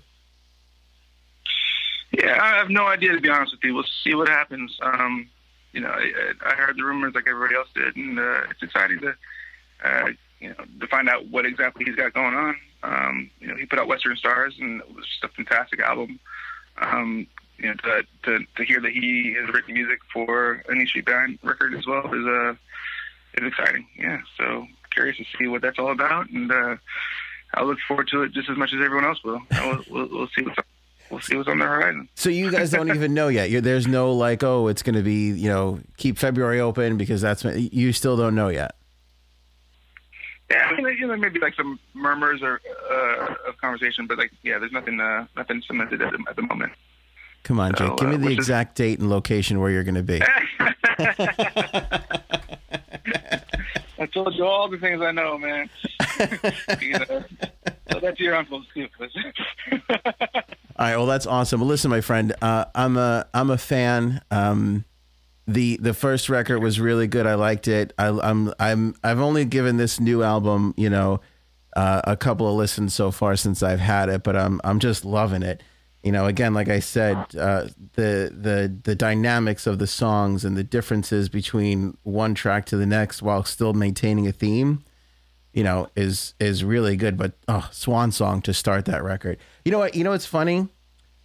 Yeah, 2.12 2.38
I 2.42 2.56
have 2.56 2.70
no 2.70 2.86
idea 2.86 3.12
to 3.12 3.20
be 3.20 3.28
honest 3.28 3.52
with 3.52 3.60
you. 3.62 3.74
We'll 3.74 3.84
see 4.02 4.14
what 4.14 4.28
happens. 4.28 4.76
Um, 4.82 5.28
you 5.72 5.80
know, 5.80 5.88
I, 5.88 6.32
I 6.44 6.54
heard 6.54 6.76
the 6.76 6.84
rumors 6.84 7.14
like 7.14 7.26
everybody 7.28 7.54
else 7.54 7.68
did, 7.74 7.96
and 7.96 8.18
uh, 8.18 8.42
it's 8.50 8.62
exciting 8.62 9.00
to, 9.00 9.14
uh, 9.84 10.08
you 10.40 10.48
know, 10.50 10.64
to 10.80 10.86
find 10.86 11.08
out 11.08 11.26
what 11.28 11.46
exactly 11.46 11.84
he's 11.84 11.96
got 11.96 12.14
going 12.14 12.34
on. 12.34 12.56
Um, 12.82 13.30
you 13.40 13.48
know, 13.48 13.56
he 13.56 13.66
put 13.66 13.78
out 13.78 13.88
Western 13.88 14.16
Stars, 14.16 14.54
and 14.60 14.80
it 14.80 14.94
was 14.94 15.06
just 15.06 15.24
a 15.24 15.28
fantastic 15.28 15.80
album. 15.80 16.20
Um, 16.80 17.26
you 17.58 17.68
know, 17.68 17.74
to, 17.74 18.02
to 18.22 18.44
to 18.56 18.64
hear 18.64 18.80
that 18.80 18.92
he 18.92 19.34
has 19.38 19.52
written 19.52 19.74
music 19.74 19.98
for 20.12 20.62
an 20.68 20.86
Street 20.86 21.06
Band 21.06 21.38
record 21.42 21.74
as 21.74 21.86
well 21.86 22.06
is 22.14 22.26
uh, 22.26 22.54
is 23.34 23.48
exciting. 23.48 23.86
Yeah, 23.98 24.20
so 24.38 24.66
curious 24.90 25.16
to 25.16 25.24
see 25.38 25.48
what 25.48 25.62
that's 25.62 25.78
all 25.78 25.90
about, 25.90 26.30
and 26.30 26.50
uh, 26.50 26.76
I 27.54 27.62
look 27.64 27.78
forward 27.86 28.08
to 28.08 28.22
it 28.22 28.32
just 28.32 28.48
as 28.48 28.56
much 28.56 28.72
as 28.72 28.80
everyone 28.80 29.04
else 29.04 29.22
will. 29.24 29.42
We'll, 29.50 29.84
we'll, 29.90 30.08
we'll 30.08 30.28
see 30.36 30.42
what's 30.42 30.58
we'll 31.10 31.20
see 31.20 31.36
what's 31.36 31.48
on 31.48 31.58
the 31.58 31.66
horizon. 31.66 32.08
So 32.14 32.30
you 32.30 32.50
guys 32.50 32.70
don't 32.70 32.88
even 32.88 33.14
know 33.14 33.28
yet. 33.28 33.50
You're, 33.50 33.60
there's 33.60 33.86
no 33.86 34.12
like, 34.12 34.42
oh, 34.42 34.68
it's 34.68 34.82
going 34.82 34.94
to 34.94 35.02
be, 35.02 35.30
you 35.30 35.48
know, 35.48 35.80
keep 35.96 36.18
February 36.18 36.60
open 36.60 36.96
because 36.96 37.20
that's 37.20 37.44
you 37.44 37.92
still 37.92 38.16
don't 38.16 38.34
know 38.34 38.48
yet. 38.48 38.74
Yeah, 40.50 40.70
I 40.70 40.80
mean, 40.80 40.96
you 40.98 41.06
know, 41.06 41.16
maybe 41.16 41.40
like 41.40 41.54
some 41.54 41.78
murmurs 41.92 42.40
or 42.42 42.60
uh, 42.90 43.34
of 43.46 43.58
conversation, 43.60 44.06
but 44.06 44.16
like, 44.16 44.32
yeah, 44.42 44.58
there's 44.58 44.72
nothing, 44.72 44.98
uh, 44.98 45.26
nothing 45.36 45.62
cemented 45.66 46.00
at 46.00 46.12
the, 46.12 46.24
at 46.28 46.36
the 46.36 46.42
moment. 46.42 46.72
Come 47.42 47.60
on, 47.60 47.74
Jake. 47.74 47.88
So, 47.88 47.96
Give 47.96 48.08
me 48.08 48.14
uh, 48.14 48.18
the 48.18 48.32
exact 48.32 48.80
is... 48.80 48.84
date 48.84 48.98
and 48.98 49.10
location 49.10 49.60
where 49.60 49.70
you're 49.70 49.84
going 49.84 49.94
to 49.94 50.02
be. 50.02 50.22
I 53.98 54.06
told 54.06 54.34
you 54.34 54.44
all 54.44 54.68
the 54.68 54.78
things 54.78 55.02
I 55.02 55.10
know, 55.10 55.36
man. 55.38 55.68
you 56.80 56.92
know, 56.92 57.24
so 57.90 58.00
that's 58.00 58.20
your 58.20 58.36
uncle's 58.36 58.66
too. 58.72 58.86
All 60.78 60.86
right. 60.86 60.96
Well, 60.96 61.06
that's 61.06 61.26
awesome. 61.26 61.60
Well, 61.60 61.68
listen, 61.68 61.90
my 61.90 62.00
friend. 62.00 62.34
Uh, 62.40 62.66
I'm 62.74 62.96
a 62.96 63.26
I'm 63.34 63.50
a 63.50 63.58
fan. 63.58 64.20
Um, 64.30 64.84
the 65.46 65.78
the 65.78 65.94
first 65.94 66.28
record 66.28 66.60
was 66.60 66.78
really 66.78 67.06
good. 67.06 67.26
I 67.26 67.34
liked 67.34 67.66
it. 67.66 67.92
I, 67.98 68.08
I'm 68.08 68.52
I'm 68.60 68.94
I've 69.02 69.18
only 69.18 69.44
given 69.44 69.78
this 69.78 69.98
new 69.98 70.22
album, 70.22 70.74
you 70.76 70.90
know, 70.90 71.20
uh, 71.74 72.02
a 72.04 72.16
couple 72.16 72.46
of 72.46 72.54
listens 72.54 72.94
so 72.94 73.10
far 73.10 73.34
since 73.34 73.62
I've 73.62 73.80
had 73.80 74.08
it, 74.08 74.22
but 74.22 74.36
I'm 74.36 74.60
I'm 74.62 74.78
just 74.78 75.04
loving 75.04 75.42
it. 75.42 75.62
You 76.04 76.12
know, 76.12 76.26
again, 76.26 76.54
like 76.54 76.68
I 76.68 76.78
said, 76.78 77.16
uh, 77.36 77.66
the 77.94 78.30
the 78.32 78.78
the 78.84 78.94
dynamics 78.94 79.66
of 79.66 79.78
the 79.78 79.86
songs 79.86 80.44
and 80.44 80.56
the 80.56 80.62
differences 80.62 81.28
between 81.28 81.96
one 82.04 82.34
track 82.34 82.66
to 82.66 82.76
the 82.76 82.86
next, 82.86 83.20
while 83.20 83.42
still 83.42 83.72
maintaining 83.72 84.28
a 84.28 84.32
theme, 84.32 84.84
you 85.52 85.64
know, 85.64 85.88
is 85.96 86.34
is 86.40 86.64
really 86.64 86.96
good. 86.96 87.16
But 87.16 87.32
oh, 87.48 87.68
Swan 87.72 88.12
Song 88.12 88.42
to 88.42 88.54
start 88.54 88.84
that 88.86 89.02
record. 89.02 89.38
You 89.64 89.72
know 89.72 89.78
what? 89.78 89.94
You 89.94 90.04
know 90.04 90.10
what's 90.10 90.26
funny? 90.26 90.68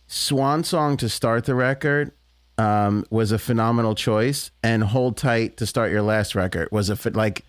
Swan 0.08 0.64
Song 0.64 0.98
to 0.98 1.10
start 1.10 1.46
the 1.46 1.56
record 1.56 2.12
um, 2.58 3.06
was 3.10 3.32
a 3.32 3.40
phenomenal 3.40 3.96
choice, 3.96 4.52
and 4.64 4.84
Hold 4.84 5.18
Tight 5.18 5.58
to 5.58 5.66
start 5.66 5.92
your 5.92 6.02
last 6.02 6.36
record 6.36 6.70
was 6.72 6.90
a 6.90 7.10
like 7.12 7.46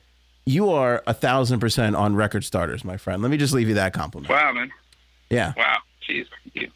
you 0.46 0.70
are 0.70 1.02
a 1.06 1.14
thousand 1.14 1.60
percent 1.60 1.96
on 1.96 2.16
record 2.16 2.44
starters, 2.44 2.84
my 2.84 2.96
friend. 2.96 3.22
Let 3.22 3.30
me 3.30 3.36
just 3.36 3.54
leave 3.54 3.68
you 3.68 3.74
that 3.74 3.92
compliment. 3.92 4.30
Wow, 4.30 4.52
man. 4.52 4.70
Yeah. 5.30 5.52
Wow. 5.56 5.78
Jeez, 6.08 6.26
thank 6.44 6.54
you. 6.54 6.70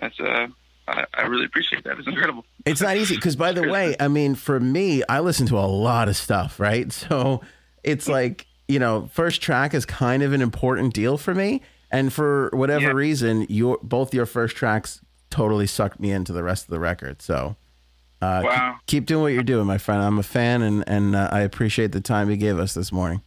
That's 0.00 0.18
uh. 0.20 0.48
I, 0.86 1.06
I 1.14 1.22
really 1.22 1.46
appreciate 1.46 1.82
that. 1.84 1.98
It's 1.98 2.06
incredible. 2.06 2.44
It's 2.66 2.82
not 2.82 2.98
easy 2.98 3.14
because, 3.14 3.36
by 3.36 3.52
the 3.52 3.66
way, 3.70 3.96
I 3.98 4.08
mean, 4.08 4.34
for 4.34 4.60
me, 4.60 5.02
I 5.08 5.20
listen 5.20 5.46
to 5.46 5.58
a 5.58 5.64
lot 5.64 6.08
of 6.08 6.16
stuff, 6.16 6.60
right? 6.60 6.92
So 6.92 7.40
it's 7.82 8.06
like 8.08 8.46
you 8.68 8.78
know, 8.78 9.08
first 9.12 9.42
track 9.42 9.74
is 9.74 9.84
kind 9.84 10.22
of 10.22 10.32
an 10.32 10.42
important 10.42 10.94
deal 10.94 11.16
for 11.16 11.34
me, 11.34 11.62
and 11.90 12.12
for 12.12 12.50
whatever 12.52 12.86
yeah. 12.86 12.92
reason, 12.92 13.46
your 13.48 13.78
both 13.82 14.14
your 14.14 14.26
first 14.26 14.56
tracks 14.56 15.00
totally 15.30 15.66
sucked 15.66 16.00
me 16.00 16.10
into 16.10 16.32
the 16.32 16.42
rest 16.42 16.64
of 16.64 16.70
the 16.70 16.80
record. 16.80 17.20
So, 17.20 17.56
uh, 18.22 18.42
wow. 18.44 18.76
keep, 18.86 18.86
keep, 18.86 19.06
doing 19.06 19.22
what 19.22 19.32
you're 19.32 19.42
doing, 19.42 19.66
my 19.66 19.78
friend. 19.78 20.02
I'm 20.02 20.18
a 20.18 20.22
fan, 20.22 20.62
and 20.62 20.84
and 20.86 21.14
uh, 21.14 21.28
I 21.30 21.40
appreciate 21.40 21.92
the 21.92 22.00
time 22.00 22.30
you 22.30 22.36
gave 22.36 22.58
us 22.58 22.74
this 22.74 22.90
morning. 22.90 23.22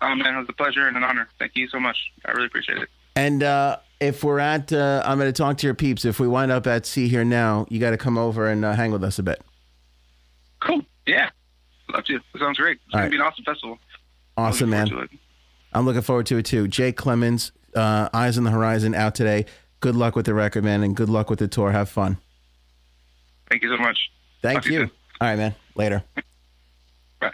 Oh 0.00 0.14
man, 0.14 0.34
it 0.34 0.38
was 0.38 0.46
a 0.48 0.52
pleasure 0.52 0.86
and 0.86 0.96
an 0.96 1.04
honor. 1.04 1.28
Thank 1.38 1.52
you 1.56 1.68
so 1.68 1.80
much. 1.80 1.96
I 2.24 2.32
really 2.32 2.46
appreciate 2.46 2.78
it. 2.78 2.88
And 3.16 3.42
uh, 3.42 3.78
if 3.98 4.22
we're 4.22 4.38
at, 4.38 4.72
uh, 4.72 5.02
I'm 5.06 5.18
going 5.18 5.32
to 5.32 5.36
talk 5.36 5.56
to 5.58 5.66
your 5.66 5.74
peeps. 5.74 6.04
If 6.04 6.20
we 6.20 6.28
wind 6.28 6.52
up 6.52 6.66
at 6.66 6.84
Sea 6.84 7.08
Hear 7.08 7.24
Now, 7.24 7.66
you 7.70 7.80
got 7.80 7.90
to 7.90 7.96
come 7.96 8.18
over 8.18 8.46
and 8.46 8.62
uh, 8.62 8.74
hang 8.74 8.92
with 8.92 9.02
us 9.02 9.18
a 9.18 9.22
bit. 9.22 9.40
Cool. 10.60 10.82
Yeah, 11.06 11.30
love 11.92 12.04
to. 12.04 12.16
It 12.16 12.22
sounds 12.38 12.58
great. 12.58 12.78
It's 12.84 12.92
going 12.92 13.04
right. 13.04 13.06
to 13.06 13.10
be 13.10 13.16
an 13.16 13.22
awesome 13.22 13.44
festival. 13.44 13.78
Awesome, 14.36 14.70
man. 14.70 15.08
I'm 15.72 15.84
looking 15.84 16.02
forward 16.02 16.26
to 16.26 16.38
it 16.38 16.46
too. 16.46 16.68
Jake 16.68 16.96
Clemons, 16.96 17.52
uh, 17.74 18.08
Eyes 18.12 18.38
on 18.38 18.44
the 18.44 18.50
Horizon, 18.50 18.94
out 18.94 19.14
today 19.14 19.46
good 19.80 19.96
luck 19.96 20.16
with 20.16 20.26
the 20.26 20.34
record, 20.34 20.64
man, 20.64 20.82
and 20.82 20.96
good 20.96 21.08
luck 21.08 21.30
with 21.30 21.38
the 21.38 21.48
tour. 21.48 21.70
Have 21.72 21.88
fun. 21.88 22.18
Thank 23.48 23.62
you 23.62 23.70
so 23.70 23.80
much. 23.80 24.10
Thank 24.42 24.66
you. 24.66 24.80
you 24.80 24.90
All 25.20 25.28
right, 25.28 25.36
man. 25.36 25.54
Later. 25.74 26.02
Bye. 27.20 27.30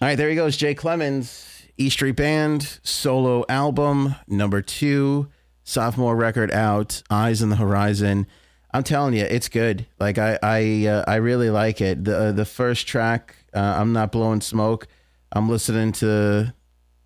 All 0.00 0.08
right, 0.08 0.16
there 0.16 0.28
he 0.28 0.36
goes, 0.36 0.56
Jay 0.56 0.74
Clemons, 0.74 1.64
E 1.76 1.88
Street 1.90 2.16
Band 2.16 2.78
solo 2.82 3.44
album 3.48 4.14
number 4.28 4.62
two, 4.62 5.28
sophomore 5.64 6.16
record 6.16 6.50
out, 6.52 7.02
Eyes 7.10 7.42
on 7.42 7.48
the 7.48 7.56
Horizon. 7.56 8.26
I'm 8.74 8.84
telling 8.84 9.14
you, 9.14 9.24
it's 9.24 9.48
good. 9.48 9.86
Like 10.00 10.18
I, 10.18 10.38
I, 10.42 10.86
uh, 10.86 11.04
I 11.06 11.16
really 11.16 11.50
like 11.50 11.80
it. 11.80 12.04
the 12.04 12.16
uh, 12.18 12.32
The 12.32 12.44
first 12.46 12.86
track, 12.86 13.36
uh, 13.54 13.76
I'm 13.78 13.92
not 13.92 14.12
blowing 14.12 14.40
smoke. 14.40 14.86
I'm 15.32 15.48
listening 15.48 15.92
to, 15.92 16.52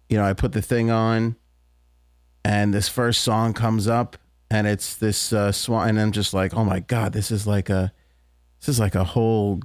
you 0.09 0.17
know, 0.17 0.25
I 0.25 0.33
put 0.33 0.53
the 0.53 0.63
thing 0.63 0.91
on 0.91 1.37
and 2.47 2.73
this 2.73 2.89
first 2.89 3.23
song 3.23 3.53
comes 3.53 3.89
up 3.89 4.17
and 4.51 4.69
it's 4.69 4.95
this 4.95 5.33
uh, 5.33 5.51
swan 5.51 5.89
and 5.89 6.01
i'm 6.01 6.13
just 6.13 6.33
like 6.33 6.55
oh 6.55 6.65
my 6.65 6.79
god 6.79 7.13
this 7.13 7.33
is 7.33 7.45
like 7.45 7.69
a 7.69 7.93
this 8.61 8.69
is 8.69 8.79
like 8.79 8.95
a 8.95 9.03
whole 9.03 9.61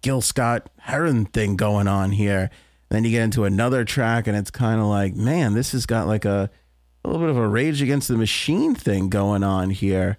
gil 0.00 0.22
scott 0.22 0.70
heron 0.78 1.26
thing 1.26 1.56
going 1.56 1.86
on 1.86 2.12
here 2.12 2.50
and 2.88 2.96
then 2.96 3.04
you 3.04 3.10
get 3.10 3.22
into 3.22 3.44
another 3.44 3.84
track 3.84 4.26
and 4.26 4.34
it's 4.34 4.50
kind 4.50 4.80
of 4.80 4.86
like 4.86 5.14
man 5.14 5.52
this 5.52 5.72
has 5.72 5.84
got 5.84 6.06
like 6.06 6.24
a, 6.24 6.48
a 7.04 7.08
little 7.08 7.20
bit 7.20 7.30
of 7.30 7.36
a 7.36 7.46
rage 7.46 7.82
against 7.82 8.08
the 8.08 8.16
machine 8.16 8.74
thing 8.74 9.10
going 9.10 9.44
on 9.44 9.68
here 9.68 10.16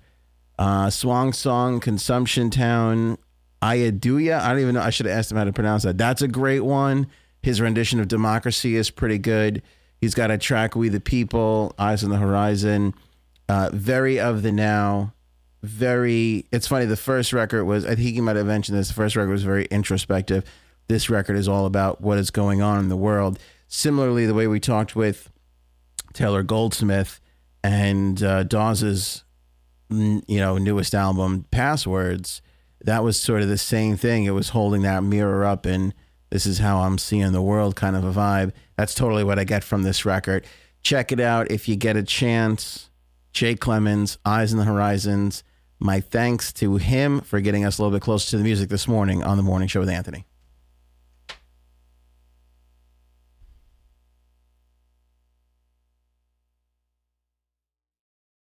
uh, 0.59 0.91
swan 0.91 1.33
song 1.33 1.79
consumption 1.79 2.51
town 2.51 3.17
ayaduya 3.67 4.39
i 4.41 4.49
don't 4.49 4.59
even 4.59 4.75
know 4.75 4.81
i 4.81 4.89
should 4.89 5.05
have 5.05 5.17
asked 5.17 5.31
him 5.31 5.37
how 5.37 5.43
to 5.43 5.53
pronounce 5.53 5.83
that 5.83 5.97
that's 5.97 6.21
a 6.21 6.27
great 6.27 6.61
one 6.61 7.07
his 7.41 7.61
rendition 7.61 7.99
of 7.99 8.07
democracy 8.07 8.75
is 8.75 8.89
pretty 8.89 9.17
good 9.17 9.61
He's 9.99 10.13
got 10.13 10.29
a 10.29 10.37
track, 10.37 10.75
We 10.75 10.89
the 10.89 10.99
People, 10.99 11.73
Eyes 11.79 12.03
on 12.03 12.11
the 12.11 12.17
Horizon, 12.17 12.93
uh, 13.49 13.71
very 13.73 14.19
of 14.19 14.43
the 14.43 14.51
now. 14.51 15.13
Very, 15.63 16.45
it's 16.51 16.67
funny. 16.67 16.85
The 16.85 16.95
first 16.95 17.33
record 17.33 17.65
was, 17.65 17.83
I 17.83 17.95
think 17.95 18.09
he 18.13 18.21
might 18.21 18.35
have 18.35 18.45
mentioned 18.45 18.77
this. 18.77 18.89
The 18.89 18.93
first 18.93 19.15
record 19.15 19.31
was 19.31 19.43
very 19.43 19.65
introspective. 19.65 20.43
This 20.87 21.09
record 21.09 21.35
is 21.35 21.47
all 21.47 21.65
about 21.65 21.99
what 21.99 22.19
is 22.19 22.29
going 22.29 22.61
on 22.61 22.79
in 22.79 22.89
the 22.89 22.95
world. 22.95 23.39
Similarly, 23.67 24.27
the 24.27 24.35
way 24.35 24.47
we 24.47 24.59
talked 24.59 24.95
with 24.95 25.31
Taylor 26.13 26.43
Goldsmith 26.43 27.19
and 27.63 28.21
uh, 28.21 28.43
Dawes's, 28.43 29.23
you 29.89 30.21
know, 30.27 30.59
newest 30.59 30.93
album, 30.93 31.45
Passwords, 31.49 32.41
that 32.87 33.03
was 33.03 33.19
sort 33.19 33.41
of 33.41 33.49
the 33.49 33.57
same 33.57 33.97
thing. 33.97 34.23
It 34.23 34.31
was 34.31 34.49
holding 34.49 34.81
that 34.83 35.03
mirror 35.03 35.43
up 35.43 35.65
and 35.65 35.93
this 36.29 36.45
is 36.45 36.59
how 36.59 36.79
I'm 36.79 36.97
seeing 36.97 37.33
the 37.33 37.41
world 37.41 37.75
kind 37.75 37.97
of 37.97 38.05
a 38.05 38.17
vibe. 38.17 38.53
That's 38.77 38.93
totally 38.93 39.25
what 39.25 39.37
I 39.37 39.43
get 39.43 39.61
from 39.61 39.83
this 39.83 40.05
record. 40.05 40.45
Check 40.83 41.11
it 41.11 41.19
out 41.19 41.51
if 41.51 41.67
you 41.67 41.75
get 41.75 41.97
a 41.97 42.03
chance. 42.03 42.89
Jay 43.33 43.55
Clemons, 43.55 44.17
Eyes 44.25 44.53
in 44.53 44.57
the 44.57 44.63
Horizons. 44.63 45.43
My 45.79 45.99
thanks 45.99 46.53
to 46.53 46.77
him 46.77 47.19
for 47.19 47.41
getting 47.41 47.65
us 47.65 47.77
a 47.77 47.83
little 47.83 47.95
bit 47.95 48.03
closer 48.03 48.29
to 48.31 48.37
the 48.37 48.43
music 48.43 48.69
this 48.69 48.87
morning 48.87 49.21
on 49.21 49.35
the 49.35 49.43
Morning 49.43 49.67
Show 49.67 49.81
with 49.81 49.89
Anthony. 49.89 50.25